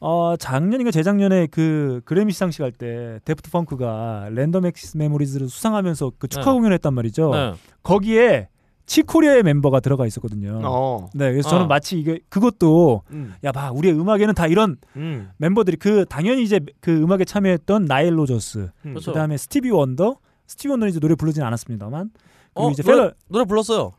[0.00, 6.26] 어, 작년인가 재작년에 그 그래미 시상식 할 때 Daft Punk가 Random Access Memories를 수상하면서 그
[6.26, 6.52] 축하 네.
[6.52, 7.30] 공연을 했단 말이죠.
[7.32, 7.52] 네.
[7.82, 8.48] 거기에
[8.90, 10.60] Chick Corea의 멤버가 들어가 있었거든요.
[10.64, 11.08] 어.
[11.14, 11.68] 네, 그래서 저는 어.
[11.68, 13.34] 마치 이게 그것도 음.
[13.44, 15.30] 야 봐 우리의 음악에는 다 이런 음.
[15.36, 18.90] 멤버들이 그 당연히 이제 그 음악에 참여했던 Nile Rodgers 음.
[18.90, 19.12] 그렇죠.
[19.12, 20.16] 그다음에 Stevie Wonder
[20.48, 22.10] Stevie Wonder는 이제 노래 부르진 않았습니다만
[22.52, 23.92] 그리고 어, 이제 노래, Pharrell 노래 불렀어요.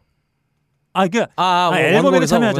[0.94, 2.60] 아 그게 아, 아, 아, 뭐 앨범에는 원곡에서, 참여하지.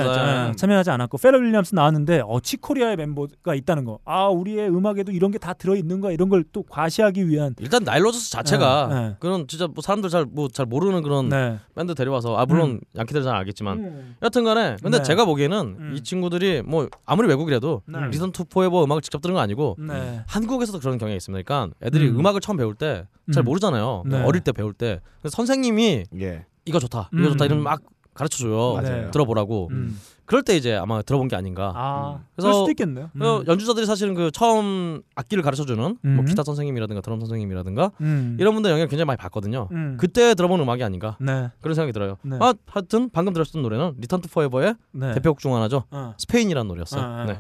[0.52, 0.56] 예.
[0.56, 4.00] 참여하지 않았고 Pharrell Williams 나왔는데 어 Chick Corea의 멤버가 있다는 거.
[4.06, 6.12] 아 우리의 음악에도 이런 게 다 들어 있는 거야.
[6.14, 7.56] 이런 걸 또 과시하기 위한.
[7.60, 9.16] 일단 Nile Rodgers 자체가 네, 네.
[9.20, 11.60] 그런 진짜 뭐 사람들 잘 뭐 잘 모르는 그런 네.
[11.76, 14.16] 밴드 데려와서 아 물론 양키들 잘 알겠지만 음.
[14.22, 15.04] 여튼 간에 근데 네.
[15.04, 15.94] 제가 보기에는 음.
[15.96, 18.00] 이 친구들이 뭐 아무리 외국이라도 네.
[18.12, 20.22] Return to Forever 음악을 직접 들은 건 아니고 네.
[20.28, 21.44] 한국에서도 그런 경향이 있습니다.
[21.44, 22.20] 그러니까 애들이 음.
[22.20, 22.26] 음.
[22.26, 23.06] 악을 처음 배울 때 잘
[23.38, 23.44] 음.
[23.44, 24.04] 모르잖아요.
[24.08, 24.24] 네.
[24.24, 26.46] 어릴 때 배울 때 선생님이 예.
[26.66, 27.32] 이거 좋다, 이거 음.
[27.32, 27.82] 좋다 이러면 막
[28.14, 28.74] 가르쳐 줘요.
[28.82, 29.12] 맞아요.
[29.12, 29.70] 들어보라고.
[29.72, 30.00] 음.
[30.26, 31.74] 그럴 때 이제 아마 들어본 게 아닌가.
[31.76, 32.26] 아 음.
[32.36, 33.10] 그래서- 수도 있겠네요.
[33.14, 36.26] 그래서 연주자들이 사실은 그 처음 악기를 가르쳐 주는 뭐 음.
[36.26, 38.38] 기타 선생님이라든가 드럼 선생님이라든가 음.
[38.40, 39.68] 이런 분들 영향을 굉장히 많이 받거든요.
[39.72, 39.98] 음.
[40.00, 41.50] 그때 들어본 음악이 아닌가 네.
[41.60, 42.18] 그런 생각이 들어요.
[42.24, 42.38] 네.
[42.40, 45.14] 아, 하여튼 방금 들었던 노래는 리턴 투 포에버의 네.
[45.16, 45.84] 대표곡 중 하나죠.
[45.92, 46.14] 어.
[46.18, 47.02] 스페인이라는 노래였어요.
[47.02, 47.26] 아, 아.
[47.26, 47.40] 네.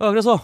[0.00, 0.40] 아, 그래서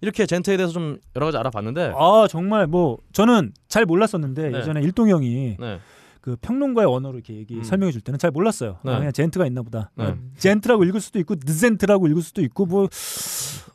[0.00, 4.58] 이렇게 djent에 대해서 좀 여러 가지 알아봤는데 아 정말 뭐 저는 잘 몰랐었는데 네.
[4.58, 5.78] 예전에 일동 형이 네.
[6.24, 7.62] 그 평론가의 언어로 이렇게 얘기 음.
[7.62, 8.78] 설명해 줄 때는 잘 몰랐어요.
[8.82, 8.92] 네.
[8.92, 9.90] 아, 그냥 djent가 있나 보다.
[9.94, 10.06] 네.
[10.06, 12.88] 어, djent라고 읽을 수도 있고 드젠트라고 읽을 수도 있고 뭐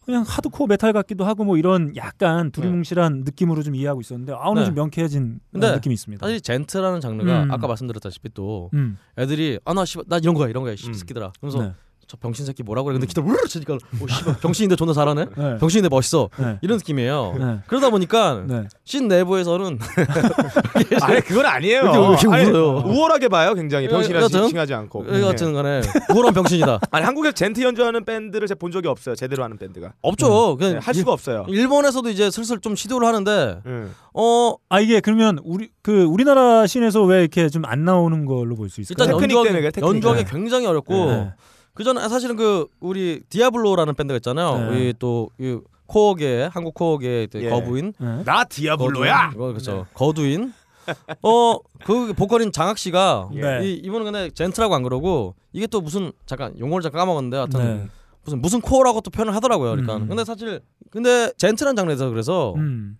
[0.04, 4.64] 그냥 하드코어 메탈 같기도 하고 뭐 이런 약간 두리뭉실한 느낌으로 좀 이해하고 있었는데 아 오늘
[4.64, 4.66] 네.
[4.66, 6.26] 좀 명쾌해진 근데 느낌이 있습니다.
[6.26, 7.52] 사실 젠트라는 장르가 음.
[7.52, 8.98] 아까 말씀드렸다시피 또 음.
[9.20, 10.76] 애들이 아나 씨발 나 이런 거야 이런 거야 음.
[10.76, 11.74] 씨새끼들아 그러면서 네.
[12.10, 15.58] 저 병신 새끼 뭐라고 그래 근데 기타 우르르 치니까 오 씨발 병신인데 존나 잘하네 네.
[15.60, 16.58] 병신인데 멋있어 네.
[16.64, 17.60] 이런 느낌이에요 네.
[17.68, 18.68] 그러다 보니까 네.
[18.84, 19.78] 씬 내부에서는
[21.04, 21.82] 아니 그건 아니에요.
[21.82, 22.84] 아니, 웃어요?
[22.86, 25.06] 우월하게 봐요, 굉장히 병신이라 칭하지 않고.
[25.22, 25.82] 여하튼 간에
[26.12, 29.14] 우월한 병신이다 아니 한국에서 djent 연주하는 밴드를 제가 본 적이 없어요.
[29.16, 29.94] 제대로 하는 밴드가.
[30.02, 31.46] 없죠 그냥 네, 할 수가 없어요.
[31.48, 33.94] 일, 일본에서도 이제 슬슬 좀 시도를 하는데 음.
[34.14, 38.82] 어아 이게 그러면 우리 그 우리나라 scene에서 왜 이렇게 좀 안 나오는 걸로 볼 수
[38.82, 39.06] 있을까요?
[39.20, 40.30] 일단 연주하기, 네.
[40.32, 41.34] 굉장히 어렵고 네.
[41.80, 44.58] 그 전에 사실은 그 우리 디아블로라는 밴드가 있잖아요.
[44.58, 44.68] 네.
[44.68, 47.50] 우리 또 이 core계 한국 core계 또 예.
[47.50, 48.24] 거부인 네.
[48.26, 49.30] 나 디아블로야.
[49.30, 49.86] 거두인, 어, 그렇죠.
[49.94, 50.54] 거두인.
[51.22, 53.66] 어 그 보컬인 장학 씨가 네.
[53.66, 57.88] 이 이분은 근데 djent라고 안 그러고 이게 또 무슨 잠깐 용어를 잠깐 까먹었는데 하여튼 네.
[58.26, 59.72] 무슨 무슨 core라고 또 표현을 하더라고요.
[59.72, 60.10] 그러니까 음.
[60.10, 60.60] 근데 사실
[60.92, 62.98] 근데 djent란 장르에서 그래서 음.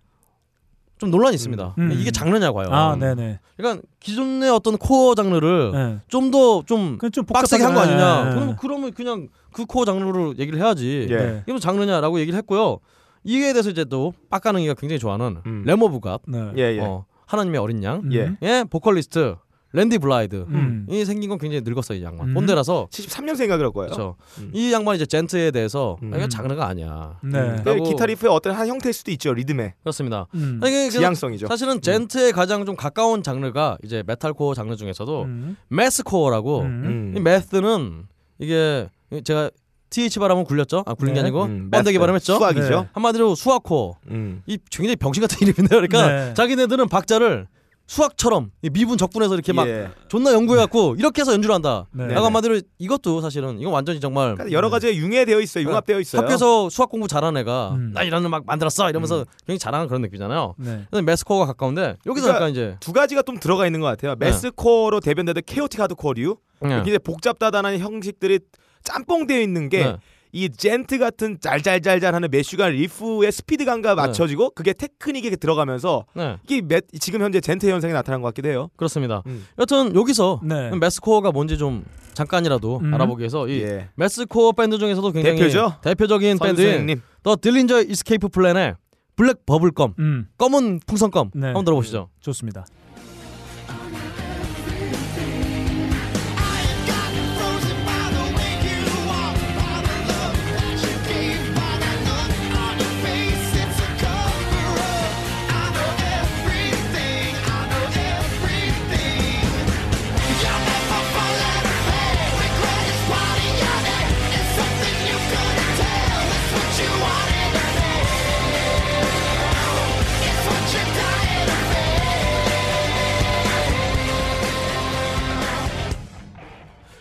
[1.00, 1.74] 좀 논란이 있습니다.
[1.78, 1.92] 음.
[1.92, 2.72] 이게 장르냐 과연.
[2.72, 3.40] 아 네네.
[3.56, 5.98] 그러니까 기존의 어떤 core 장르를 네.
[6.08, 8.24] 좀 더 좀 그냥 좀 빡세게 한 거 아니냐.
[8.24, 8.30] 네.
[8.34, 11.06] 그러면 그러면 그냥 그 core 장르로 얘기를 해야지.
[11.10, 11.16] 예.
[11.16, 11.40] 네.
[11.44, 12.78] 이게 뭐 장르냐라고 얘기를 했고요.
[13.24, 15.62] 이에 대해서 이제 또 빡가능이가 굉장히 좋아하는 음.
[15.66, 16.52] Lamb of God, 네.
[16.56, 16.80] 예, 예.
[16.80, 18.12] 어, 하나님의 어린 양, 음.
[18.12, 18.32] 예.
[18.42, 19.36] 예, 보컬리스트
[19.72, 20.46] Randy Blythe.
[20.48, 20.86] 음.
[20.90, 22.28] 이 생긴 건 굉장히 늙었어요, 이 양반.
[22.30, 22.34] 음.
[22.34, 23.90] 본데라서 73년생인가 그럴 거예요.
[23.90, 24.16] 그렇죠.
[24.38, 24.50] 음.
[24.52, 26.12] 이 양반 이제 djent에 대해서 음.
[26.12, 27.18] 아, 이건 장르가 아니야.
[27.22, 27.56] 네.
[27.62, 29.32] 그 라고- 기타 riff의 어떤 한 형태일 수도 있죠.
[29.32, 30.26] 리듬의 그렇습니다.
[30.34, 30.60] 음.
[30.62, 31.46] 아니, 지향성이죠.
[31.46, 35.56] 사실은 djent에 가장 좀 가까운 장르가 이제 metalcore 장르 중에서도 음.
[35.68, 36.64] mathcore라고 음.
[36.84, 37.14] 음.
[37.16, 38.06] 이 math는
[38.40, 38.88] 이게
[39.24, 39.50] 제가
[39.90, 40.84] TH 발음은 굴렸죠?
[40.86, 41.26] 아 굴린 게 네.
[41.26, 42.00] 아니고 음, 번데기 매스.
[42.00, 42.36] 발음했죠?
[42.36, 42.80] 수학이죠.
[42.82, 42.88] 네.
[42.92, 43.96] 한마디로 수학코어.
[44.10, 44.42] 음.
[44.46, 45.80] 이 굉장히 병신 같은 이름인데요.
[45.80, 46.34] 그러니까 네.
[46.34, 47.48] 자기네들은 박자를
[47.90, 49.90] 수학처럼 이 미분 적분해서 이렇게 막 예.
[50.06, 51.86] 존나 연구해갖고 이렇게 해서 연주를 한다.
[51.90, 52.06] 네.
[52.06, 55.64] 라고 한마디로 이것도 사실은 이건 완전히 정말 그러니까 여러 가지에 융해되어 있어요.
[55.66, 56.22] 융합되어 있어요.
[56.22, 57.90] 학교에서 수학 공부 잘하는 애가 음.
[57.92, 60.54] 나 이런 음악 만들었어 이러면서 굉장히 잘하는 그런 느낌이잖아요.
[60.58, 60.86] 네.
[60.88, 64.14] 근데 매스코어가 가까운데 여기서 그러니까 약간 이제 두 가지가 좀 들어가 있는 것 같아요.
[64.20, 66.36] 매스코어로 대변되는 케오틱 하드코어류.
[66.60, 66.68] 네.
[66.68, 68.38] 굉장히 복잡다단한 형식들이
[68.84, 69.96] 짬뽕되어 있는 게 네.
[70.32, 77.20] 이 djent 같은 짤짤짤짤하는 Meshuggah riff의 스피드감과 맞춰지고 그게 테크닉에 들어가면서 네, 이게 매- 지금
[77.22, 78.68] 현재 djent 현상이 나타난 것 같기도 해요.
[78.76, 79.22] 그렇습니다.
[79.26, 79.44] 음.
[79.58, 80.70] 여튼 여기서 네.
[80.76, 82.94] 매스코어가 뭔지 좀 잠깐이라도 음.
[82.94, 83.88] 알아보기 위해서 이 예.
[83.96, 85.74] mathcore 밴드 중에서도 굉장히 대표죠?
[85.82, 87.02] 대표적인 밴드인 선생님.
[87.22, 88.74] The Dillinger Escape Plan의
[89.16, 90.28] Black Bubblegum 음.
[90.38, 91.46] 검은 풍선검 네.
[91.46, 92.08] 한번 들어보시죠.
[92.20, 92.64] 좋습니다.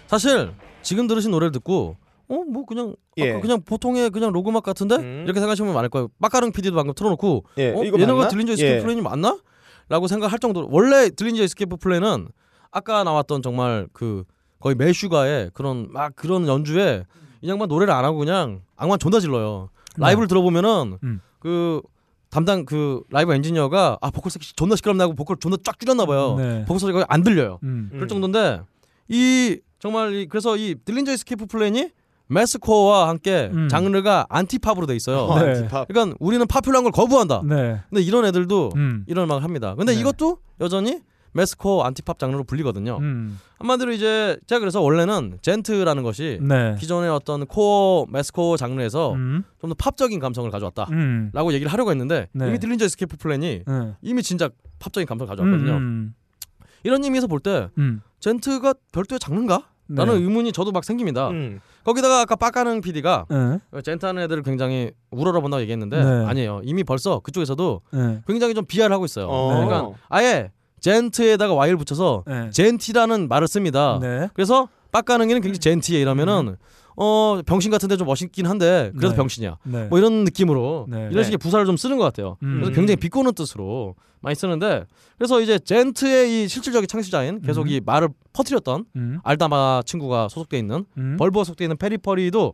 [0.09, 0.51] 사실
[0.81, 1.95] 지금 들으신 노래를 듣고
[2.27, 3.39] 어 뭐 그냥 예.
[3.39, 5.23] 그냥 보통의 그냥 록 음악 같은데 음.
[5.25, 6.09] 이렇게 생각하시면 많을 거예요.
[6.21, 8.27] 빡가릉 PD도 방금 틀어놓고 예, 어, 이거 얘네가 맞나?
[8.27, 8.81] Dillinger Escape 예.
[8.81, 9.39] Plan이 맞나?
[9.87, 12.27] 라고 생각할 정도로 원래 Dillinger Escape Plan은
[12.71, 14.25] 아까 나왔던 정말 그
[14.59, 17.03] 거의 Meshuggah의 그런 막 그런 연주에
[17.41, 19.69] 이 양반 노래를 안 하고 그냥 악만 존나 질러요.
[19.97, 21.21] 라이브를 들어보면은 음.
[21.39, 21.81] 그
[22.29, 26.35] 담당 그 라이브 엔지니어가 아 보컬 색 존나 시끄럽나 하고 보컬 존나 쫙 줄였나 봐요.
[26.37, 26.59] 네.
[26.65, 27.57] 보컬 소리가 안 들려요.
[27.63, 27.89] 음.
[27.91, 28.61] 그럴 정도인데
[29.07, 31.89] 이 정말 이 그래서 이 Dillinger Escape Plan이
[32.27, 33.67] mathcore와 함께 음.
[33.69, 35.21] 장르가 anti-pop으로 돼 있어요.
[35.21, 35.49] 어, 네.
[35.49, 35.87] anti-pop.
[35.87, 37.41] 그러니까 우리는 popular한 걸 거부한다.
[37.43, 37.79] 네.
[37.89, 39.03] 근데 이런 애들도 음.
[39.07, 39.73] 이런 음악을 합니다.
[39.75, 39.99] 근데 네.
[39.99, 41.01] 이것도 여전히
[41.33, 42.97] mathcore anti-pop 장르로 불리거든요.
[43.01, 43.39] 음.
[43.59, 46.75] 한마디로 이제 제가 그래서 원래는 djent라는 것이 네.
[46.79, 49.43] 기존의 어떤 core mathcore 장르에서 음.
[49.61, 51.51] 좀더 팝적인 감성을 가져왔다라고 음.
[51.53, 52.47] 얘기를 하려고 했는데 네.
[52.47, 53.95] 이미 Dillinger Escape Plan이 네.
[54.01, 54.49] 이미 진짜
[54.79, 55.77] 팝적인 감성을 가져왔거든요.
[55.77, 56.13] 음.
[56.83, 58.01] 이런 의미에서 볼때 음.
[58.19, 59.63] 젠트가 별도의 장르인가?
[59.87, 59.95] 네.
[59.95, 61.29] 라는 의문이 저도 막 생깁니다.
[61.29, 61.61] 음.
[61.83, 63.81] 거기다가 아까 빡가는 PD가 네.
[63.81, 66.25] 젠트하는 애들을 굉장히 우러러 본다고 얘기했는데 네.
[66.25, 66.61] 아니에요.
[66.63, 68.21] 이미 벌써 그쪽에서도 네.
[68.27, 69.27] 굉장히 좀 비하를 하고 있어요.
[69.27, 69.47] 어.
[69.53, 72.49] 그러니까 아예 젠트에다가 Y를 붙여서 네.
[72.51, 73.97] 젠티라는 말을 씁니다.
[73.99, 74.29] 네.
[74.33, 76.57] 그래서 빡가능이는 굉장히 젠티에 이러면은
[77.01, 79.15] 어 병신 같은데 좀 멋있긴 한데 그래도 네.
[79.15, 79.57] 병신이야.
[79.63, 79.85] 네.
[79.85, 80.97] 뭐 이런 느낌으로 네.
[81.03, 81.23] 이런 네.
[81.23, 82.35] 식의 부사를 좀 쓰는 것 같아요.
[82.43, 82.55] 음.
[82.55, 84.83] 그래서 굉장히 비꼬는 뜻으로 많이 쓰는데
[85.17, 87.67] 그래서 이제 djent의 이 실질적인 창시자인 계속 음.
[87.69, 89.19] 이 말을 퍼뜨렸던 음.
[89.23, 91.15] 알다마 친구가 소속돼 있는 음.
[91.17, 92.53] Bulb가 소속돼 있는 Periphery도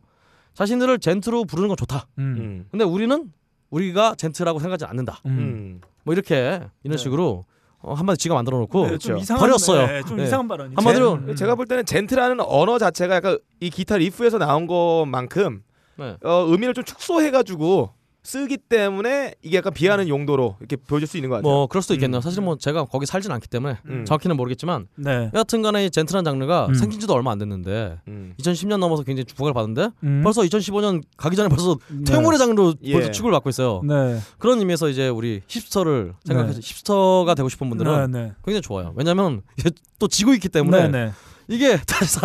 [0.54, 2.08] 자신들을 djent로 부르는 건 좋다.
[2.20, 2.36] 음.
[2.38, 2.66] 음.
[2.70, 3.32] 근데 우리는
[3.72, 5.22] 우리가 djent라고 생각하지 않는다.
[5.26, 5.32] 음.
[5.32, 5.82] 음.
[6.04, 6.98] 뭐 이렇게 이런 네.
[6.98, 7.46] 식으로
[7.86, 9.18] 어, 한마디 지가 만들어 놓고 네, 좀 그렇죠.
[9.18, 9.88] 이상한 버렸어요.
[9.88, 10.24] 네, 좀 네.
[10.24, 10.74] 이상한 발언이.
[10.76, 15.62] 한마디로 제가 볼 때는 djent라는 언어 자체가 약간 이 기타 riff에서 나온 것만큼
[15.98, 16.18] 네.
[16.24, 17.92] 어, 의미를 좀 축소해가지고
[18.26, 21.50] 쓰기 때문에 이게 약간 비하는 용도로 이렇게 보여줄 수 있는 것 같아요.
[21.50, 22.20] 뭐 그럴 수도 있겠네요.
[22.20, 22.22] 음.
[22.22, 24.04] 사실 뭐 제가 거기 살진 않기 때문에 음.
[24.06, 25.30] 정확히는 모르겠지만 네.
[25.34, 26.74] 여하튼간에 이 젠틀한 장르가 음.
[26.74, 28.34] 생긴 지도 얼마 안 됐는데 음.
[28.40, 30.22] 2010년 넘어서 굉장히 주목을 받는데 음.
[30.24, 32.04] 벌써 2015년 가기 전에 벌써 네.
[32.12, 32.94] 퇴물의 장르로 예.
[32.94, 33.82] 벌써 취급을 받고 있어요.
[33.86, 34.20] 네.
[34.40, 38.20] 그런 의미에서 이제 우리 힙스터를 생각해서 힙스터가 되고 싶은 분들은 네.
[38.24, 38.34] 네.
[38.44, 38.94] 굉장히 좋아요.
[38.96, 39.70] 왜냐면 이게
[40.00, 41.06] 또 지고 있기 때문에 네.
[41.06, 41.12] 네.
[41.48, 41.78] 이게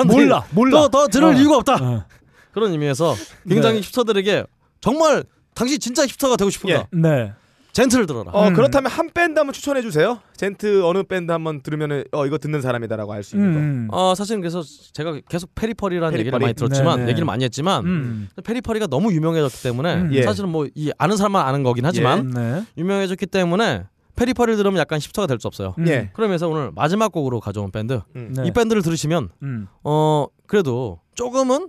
[0.08, 0.44] 몰라.
[0.52, 0.80] 몰라.
[0.80, 1.32] 더, 더 들을 어.
[1.34, 1.74] 이유가 없다.
[1.74, 2.04] 어.
[2.52, 3.14] 그런 의미에서
[3.46, 3.80] 굉장히 네.
[3.82, 4.46] hipster들에게
[4.80, 5.24] 정말
[5.54, 6.74] 당신 진짜 hipster가 되고 싶은가?
[6.76, 6.86] 예.
[6.92, 7.32] 네.
[7.72, 8.32] djent를 들어라.
[8.32, 8.54] 어 음.
[8.54, 10.18] 그렇다면 한 밴드 한번 추천해 주세요.
[10.36, 13.58] djent 어느 밴드 한번 들으면은 어 이거 듣는 사람이다라고 알 수 있는 거.
[13.60, 13.88] 음.
[13.92, 14.60] 어 사실은 그래서
[14.92, 16.44] 제가 계속 Periphery라는 얘기를 Periphery.
[16.46, 17.10] 많이 들었지만 네네.
[17.10, 18.28] 얘기를 많이 했지만 음.
[18.42, 20.10] Periphery가 너무 유명해졌기 때문에 음.
[20.14, 20.22] 예.
[20.22, 22.64] 사실은 뭐 이 아는 사람만 아는 거긴 하지만 네.
[22.76, 23.84] 유명해졌기 때문에
[24.16, 25.74] Periphery를 들으면 약간 hipster가 될 수 없어요.
[25.78, 25.86] 음.
[25.86, 26.10] 예.
[26.12, 28.34] 그러면서 오늘 마지막 곡으로 가져온 밴드 음.
[28.36, 28.48] 네.
[28.48, 29.68] 이 밴드를 들으시면 음.
[29.84, 31.68] 어 그래도 조금은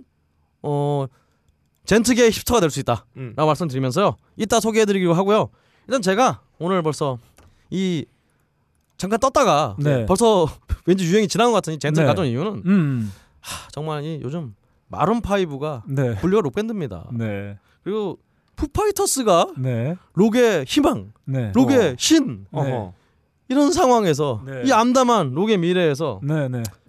[0.62, 1.06] 어
[1.84, 3.34] djent계의 hipster가 될 수 있다라고 음.
[3.36, 4.16] 말씀드리면서요.
[4.36, 5.48] 이따 소개해드리기로 하고요.
[5.88, 7.18] 일단 제가 오늘 벌써
[7.70, 8.04] 이
[8.96, 10.06] 잠깐 떴다가 네.
[10.06, 10.46] 벌써
[10.86, 12.06] 왠지 유행이 지난 것이 djent를 네.
[12.06, 13.12] 가져온 이유는 음.
[13.40, 14.54] 하, 정말 이 요즘
[14.88, 16.14] Maroon 5가 네.
[16.16, 17.08] 분류가 록 밴드입니다.
[17.12, 17.58] 네.
[17.82, 18.18] 그리고
[18.56, 19.96] Foo Fighters가 네.
[20.14, 21.50] 록의 희망, 네.
[21.54, 22.60] 록의 신 네.
[22.60, 22.92] 어허.
[23.48, 24.62] 이런 상황에서 네.
[24.66, 26.20] 이 암담한 록의 미래에서.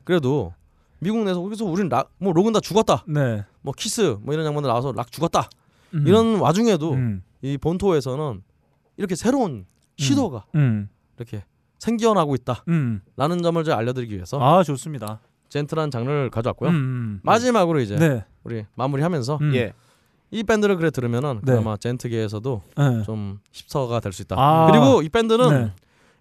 [0.03, 0.53] 그래도
[0.99, 3.03] 미국 내에서 그래서 우린 락, 뭐 록은 다 죽었다.
[3.64, 3.65] 네.
[3.65, 5.49] 뭐 키스 뭐 이런 양반들 나와서 락 죽었다.
[5.94, 6.06] 음.
[6.07, 7.23] 이런 와중에도 음.
[7.41, 8.41] 이 본토에서는
[8.98, 9.65] 이렇게 새로운
[9.98, 10.90] 시도가 음.
[11.18, 11.44] 이렇게
[11.80, 13.41] 생겨나고 있다라는 음.
[13.41, 15.19] 점을 좀 알려드리기 위해서 아, 좋습니다.
[15.49, 16.69] djent란 장르를 가져왔고요.
[16.72, 17.19] 음.
[17.23, 18.26] 마지막으로 이제 네.
[18.44, 19.56] 우리 마무리하면서 음.
[19.56, 19.73] 예.
[20.31, 21.52] 이 밴드를 그래 들으면은 네.
[21.52, 23.03] 그나마 djent계에서도 네.
[23.03, 24.35] 좀 hipster가 될 수 있다.
[24.38, 24.68] 아.
[24.72, 25.73] 그리고 이 밴드는 네.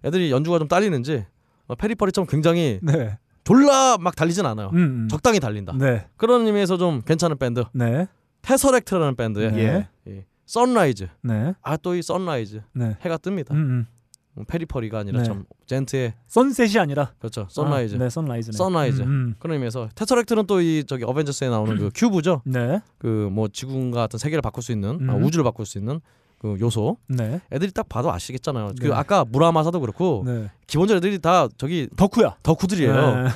[0.05, 1.25] 애들이 연주가 좀 딸리는지
[1.67, 3.17] 어, Periphery처럼 굉장히 네.
[3.43, 4.69] 졸라 막 달리진 않아요.
[4.73, 5.07] 음.
[5.09, 5.73] 적당히 달린다.
[5.77, 6.07] 네.
[6.17, 8.07] 그런 의미에서 좀 괜찮은 밴드 네.
[8.41, 9.87] TesseracT라는 밴드의 네.
[10.07, 10.11] 예.
[10.11, 11.53] 이 Sunrise 네.
[11.61, 12.97] 아또 이 Sunrise 네.
[13.01, 13.51] 해가 뜹니다.
[13.51, 13.57] 음.
[13.57, 13.87] 음.
[14.35, 15.25] 음, Periphery가 아니라 네.
[15.25, 18.57] 참 djent의 sunset이 아니라 그렇죠 sunrise 아, 네, sunrise네.
[18.57, 19.01] Sunrise.
[19.03, 19.35] 음, 음.
[19.39, 22.41] 그런 의미에서 TesseracT는 또 이 저기 Avengers에 나오는 그 cube죠.
[22.45, 22.81] 네.
[22.97, 25.23] 그 뭐 지구과 같은 세계를 바꿀 수 있는 아, 음.
[25.23, 25.99] 우주를 바꿀 수 있는
[26.43, 26.97] 그 요소.
[27.07, 27.39] 네.
[27.53, 28.73] 애들이 딱 봐도 아시겠잖아요.
[28.77, 28.87] 네.
[28.89, 30.51] 그 아까 무라마사도 그렇고 네.
[30.67, 32.35] 기본적으로 애들이 다 저기 덕후야.
[32.43, 32.93] 덕후들이에요.
[32.93, 33.29] 네.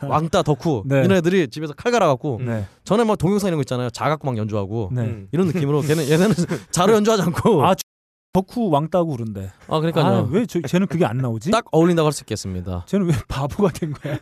[0.08, 0.82] 왕따 덕후.
[0.86, 1.04] 네.
[1.04, 2.64] 이런 애들이 집에서 칼 갈아갖고 네.
[2.84, 3.90] 전에 뭐 동영상 이런 거 있잖아요.
[3.90, 5.02] 자각고 막 연주하고 네.
[5.02, 5.28] 음.
[5.32, 6.34] 이런 느낌으로 걔는 얘네는
[6.72, 7.74] 자로 연주하지 않고 아,
[8.34, 9.52] 덕후 왕따고 그런데.
[9.68, 10.04] 아 그러니까요.
[10.04, 11.52] 아, 왜 저, 쟤는 그게 안 나오지?
[11.52, 12.84] 딱 어울린다고 할 수 있겠습니다.
[12.86, 14.18] 쟤는 왜 바보가 된 거야?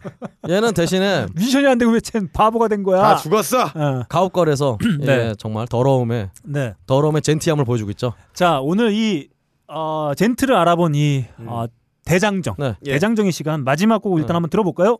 [0.48, 3.00] 얘는 대신에 미션이 안 되고 왜 쟤는 바보가 된 거야?
[3.00, 3.64] 다 죽었어.
[3.74, 4.02] 어.
[4.08, 5.06] 가옥걸에서 네.
[5.30, 6.74] 예, 정말 더러움의 네.
[6.86, 8.12] 더러움의 젠티함을 보여주고 있죠.
[8.34, 9.28] 자, 오늘 이
[9.66, 11.46] 어, 젠트를 알아본 이 음.
[11.48, 11.64] 어,
[12.04, 12.56] 대장정.
[12.58, 12.74] 네.
[12.84, 12.92] 예.
[12.92, 14.36] 대장정의 시간 마지막 곡을 일단 네.
[14.36, 14.98] 한번 들어볼까요?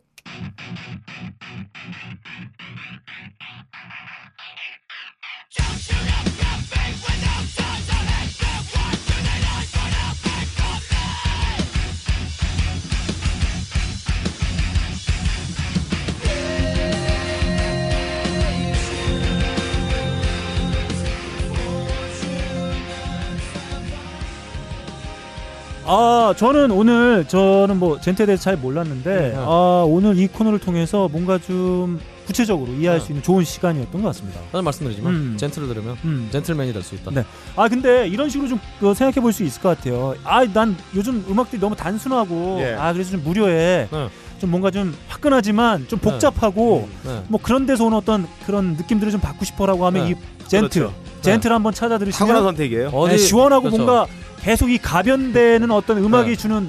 [25.84, 29.34] 아 저는 오늘 저는 뭐 젠트에 대해서 잘 몰랐는데 네.
[29.36, 33.04] 아 오늘 이 코너를 통해서 뭔가 좀 구체적으로 이해할 네.
[33.04, 34.40] 수 있는 좋은 시간이었던 것 같습니다.
[34.52, 35.36] 다시 말씀드리지만 음.
[35.36, 36.28] 젠틀을 들으면 음.
[36.30, 37.10] 젠틀맨이 될 수 있다.
[37.10, 37.24] 네.
[37.56, 38.60] 아 근데 이런 식으로 좀
[38.94, 40.14] 생각해 볼 수 있을 것 같아요.
[40.24, 42.74] 아 난 요즘 음악들이 너무 단순하고 예.
[42.74, 43.88] 아 그래서 좀 무료해.
[43.90, 44.08] 네.
[44.38, 47.22] 좀 뭔가 좀 화끈하지만 좀 복잡하고 네.
[47.28, 50.10] 뭐 그런 데서 오는 어떤 그런 느낌들을 좀 받고 싶어라고 하면 네.
[50.12, 50.14] 이
[50.48, 50.94] 젠트 그렇죠.
[51.22, 52.88] 젠트를 한번 찾아 들으시면 선택이에요.
[52.88, 53.76] 어디 네, 시원하고 그렇죠.
[53.84, 54.06] 뭔가
[54.42, 56.36] 계속 이 가변되는 어떤 음악이 네.
[56.36, 56.68] 주는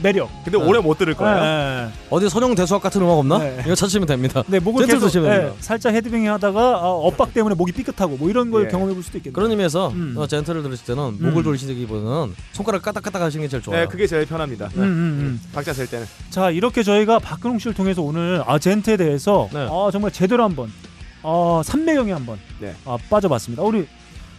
[0.00, 0.30] 매력.
[0.44, 0.64] 근데 네.
[0.64, 1.40] 오래 못 들을 거예요.
[1.40, 1.88] 네.
[2.10, 3.38] 어디 선영 대수학 같은 음악 없나?
[3.38, 3.56] 네.
[3.66, 4.44] 이거 찾으시면 됩니다.
[4.46, 5.52] 네, 목을 계속 됩니다.
[5.58, 8.68] 살짝 헤드뱅잉 하다가 아, 엇박 때문에 목이 삐끗하고 뭐 이런 걸 예.
[8.68, 9.34] 경험해 볼 수도 있겠네요.
[9.34, 10.14] 그런 의미에서 음.
[10.16, 11.18] 어, 젠틀을 들으실 때는 음.
[11.20, 13.80] 목을 돌리시기보다는 손가락 까딱까딱 하시는 게 제일 좋아요.
[13.80, 14.66] 네, 그게 제일 편합니다.
[14.76, 15.40] 음, 음, 음.
[15.52, 16.06] 박자 셀 때는.
[16.30, 19.66] 자 이렇게 저희가 박근홍 씨를 통해서 오늘 아 젠트에 대해서 네.
[19.68, 20.70] 아 정말 제대로 한번
[21.24, 22.72] 어 삼매경에 한번 네.
[22.84, 23.64] 아, 빠져봤습니다.
[23.64, 23.88] 우리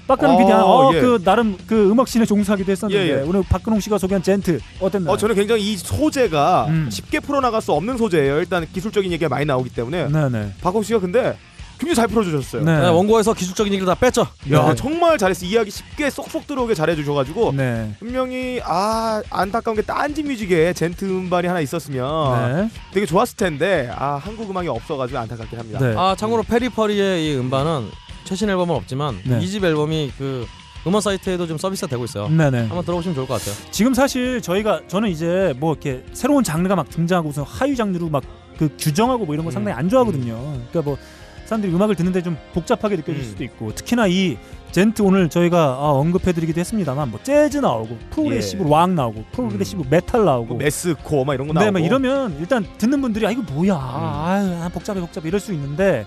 [0.09, 1.01] 박근홍 어, PD 어, 예.
[1.01, 3.21] 그 나름 그 음악 씬에 종사하기도 했었는데 예, 예.
[3.21, 5.13] 오늘 박근홍 씨가 소개한 젠트 어땠나요?
[5.13, 6.89] 어, 저는 굉장히 이 소재가 음.
[6.91, 8.39] 쉽게 풀어나갈 수 없는 소재예요.
[8.39, 10.07] 일단 기술적인 얘기가 많이 나오기 때문에.
[10.07, 10.53] 네네.
[10.61, 11.37] 박홍 씨가 근데
[11.77, 12.63] 굉장히 잘 풀어주셨어요.
[12.63, 12.77] 네.
[12.77, 14.27] 네, 원고에서 기술적인 얘기를 다 뺐죠.
[14.51, 14.75] 야, 네.
[14.75, 15.45] 정말 잘했어.
[15.45, 17.95] 이야기 쉽게 쏙쏙 들어오게 잘해주셔가지고 네.
[17.99, 22.69] 분명히 아 안타까운 게 딴지 뮤직에 젠트 음반이 하나 있었으면 네.
[22.93, 25.79] 되게 좋았을 텐데 아 한국 음악이 없어가지고 안타깝긴 합니다.
[25.79, 25.93] 네.
[25.95, 29.39] 아 참고로 Periphery의 이 음반은 최신 앨범은 없지만 네.
[29.41, 30.45] 이집 앨범이 그
[30.87, 32.29] 음원 사이트에도 좀 서비스가 되고 있어요.
[32.29, 32.59] 네네.
[32.67, 33.55] 한번 들어보시면 좋을 것 같아요.
[33.71, 38.23] 지금 사실 저희가 저는 이제 뭐 이렇게 새로운 장르가 막 등장하고서 하위 장르로 막
[38.59, 39.53] 그 규정하고 뭐 이런 거 음.
[39.53, 40.35] 상당히 안 좋아하거든요.
[40.69, 40.97] 그러니까 뭐
[41.45, 43.25] 사람들이 음악을 듣는데 좀 복잡하게 느껴질 음.
[43.25, 44.37] 수도 있고 특히나 이
[44.71, 50.47] djent 오늘 저희가 아, 언급해드리기도 했습니다만 뭐 재즈 나오고 progressive rock 나오고 progressive metal 나오고
[50.47, 51.65] 뭐 mathcore 막 이런 거 나오고.
[51.65, 53.79] 네, 막 이러면 일단 듣는 분들이 아 이거 뭐야, 음.
[53.79, 56.05] 아, 아, 복잡해 복잡해 이럴 수 있는데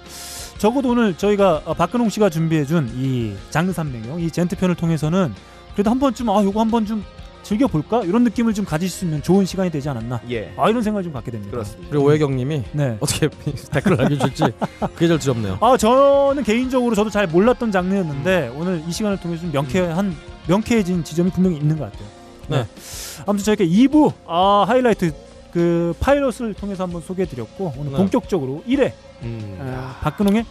[0.63, 5.35] 적어도 오늘 저희가 어, 박근홍 씨가 준비해준 이 장르 삼명형 이 젠트 편을 통해서는
[5.75, 7.05] 그래도 한 번쯤 아 요거 한 번 좀
[7.43, 10.81] 즐겨 볼까 이런 느낌을 좀 가질 수 있는 좋은 시간이 되지 않았나 예 아 이런
[10.85, 11.51] 생각을 좀 갖게 됩니다.
[11.51, 11.89] 그렇습니다.
[11.91, 12.97] 그리고 오해경님이 네.
[13.01, 13.29] 어떻게
[13.73, 14.45] 댓글을 남겨주실지
[14.95, 15.59] 그게 제일 두렵네요.
[15.61, 20.15] 아 저는 개인적으로 저도 잘 몰랐던 장르였는데 오늘 이 시간을 통해서 좀 명쾌한
[20.47, 22.09] 명쾌해진 지점이 분명히 있는 것 같아요.
[22.47, 22.67] 네.
[23.27, 25.13] 아무튼 저희가 2부 아 하이라이트
[25.53, 27.99] 그 파일럿을 통해서 한번 소개해드렸고 오늘 네.
[27.99, 28.93] 본격적으로 1회
[29.23, 29.59] 음.
[29.61, 30.45] 아, 박근홍의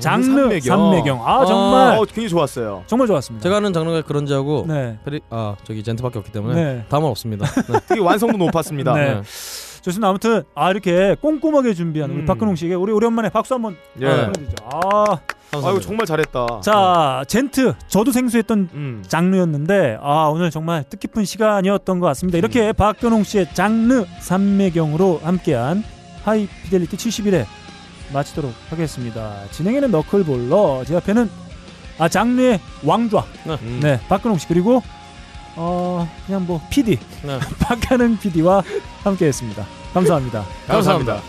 [0.00, 0.60] 장르 삼매경.
[0.60, 2.82] 삼매경 아 정말 어, 굉장히 좋았어요.
[2.86, 3.42] 정말 좋았습니다.
[3.42, 4.98] 제가 아는 장르가 그런지하고 네.
[5.04, 6.84] 페리 아 저기 젠트밖에 없기 때문에 네.
[6.88, 7.46] 다음은 없습니다.
[7.72, 7.78] 네.
[7.88, 8.94] 되게 완성도 높았습니다.
[8.94, 9.22] 네.
[9.78, 9.82] 네.
[9.82, 10.08] 좋습니다.
[10.08, 12.26] 아무튼 아 이렇게 꼼꼼하게 준비한 우리 음.
[12.26, 14.06] 박근홍 씨에게 우리 오랜만에 박수 한번 예.
[14.06, 14.56] 보내드리죠.
[14.64, 15.04] 아,
[15.50, 15.68] 감사합니다.
[15.68, 16.60] 아이고 정말 잘했다.
[16.62, 19.04] 자 젠트 저도 생소했던 음.
[19.06, 22.38] 장르였는데 아 오늘 정말 뜻깊은 시간이었던 것 같습니다.
[22.38, 25.82] 이렇게 박근홍 씨의 장르 삼매경으로 함께한
[26.24, 27.46] 하이 피델리티 71회
[28.12, 29.34] 마치도록 하겠습니다.
[29.52, 31.30] 진행에는 너클볼러 제 앞에는
[31.98, 33.80] 아 장르의 왕좌 음.
[33.82, 34.82] 네 박근홍 씨 그리고
[35.60, 37.38] 어 그냥 뭐 PD 네.
[37.58, 38.62] 박가능 PD와
[39.02, 39.66] 함께했습니다.
[39.92, 40.44] 감사합니다.
[40.68, 41.20] 감사합니다.